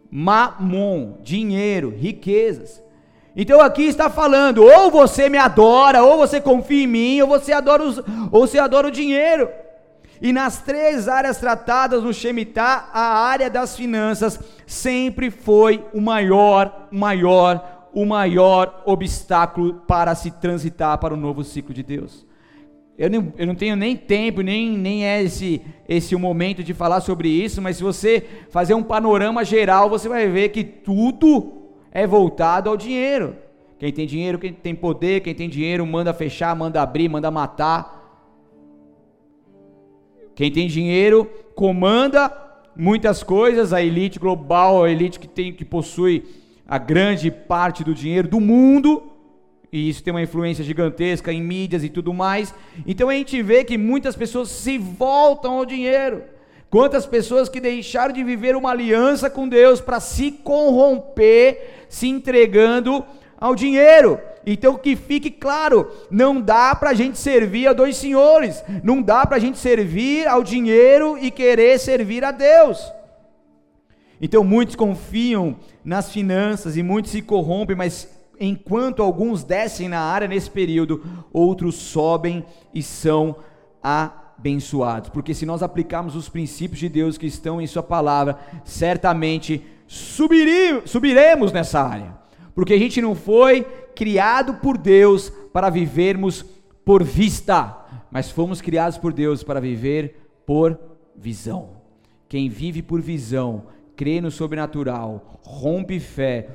Mamon, 0.10 1.18
dinheiro, 1.22 1.90
riquezas. 1.90 2.82
Então 3.36 3.62
aqui 3.62 3.84
está 3.84 4.10
falando, 4.10 4.64
ou 4.64 4.90
você 4.90 5.30
me 5.30 5.38
adora, 5.38 6.04
ou 6.04 6.18
você 6.18 6.42
confia 6.42 6.84
em 6.84 6.88
mim, 6.88 7.22
ou 7.22 7.28
você 7.28 7.54
adora, 7.54 7.84
os, 7.84 8.00
ou 8.32 8.48
você 8.48 8.58
adora 8.58 8.88
o 8.88 8.92
dinheiro. 8.92 9.48
E 10.24 10.32
nas 10.32 10.62
três 10.62 11.10
áreas 11.10 11.38
tratadas 11.38 12.02
no 12.02 12.14
Shemitah, 12.14 12.90
a 12.94 13.26
área 13.28 13.50
das 13.50 13.76
finanças 13.76 14.40
sempre 14.66 15.30
foi 15.30 15.84
o 15.94 16.00
maior, 16.00 16.88
maior, 16.90 17.90
o 17.94 18.06
maior 18.06 18.84
obstáculo 18.86 19.82
para 19.86 20.16
se 20.16 20.32
transitar 20.32 20.98
para 20.98 21.14
o 21.14 21.18
novo 21.18 21.44
ciclo 21.44 21.74
de 21.74 21.84
Deus. 21.84 22.26
Eu 22.98 23.10
não, 23.10 23.34
eu 23.38 23.46
não 23.46 23.54
tenho 23.54 23.76
nem 23.76 23.98
tempo, 23.98 24.40
nem, 24.40 24.78
nem 24.78 25.06
é 25.06 25.22
esse, 25.22 25.62
esse 25.90 26.16
o 26.16 26.20
momento 26.20 26.64
de 26.64 26.74
falar 26.74 27.02
sobre 27.02 27.28
isso, 27.28 27.62
mas 27.62 27.76
se 27.76 27.84
você 27.84 28.26
fazer 28.50 28.76
um 28.76 28.84
panorama 28.84 29.44
geral, 29.44 29.90
você 29.90 30.08
vai 30.08 30.30
ver 30.30 30.50
que 30.50 30.64
tudo 30.64 31.68
é 31.92 32.08
voltado 32.08 32.70
ao 32.70 32.78
dinheiro. 32.78 33.36
Quem 33.78 33.92
tem 33.92 34.08
dinheiro, 34.08 34.40
quem 34.40 34.54
tem 34.54 34.74
poder, 34.74 35.20
quem 35.20 35.36
tem 35.36 35.50
dinheiro 35.50 35.86
manda 35.86 36.14
fechar, 36.14 36.56
manda 36.56 36.82
abrir, 36.82 37.10
manda 37.10 37.30
matar. 37.30 38.03
Quem 40.36 40.52
tem 40.52 40.68
dinheiro 40.68 41.30
comanda 41.56 42.32
muitas 42.76 43.22
coisas, 43.22 43.72
a 43.72 43.82
elite 43.82 44.20
global, 44.20 44.84
a 44.84 44.90
elite 44.90 45.20
que 45.20 45.28
tem 45.28 45.54
que 45.54 45.66
possui 45.66 46.26
a 46.68 46.78
grande 46.78 47.30
parte 47.30 47.84
do 47.84 47.94
dinheiro 47.94 48.28
do 48.28 48.40
mundo 48.40 49.14
e 49.74 49.90
isso 49.90 50.04
tem 50.04 50.14
uma 50.14 50.22
influência 50.22 50.64
gigantesca 50.64 51.34
em 51.34 51.42
mídias 51.42 51.84
e 51.84 51.90
tudo 51.90 52.14
mais. 52.14 52.54
Então 52.86 53.10
a 53.10 53.14
gente 53.14 53.42
vê 53.42 53.64
que 53.64 53.76
muitas 53.76 54.16
pessoas 54.16 54.50
se 54.50 54.78
voltam 54.78 55.58
ao 55.58 55.66
dinheiro. 55.66 56.24
Quantas 56.70 57.08
pessoas 57.08 57.50
que 57.50 57.60
deixaram 57.60 58.14
de 58.14 58.24
viver 58.24 58.56
uma 58.56 58.70
aliança 58.70 59.32
com 59.32 59.48
Deus 59.48 59.82
para 59.82 60.00
se 60.00 60.32
corromper, 60.32 61.86
se 61.90 62.08
entregando 62.08 63.04
ao 63.36 63.56
dinheiro. 63.56 64.20
Então 64.46 64.76
que 64.76 64.96
fique 64.96 65.32
claro, 65.32 65.90
não 66.12 66.42
dá 66.42 66.76
para 66.76 66.90
a 66.90 66.94
gente 66.94 67.18
servir 67.18 67.68
a 67.68 67.74
dois 67.74 67.96
senhores, 67.98 68.64
não 68.84 69.02
dá 69.02 69.26
para 69.26 69.38
a 69.38 69.40
gente 69.40 69.58
servir 69.58 70.28
ao 70.28 70.44
dinheiro 70.44 71.18
e 71.18 71.32
querer 71.32 71.80
servir 71.80 72.24
a 72.24 72.32
Deus. 72.32 72.80
Então 74.22 74.44
muitos 74.44 74.76
confiam 74.76 75.56
nas 75.84 76.12
finanças 76.12 76.78
e 76.78 76.84
muitos 76.84 77.12
se 77.12 77.22
corrompem, 77.22 77.76
mas 77.76 78.08
enquanto 78.40 79.02
alguns 79.02 79.44
descem 79.44 79.88
na 79.88 80.00
área 80.00 80.28
nesse 80.28 80.50
período, 80.50 81.04
outros 81.32 81.76
sobem 81.76 82.46
e 82.74 82.82
são 82.82 83.36
abençoados. 83.82 85.10
Porque 85.10 85.34
se 85.34 85.46
nós 85.46 85.64
aplicarmos 85.64 86.16
os 86.16 86.30
princípios 86.30 86.80
de 86.80 86.90
Deus 86.90 87.18
que 87.18 87.28
estão 87.28 87.62
em 87.62 87.68
Sua 87.68 87.84
palavra, 87.84 88.38
certamente 88.66 89.66
subiremos 89.88 91.52
nessa 91.52 91.82
área. 91.82 92.14
Porque 92.56 92.74
a 92.74 92.80
gente 92.80 93.02
não 93.02 93.16
foi 93.16 93.66
criado 93.96 94.56
por 94.56 94.78
Deus 94.78 95.30
para 95.52 95.70
vivermos 95.70 96.46
por 96.86 97.04
vista, 97.04 97.78
mas 98.12 98.30
fomos 98.30 98.62
criados 98.62 98.98
por 98.98 99.14
Deus 99.14 99.44
para 99.44 99.60
viver 99.60 100.30
por 100.46 100.80
visão. 101.16 101.70
Quem 102.28 102.50
vive 102.50 102.82
por 102.82 103.02
visão, 103.02 103.64
crê 103.96 104.20
no 104.20 104.32
sobrenatural, 104.32 105.40
rompe 105.44 106.00
fé, 106.00 106.50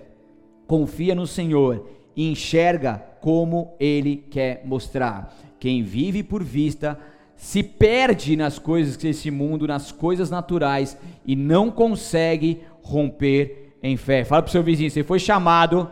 confia 0.67 1.15
no 1.15 1.27
Senhor 1.27 1.89
e 2.15 2.31
enxerga 2.31 3.03
como 3.21 3.75
Ele 3.79 4.17
quer 4.17 4.63
mostrar. 4.65 5.35
Quem 5.59 5.83
vive 5.83 6.23
por 6.23 6.43
vista 6.43 6.99
se 7.37 7.63
perde 7.63 8.37
nas 8.37 8.59
coisas 8.59 8.97
desse 8.97 9.31
mundo, 9.31 9.67
nas 9.67 9.93
coisas 9.93 10.29
naturais 10.29 10.99
e 11.25 11.37
não 11.37 11.71
consegue 11.71 12.63
romper 12.83 13.77
em 13.83 13.97
fé. 13.97 14.25
Fala 14.25 14.43
para 14.43 14.49
o 14.49 14.53
seu 14.53 14.63
vizinho: 14.63 14.91
você 14.91 15.05
foi 15.05 15.19
chamado 15.19 15.91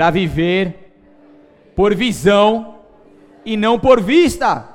para 0.00 0.08
viver 0.08 0.94
por 1.76 1.94
visão 1.94 2.76
e 3.44 3.54
não 3.54 3.78
por 3.78 4.00
vista. 4.00 4.66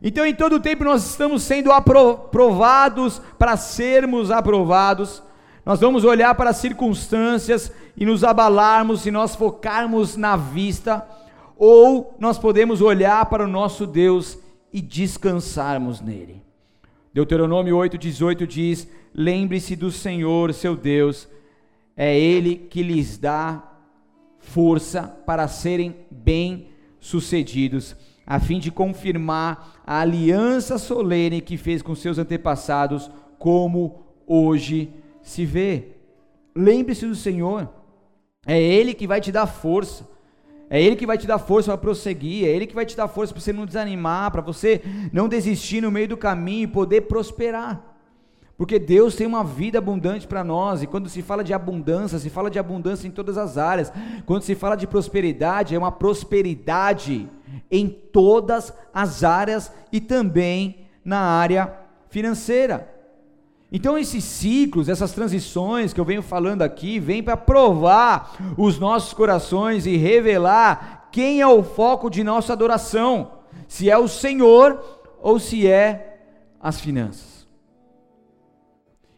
Então, 0.00 0.24
em 0.24 0.32
todo 0.32 0.60
tempo, 0.60 0.84
nós 0.84 1.04
estamos 1.04 1.42
sendo 1.42 1.72
aprovados 1.72 3.20
para 3.36 3.56
sermos 3.56 4.30
aprovados 4.30 5.20
nós 5.66 5.80
vamos 5.80 6.02
olhar 6.02 6.34
para 6.34 6.50
as 6.50 6.56
circunstâncias 6.58 7.70
e 7.94 8.06
nos 8.06 8.24
abalarmos 8.24 9.02
se 9.02 9.10
nós 9.10 9.34
focarmos 9.34 10.16
na 10.16 10.34
vista, 10.34 11.06
ou 11.58 12.16
nós 12.18 12.38
podemos 12.38 12.80
olhar 12.80 13.26
para 13.26 13.44
o 13.44 13.48
nosso 13.48 13.86
Deus 13.86 14.38
e 14.72 14.80
descansarmos 14.80 16.00
nele. 16.00 16.42
Deuteronômio 17.12 17.76
8,18 17.76 18.46
diz: 18.46 18.88
Lembre-se 19.12 19.76
do 19.76 19.90
Senhor, 19.90 20.54
seu 20.54 20.74
Deus, 20.74 21.28
é 21.94 22.18
Ele 22.18 22.56
que 22.56 22.82
lhes 22.82 23.18
dá 23.18 23.67
força 24.38 25.02
para 25.02 25.46
serem 25.48 25.96
bem-sucedidos, 26.10 27.96
a 28.26 28.38
fim 28.38 28.58
de 28.58 28.70
confirmar 28.70 29.82
a 29.86 30.00
aliança 30.00 30.78
solene 30.78 31.40
que 31.40 31.56
fez 31.56 31.82
com 31.82 31.94
seus 31.94 32.18
antepassados, 32.18 33.10
como 33.38 34.02
hoje 34.26 34.92
se 35.22 35.46
vê. 35.46 35.88
Lembre-se 36.54 37.06
do 37.06 37.14
Senhor. 37.14 37.68
É 38.46 38.60
Ele 38.60 38.94
que 38.94 39.06
vai 39.06 39.20
te 39.20 39.32
dar 39.32 39.46
força. 39.46 40.06
É 40.70 40.82
Ele 40.82 40.96
que 40.96 41.06
vai 41.06 41.16
te 41.16 41.26
dar 41.26 41.38
força 41.38 41.70
para 41.70 41.78
prosseguir. 41.78 42.44
É 42.44 42.48
Ele 42.48 42.66
que 42.66 42.74
vai 42.74 42.84
te 42.84 42.96
dar 42.96 43.08
força 43.08 43.32
para 43.32 43.40
você 43.40 43.52
não 43.52 43.64
desanimar, 43.64 44.30
para 44.30 44.42
você 44.42 44.82
não 45.12 45.28
desistir 45.28 45.80
no 45.80 45.90
meio 45.90 46.08
do 46.08 46.16
caminho 46.16 46.64
e 46.64 46.66
poder 46.66 47.02
prosperar. 47.02 47.97
Porque 48.58 48.76
Deus 48.76 49.14
tem 49.14 49.24
uma 49.24 49.44
vida 49.44 49.78
abundante 49.78 50.26
para 50.26 50.42
nós, 50.42 50.82
e 50.82 50.86
quando 50.88 51.08
se 51.08 51.22
fala 51.22 51.44
de 51.44 51.54
abundância, 51.54 52.18
se 52.18 52.28
fala 52.28 52.50
de 52.50 52.58
abundância 52.58 53.06
em 53.06 53.10
todas 53.12 53.38
as 53.38 53.56
áreas. 53.56 53.92
Quando 54.26 54.42
se 54.42 54.56
fala 54.56 54.76
de 54.76 54.84
prosperidade, 54.84 55.76
é 55.76 55.78
uma 55.78 55.92
prosperidade 55.92 57.28
em 57.70 57.88
todas 57.88 58.74
as 58.92 59.22
áreas 59.22 59.72
e 59.92 60.00
também 60.00 60.88
na 61.04 61.20
área 61.20 61.72
financeira. 62.08 62.92
Então 63.70 63.96
esses 63.96 64.24
ciclos, 64.24 64.88
essas 64.88 65.12
transições 65.12 65.92
que 65.92 66.00
eu 66.00 66.04
venho 66.04 66.22
falando 66.22 66.62
aqui, 66.62 66.98
vêm 66.98 67.22
para 67.22 67.36
provar 67.36 68.54
os 68.56 68.76
nossos 68.76 69.12
corações 69.12 69.86
e 69.86 69.96
revelar 69.96 71.08
quem 71.12 71.40
é 71.40 71.46
o 71.46 71.62
foco 71.62 72.10
de 72.10 72.24
nossa 72.24 72.54
adoração, 72.54 73.32
se 73.68 73.88
é 73.88 73.96
o 73.96 74.08
Senhor 74.08 74.82
ou 75.20 75.38
se 75.38 75.64
é 75.64 76.18
as 76.60 76.80
finanças. 76.80 77.37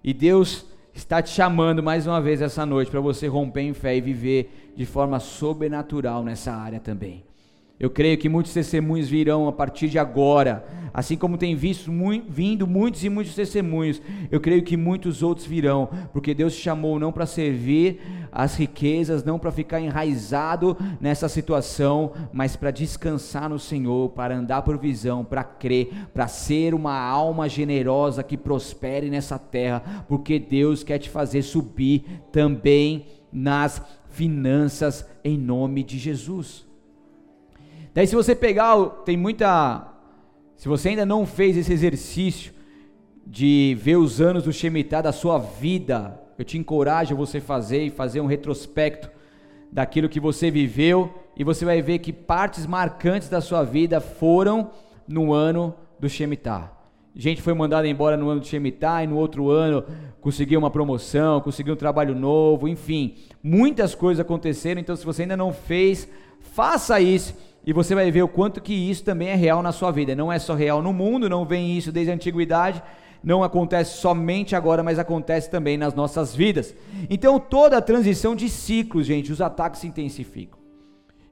E 0.03 0.15
Deus 0.15 0.67
está 0.95 1.23
te 1.23 1.31
chamando 1.31 1.83
mais 1.83 2.07
uma 2.07 2.21
vez 2.21 2.41
essa 2.41 2.65
noite 2.65 2.91
para 2.91 3.01
você 3.01 3.27
romper 3.27 3.63
em 3.63 3.75
fé 3.75 3.97
e 3.97 4.01
viver 4.01 4.73
de 4.77 4.87
forma 4.87 5.21
sobrenatural 5.21 6.25
nessa 6.25 6.53
área 6.53 6.81
também. 6.81 7.30
Eu 7.81 7.89
creio 7.89 8.19
que 8.19 8.29
muitos 8.29 8.53
testemunhos 8.53 9.09
virão 9.09 9.49
a 9.49 9.53
partir 9.53 9.89
de 9.89 9.99
agora, 9.99 10.67
assim 10.93 11.17
como 11.17 11.39
tem 11.39 11.57
visto 11.57 11.91
muito, 11.91 12.31
vindo 12.31 12.67
muitos 12.67 13.03
e 13.03 13.09
muitos 13.09 13.35
testemunhos. 13.35 14.03
Eu 14.31 14.39
creio 14.39 14.63
que 14.63 14.77
muitos 14.77 15.23
outros 15.23 15.47
virão, 15.47 15.89
porque 16.13 16.35
Deus 16.35 16.55
te 16.55 16.61
chamou 16.61 16.99
não 16.99 17.11
para 17.11 17.25
servir 17.25 17.99
as 18.31 18.55
riquezas, 18.55 19.25
não 19.25 19.39
para 19.39 19.51
ficar 19.51 19.81
enraizado 19.81 20.77
nessa 21.01 21.27
situação, 21.27 22.13
mas 22.35 22.55
para 22.55 22.71
descansar 22.71 23.49
no 23.49 23.59
Senhor, 23.59 24.11
para 24.11 24.37
andar 24.37 24.61
por 24.61 24.77
visão, 24.77 25.25
para 25.25 25.43
crer, 25.43 25.91
para 26.13 26.29
ser 26.29 26.75
uma 26.75 27.01
alma 27.01 27.49
generosa 27.49 28.23
que 28.23 28.37
prospere 28.37 29.09
nessa 29.09 29.39
terra, 29.39 30.05
porque 30.07 30.39
Deus 30.39 30.85
quer 30.85 30.99
te 30.99 31.09
fazer 31.09 31.41
subir 31.41 32.05
também 32.31 33.07
nas 33.33 33.81
finanças 34.11 35.09
em 35.25 35.39
nome 35.39 35.83
de 35.83 35.99
Jesus. 35.99 36.69
Daí 37.93 38.07
se 38.07 38.15
você 38.15 38.35
pegar, 38.35 38.77
tem 39.05 39.17
muita 39.17 39.91
se 40.61 40.69
você 40.69 40.91
ainda 40.91 41.07
não 41.07 41.25
fez 41.25 41.57
esse 41.57 41.73
exercício 41.73 42.53
de 43.27 43.75
ver 43.81 43.97
os 43.97 44.21
anos 44.21 44.45
do 44.45 44.53
Shemitah 44.53 45.01
da 45.01 45.11
sua 45.11 45.39
vida, 45.39 46.21
eu 46.37 46.45
te 46.45 46.59
encorajo 46.59 47.15
a 47.15 47.17
você 47.17 47.41
fazer 47.41 47.83
e 47.83 47.89
fazer 47.89 48.21
um 48.21 48.27
retrospecto 48.27 49.09
daquilo 49.73 50.07
que 50.07 50.21
você 50.21 50.51
viveu 50.51 51.15
e 51.35 51.43
você 51.43 51.65
vai 51.65 51.81
ver 51.81 52.01
que 52.01 52.13
partes 52.13 52.67
marcantes 52.67 53.31
da 53.31 53.41
sua 53.41 53.63
vida 53.63 54.03
foram 54.03 54.71
no 55.09 55.33
ano 55.33 55.75
do 55.99 56.11
Shemitah. 56.11 56.71
Gente 57.15 57.41
foi 57.41 57.55
mandada 57.55 57.89
embora 57.89 58.17
no 58.17 58.29
ano 58.29 58.41
do 58.41 58.47
Shemitah 58.47 59.03
e 59.03 59.07
no 59.07 59.17
outro 59.17 59.49
ano 59.49 59.83
conseguiu 60.21 60.59
uma 60.59 60.71
promoção, 60.71 61.41
conseguiu 61.41 61.73
um 61.73 61.77
trabalho 61.79 62.15
novo, 62.15 62.69
enfim, 62.69 63.17
muitas 63.43 63.95
coisas 63.95 64.21
aconteceram. 64.21 64.79
Então, 64.79 64.95
se 64.95 65.07
você 65.07 65.23
ainda 65.23 65.39
não 65.39 65.55
fez, 65.55 66.07
faça 66.39 67.01
isso 67.01 67.35
e 67.65 67.73
você 67.73 67.95
vai 67.95 68.11
ver 68.11 68.23
o 68.23 68.29
quanto 68.29 68.61
que 68.61 68.73
isso 68.73 69.05
também 69.05 69.29
é 69.29 69.35
real 69.35 69.63
na 69.63 69.73
sua 69.73 69.91
vida. 69.91 70.15
Não 70.15 70.33
é 70.33 70.39
só 70.39 70.55
real 70.55 70.83
no 70.83 70.93
mundo, 70.93 71.29
não 71.29 71.45
vem 71.45 71.77
isso 71.77 71.93
desde 71.93 72.11
a 72.11 72.15
antiguidade, 72.15 72.83
não 73.23 73.43
acontece 73.43 73.99
somente 73.99 74.57
agora, 74.57 74.83
mas 74.83 74.99
acontece 74.99 75.51
também 75.51 75.77
nas 75.77 75.95
nossas 75.95 76.35
vidas. 76.35 76.75
Então, 77.11 77.39
toda 77.39 77.77
a 77.77 77.83
transição 77.83 78.35
de 78.35 78.49
ciclos, 78.49 79.07
gente, 79.07 79.31
os 79.31 79.43
ataques 79.43 79.81
se 79.81 79.87
intensificam. 79.87 80.59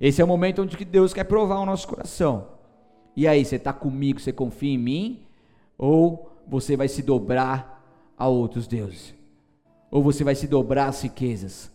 Esse 0.01 0.20
é 0.20 0.24
o 0.24 0.29
momento 0.29 0.62
onde 0.62 0.85
Deus 0.85 1.14
quer 1.14 1.24
provar 1.24 1.59
o 1.61 1.66
nosso 1.66 1.89
coração. 1.89 2.49
E 3.16 3.26
aí, 3.26 3.45
você 3.45 3.57
está 3.57 3.72
comigo, 3.72 4.20
você 4.20 4.33
confia 4.33 4.74
em 4.74 4.79
mim? 4.79 5.22
Ou 5.79 6.31
você 6.47 6.76
vai 6.76 6.89
se 6.89 7.03
dobrar 7.03 7.83
a 8.18 8.29
outros 8.29 8.66
deuses? 8.66 9.14
Ou 9.91 10.03
você 10.03 10.22
vai 10.22 10.35
se 10.35 10.47
dobrar 10.47 10.89
às 10.89 11.03
riquezas? 11.03 11.72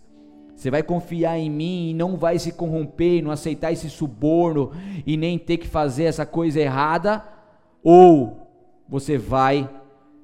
Você 0.64 0.72
vai 0.72 0.82
confiar 0.82 1.38
em 1.38 1.50
mim 1.50 1.90
e 1.90 1.94
não 1.94 2.16
vai 2.16 2.40
se 2.40 2.54
corromper, 2.54 3.22
não 3.22 3.32
aceitar 3.32 3.74
esse 3.74 3.90
suborno 3.90 4.72
e 5.06 5.18
nem 5.18 5.38
ter 5.38 5.58
que 5.58 5.68
fazer 5.68 6.06
essa 6.06 6.26
coisa 6.26 6.58
errada? 6.58 7.22
Ou 7.84 8.48
você 8.88 9.18
vai 9.18 9.70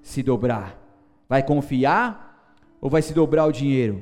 se 0.01 0.23
dobrar? 0.23 0.81
Vai 1.27 1.43
confiar 1.43 2.55
ou 2.79 2.89
vai 2.89 3.01
se 3.01 3.13
dobrar 3.13 3.47
o 3.47 3.51
dinheiro? 3.51 4.01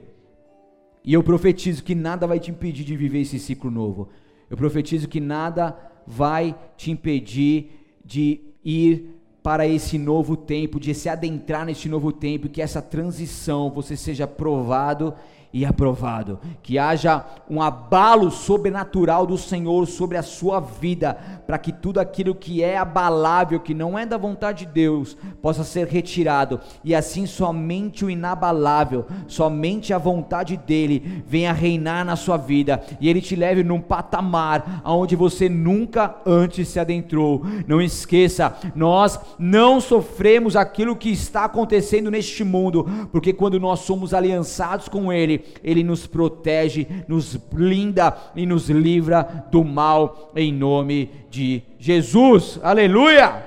E 1.03 1.11
eu 1.11 1.23
profetizo 1.23 1.83
que 1.83 1.95
nada 1.95 2.27
vai 2.27 2.39
te 2.39 2.51
impedir 2.51 2.83
de 2.83 2.95
viver 2.95 3.21
esse 3.21 3.39
ciclo 3.39 3.71
novo. 3.71 4.09
Eu 4.47 4.55
profetizo 4.55 5.07
que 5.07 5.19
nada 5.19 5.75
vai 6.05 6.55
te 6.77 6.91
impedir 6.91 7.97
de 8.05 8.41
ir 8.63 9.17
para 9.41 9.65
esse 9.65 9.97
novo 9.97 10.37
tempo, 10.37 10.79
de 10.79 10.93
se 10.93 11.09
adentrar 11.09 11.65
nesse 11.65 11.89
novo 11.89 12.11
tempo, 12.11 12.47
que 12.47 12.61
essa 12.61 12.81
transição 12.81 13.71
você 13.71 13.97
seja 13.97 14.27
provado 14.27 15.15
e 15.53 15.65
aprovado. 15.65 16.39
Que 16.61 16.77
haja 16.77 17.25
um 17.49 17.61
abalo 17.61 18.29
sobrenatural 18.29 19.25
do 19.25 19.37
Senhor 19.37 19.85
sobre 19.87 20.17
a 20.17 20.23
sua 20.23 20.59
vida, 20.59 21.17
para 21.45 21.57
que 21.57 21.71
tudo 21.71 21.99
aquilo 21.99 22.35
que 22.35 22.63
é 22.63 22.77
abalável, 22.77 23.59
que 23.59 23.73
não 23.73 23.97
é 23.97 24.05
da 24.05 24.17
vontade 24.17 24.65
de 24.65 24.71
Deus, 24.71 25.17
possa 25.41 25.63
ser 25.63 25.87
retirado, 25.87 26.59
e 26.83 26.93
assim 26.93 27.25
somente 27.25 28.03
o 28.03 28.09
inabalável, 28.09 29.05
somente 29.27 29.93
a 29.93 29.97
vontade 29.97 30.57
dele 30.57 31.23
venha 31.25 31.53
reinar 31.53 32.05
na 32.05 32.15
sua 32.15 32.37
vida, 32.37 32.83
e 32.99 33.09
ele 33.09 33.21
te 33.21 33.35
leve 33.35 33.63
num 33.63 33.81
patamar 33.81 34.81
aonde 34.83 35.15
você 35.15 35.47
nunca 35.49 36.15
antes 36.25 36.67
se 36.67 36.79
adentrou. 36.79 37.43
Não 37.67 37.81
esqueça, 37.81 38.55
nós 38.75 39.19
não 39.39 39.79
sofremos 39.79 40.55
aquilo 40.55 40.95
que 40.95 41.09
está 41.09 41.45
acontecendo 41.45 42.11
neste 42.11 42.43
mundo, 42.43 42.85
porque 43.11 43.33
quando 43.33 43.59
nós 43.59 43.79
somos 43.79 44.13
aliançados 44.13 44.87
com 44.89 45.11
ele, 45.11 45.36
ele 45.63 45.83
nos 45.83 46.07
protege, 46.07 46.87
nos 47.07 47.35
blinda 47.35 48.15
e 48.35 48.45
nos 48.45 48.69
livra 48.69 49.47
do 49.51 49.63
mal 49.63 50.31
em 50.35 50.53
nome 50.53 51.11
de 51.29 51.63
Jesus. 51.77 52.59
Aleluia! 52.63 53.43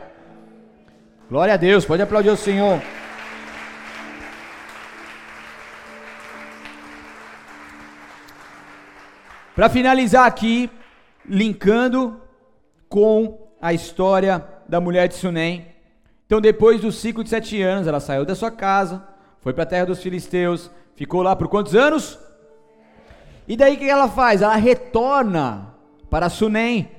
Glória 1.28 1.54
a 1.54 1.56
Deus, 1.56 1.84
pode 1.84 2.02
aplaudir 2.02 2.30
o 2.30 2.36
Senhor. 2.36 2.80
Para 9.54 9.68
finalizar 9.68 10.26
aqui, 10.26 10.70
linkando 11.28 12.20
com 12.88 13.52
a 13.60 13.72
história 13.72 14.44
da 14.68 14.80
mulher 14.80 15.06
de 15.06 15.14
Sunem. 15.14 15.66
Então, 16.26 16.40
depois 16.40 16.80
do 16.80 16.90
ciclo 16.90 17.22
de 17.22 17.30
sete 17.30 17.60
anos, 17.60 17.86
ela 17.86 18.00
saiu 18.00 18.24
da 18.24 18.34
sua 18.34 18.50
casa, 18.50 19.06
foi 19.40 19.52
para 19.52 19.64
a 19.64 19.66
terra 19.66 19.86
dos 19.86 20.02
filisteus, 20.02 20.70
Ficou 21.00 21.22
lá 21.22 21.34
por 21.34 21.48
quantos 21.48 21.74
anos? 21.74 22.18
E 23.48 23.56
daí 23.56 23.74
o 23.74 23.78
que 23.78 23.88
ela 23.88 24.06
faz? 24.06 24.42
Ela 24.42 24.56
retorna 24.56 25.74
para 26.10 26.28
Sunem. 26.28 26.90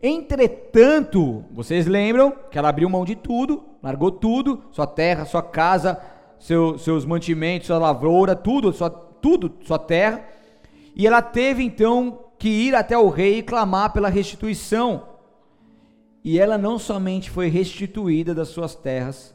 Entretanto, 0.00 1.44
vocês 1.50 1.84
lembram 1.84 2.32
que 2.48 2.56
ela 2.56 2.68
abriu 2.68 2.88
mão 2.88 3.04
de 3.04 3.16
tudo, 3.16 3.64
largou 3.82 4.12
tudo, 4.12 4.62
sua 4.70 4.86
terra, 4.86 5.24
sua 5.24 5.42
casa, 5.42 6.00
seu, 6.38 6.78
seus 6.78 7.04
mantimentos, 7.04 7.66
sua 7.66 7.78
lavoura, 7.78 8.36
tudo, 8.36 8.72
sua, 8.72 8.88
tudo, 8.88 9.52
sua 9.64 9.80
terra. 9.80 10.22
E 10.94 11.04
ela 11.04 11.20
teve 11.20 11.64
então 11.64 12.20
que 12.38 12.48
ir 12.48 12.76
até 12.76 12.96
o 12.96 13.08
rei 13.08 13.38
e 13.38 13.42
clamar 13.42 13.92
pela 13.92 14.08
restituição. 14.08 15.08
E 16.22 16.38
ela 16.38 16.56
não 16.56 16.78
somente 16.78 17.30
foi 17.30 17.48
restituída 17.48 18.32
das 18.32 18.46
suas 18.46 18.76
terras, 18.76 19.34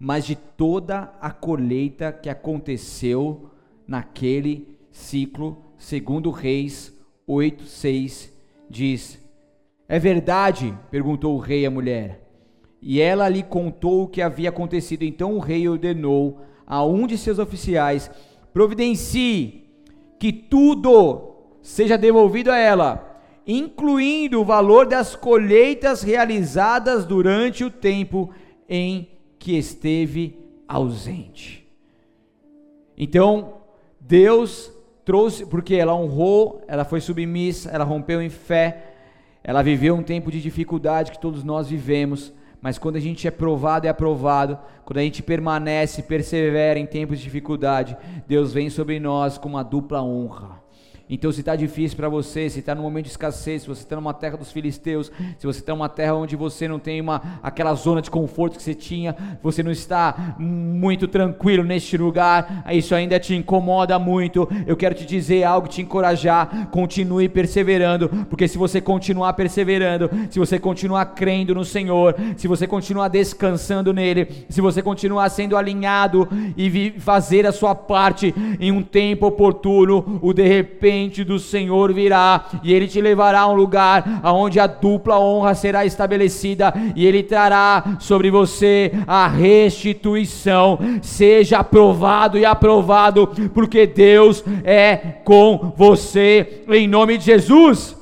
mas 0.00 0.24
de 0.24 0.34
toda 0.34 1.12
a 1.20 1.30
colheita 1.30 2.10
que 2.10 2.30
aconteceu 2.30 3.50
naquele 3.86 4.66
ciclo, 4.90 5.62
segundo 5.76 6.30
Reis 6.30 6.98
8:6 7.28 8.32
diz: 8.68 9.22
É 9.86 9.98
verdade? 9.98 10.74
perguntou 10.90 11.36
o 11.36 11.38
rei 11.38 11.66
à 11.66 11.70
mulher. 11.70 12.26
E 12.80 12.98
ela 12.98 13.28
lhe 13.28 13.42
contou 13.42 14.04
o 14.04 14.08
que 14.08 14.22
havia 14.22 14.48
acontecido. 14.48 15.02
Então 15.02 15.36
o 15.36 15.38
rei 15.38 15.68
ordenou 15.68 16.40
a 16.66 16.82
um 16.82 17.06
de 17.06 17.18
seus 17.18 17.38
oficiais: 17.38 18.10
Providencie 18.54 19.64
que 20.18 20.32
tudo 20.32 21.34
seja 21.60 21.98
devolvido 21.98 22.50
a 22.50 22.56
ela, 22.56 23.20
incluindo 23.46 24.40
o 24.40 24.44
valor 24.46 24.86
das 24.86 25.14
colheitas 25.14 26.02
realizadas 26.02 27.04
durante 27.04 27.62
o 27.64 27.70
tempo 27.70 28.30
em 28.66 29.19
que 29.40 29.56
esteve 29.56 30.38
ausente. 30.68 31.66
Então, 32.96 33.54
Deus 33.98 34.70
trouxe, 35.04 35.46
porque 35.46 35.74
ela 35.74 35.94
honrou, 35.94 36.62
ela 36.68 36.84
foi 36.84 37.00
submissa, 37.00 37.70
ela 37.70 37.82
rompeu 37.82 38.20
em 38.20 38.28
fé, 38.28 38.92
ela 39.42 39.62
viveu 39.62 39.96
um 39.96 40.02
tempo 40.02 40.30
de 40.30 40.40
dificuldade 40.40 41.10
que 41.10 41.18
todos 41.18 41.42
nós 41.42 41.68
vivemos, 41.68 42.32
mas 42.60 42.78
quando 42.78 42.96
a 42.96 43.00
gente 43.00 43.26
é 43.26 43.30
provado 43.30 43.86
e 43.86 43.88
aprovado, 43.88 44.58
quando 44.84 44.98
a 44.98 45.02
gente 45.02 45.22
permanece, 45.22 46.02
persevera 46.02 46.78
em 46.78 46.84
tempos 46.84 47.18
de 47.18 47.24
dificuldade, 47.24 47.96
Deus 48.28 48.52
vem 48.52 48.68
sobre 48.68 49.00
nós 49.00 49.38
com 49.38 49.48
uma 49.48 49.64
dupla 49.64 50.02
honra. 50.02 50.62
Então, 51.12 51.32
se 51.32 51.40
está 51.40 51.56
difícil 51.56 51.96
para 51.96 52.08
você, 52.08 52.48
se 52.48 52.60
está 52.60 52.72
num 52.72 52.82
momento 52.82 53.06
de 53.06 53.10
escassez, 53.10 53.62
se 53.62 53.68
você 53.68 53.82
está 53.82 53.96
numa 53.96 54.14
terra 54.14 54.36
dos 54.36 54.52
filisteus, 54.52 55.10
se 55.38 55.44
você 55.44 55.58
está 55.58 55.72
numa 55.72 55.88
terra 55.88 56.14
onde 56.14 56.36
você 56.36 56.68
não 56.68 56.78
tem 56.78 57.00
uma, 57.00 57.40
aquela 57.42 57.74
zona 57.74 58.00
de 58.00 58.08
conforto 58.08 58.56
que 58.56 58.62
você 58.62 58.74
tinha, 58.74 59.16
você 59.42 59.60
não 59.60 59.72
está 59.72 60.36
muito 60.38 61.08
tranquilo 61.08 61.64
neste 61.64 61.96
lugar, 61.96 62.64
isso 62.70 62.94
ainda 62.94 63.18
te 63.18 63.34
incomoda 63.34 63.98
muito. 63.98 64.48
Eu 64.64 64.76
quero 64.76 64.94
te 64.94 65.04
dizer 65.04 65.42
algo, 65.42 65.66
te 65.66 65.82
encorajar, 65.82 66.68
continue 66.70 67.28
perseverando, 67.28 68.08
porque 68.30 68.46
se 68.46 68.56
você 68.56 68.80
continuar 68.80 69.32
perseverando, 69.32 70.08
se 70.30 70.38
você 70.38 70.60
continuar 70.60 71.06
crendo 71.06 71.56
no 71.56 71.64
Senhor, 71.64 72.14
se 72.36 72.46
você 72.46 72.68
continuar 72.68 73.08
descansando 73.08 73.92
nele, 73.92 74.46
se 74.48 74.60
você 74.60 74.80
continuar 74.80 75.28
sendo 75.30 75.56
alinhado 75.56 76.28
e 76.56 76.94
fazer 76.98 77.46
a 77.46 77.52
sua 77.52 77.74
parte 77.74 78.32
em 78.60 78.70
um 78.70 78.80
tempo 78.80 79.26
oportuno, 79.26 80.20
o 80.22 80.32
de 80.32 80.46
repente 80.46 80.99
do 81.08 81.38
Senhor 81.38 81.92
virá 81.92 82.46
e 82.62 82.72
ele 82.72 82.86
te 82.86 83.00
levará 83.00 83.40
a 83.40 83.48
um 83.48 83.54
lugar 83.54 84.20
onde 84.24 84.60
a 84.60 84.66
dupla 84.66 85.18
honra 85.18 85.54
será 85.54 85.86
estabelecida 85.86 86.72
e 86.94 87.06
ele 87.06 87.22
trará 87.22 87.96
sobre 87.98 88.30
você 88.30 88.92
a 89.06 89.26
restituição. 89.26 90.78
Seja 91.02 91.58
aprovado 91.58 92.38
e 92.38 92.44
aprovado, 92.44 93.28
porque 93.54 93.86
Deus 93.86 94.44
é 94.64 94.96
com 95.24 95.72
você, 95.76 96.64
em 96.68 96.86
nome 96.86 97.16
de 97.18 97.24
Jesus. 97.24 97.96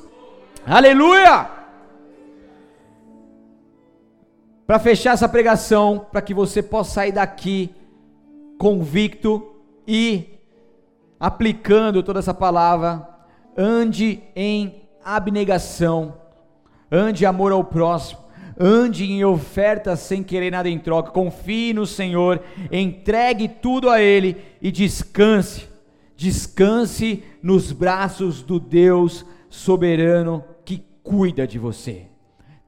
Aleluia! 0.65 1.49
Para 4.67 4.77
fechar 4.77 5.13
essa 5.13 5.27
pregação, 5.27 6.05
para 6.11 6.21
que 6.21 6.33
você 6.33 6.61
possa 6.61 6.91
sair 6.91 7.11
daqui 7.11 7.73
convicto 8.59 9.55
e 9.87 10.38
aplicando 11.19 12.01
toda 12.01 12.19
essa 12.19 12.33
palavra, 12.33 13.07
ande 13.57 14.21
em 14.35 14.83
abnegação, 15.03 16.13
ande 16.91 17.25
amor 17.25 17.51
ao 17.51 17.63
próximo, 17.63 18.21
ande 18.57 19.05
em 19.05 19.23
oferta 19.23 19.95
sem 19.95 20.23
querer 20.23 20.51
nada 20.51 20.69
em 20.69 20.79
troca, 20.79 21.11
confie 21.11 21.73
no 21.73 21.85
Senhor, 21.85 22.41
entregue 22.71 23.47
tudo 23.47 23.89
a 23.89 24.01
Ele 24.01 24.37
e 24.61 24.71
descanse, 24.71 25.67
descanse 26.15 27.23
nos 27.41 27.71
braços 27.71 28.41
do 28.41 28.59
Deus 28.59 29.25
soberano 29.49 30.43
que 30.63 30.83
cuida 31.03 31.47
de 31.47 31.57
você. 31.57 32.07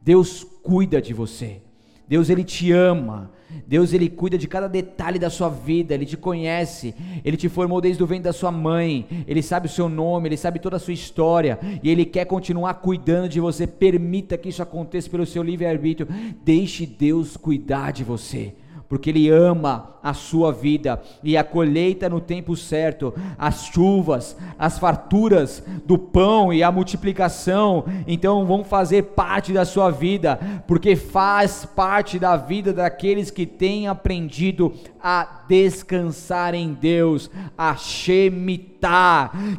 Deus 0.01 0.43
cuida 0.43 1.01
de 1.01 1.13
você. 1.13 1.61
Deus 2.07 2.29
ele 2.29 2.43
te 2.43 2.71
ama. 2.71 3.31
Deus 3.67 3.93
ele 3.93 4.09
cuida 4.09 4.37
de 4.37 4.47
cada 4.47 4.67
detalhe 4.67 5.17
da 5.17 5.29
sua 5.29 5.49
vida, 5.49 5.93
ele 5.93 6.05
te 6.05 6.17
conhece, 6.17 6.93
ele 7.23 7.37
te 7.37 7.49
formou 7.49 7.79
desde 7.81 8.03
o 8.03 8.07
ventre 8.07 8.23
da 8.23 8.33
sua 8.33 8.51
mãe, 8.51 9.05
ele 9.27 9.41
sabe 9.41 9.67
o 9.67 9.69
seu 9.69 9.87
nome, 9.87 10.29
ele 10.29 10.37
sabe 10.37 10.59
toda 10.59 10.75
a 10.75 10.79
sua 10.79 10.93
história 10.93 11.59
e 11.81 11.89
ele 11.89 12.05
quer 12.05 12.25
continuar 12.25 12.75
cuidando 12.75 13.29
de 13.29 13.39
você. 13.39 13.65
Permita 13.65 14.37
que 14.37 14.49
isso 14.49 14.61
aconteça 14.61 15.09
pelo 15.09 15.25
seu 15.25 15.43
livre-arbítrio. 15.43 16.07
Deixe 16.43 16.85
Deus 16.85 17.37
cuidar 17.37 17.91
de 17.91 18.03
você 18.03 18.53
porque 18.91 19.09
Ele 19.09 19.29
ama 19.29 19.95
a 20.03 20.13
sua 20.13 20.51
vida 20.51 21.01
e 21.23 21.37
a 21.37 21.45
colheita 21.45 22.09
no 22.09 22.19
tempo 22.19 22.57
certo, 22.57 23.13
as 23.37 23.67
chuvas, 23.67 24.35
as 24.59 24.77
farturas 24.77 25.63
do 25.85 25.97
pão 25.97 26.51
e 26.51 26.61
a 26.61 26.69
multiplicação, 26.69 27.85
então 28.05 28.45
vão 28.45 28.65
fazer 28.65 29.03
parte 29.03 29.53
da 29.53 29.63
sua 29.63 29.89
vida, 29.91 30.37
porque 30.67 30.97
faz 30.97 31.63
parte 31.63 32.19
da 32.19 32.35
vida 32.35 32.73
daqueles 32.73 33.31
que 33.31 33.45
têm 33.45 33.87
aprendido 33.87 34.73
a 35.01 35.43
descansar 35.47 36.53
em 36.53 36.73
Deus, 36.73 37.31
a 37.57 37.73
Shemitah 37.77 38.70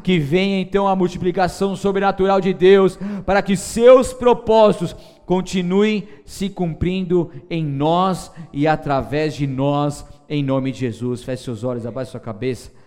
Que 0.03 0.19
venha 0.19 0.59
então 0.59 0.87
a 0.87 0.95
multiplicação 0.95 1.75
sobrenatural 1.75 2.41
de 2.41 2.53
Deus, 2.53 2.99
para 3.25 3.41
que 3.41 3.55
seus 3.55 4.13
propósitos 4.13 4.95
continuem 5.25 6.07
se 6.25 6.49
cumprindo 6.49 7.31
em 7.49 7.63
nós 7.65 8.31
e 8.51 8.67
através 8.67 9.35
de 9.35 9.47
nós, 9.47 10.05
em 10.27 10.43
nome 10.43 10.71
de 10.71 10.79
Jesus. 10.79 11.23
Feche 11.23 11.43
seus 11.43 11.63
olhos, 11.63 11.85
abaixe 11.85 12.11
sua 12.11 12.19
cabeça. 12.19 12.82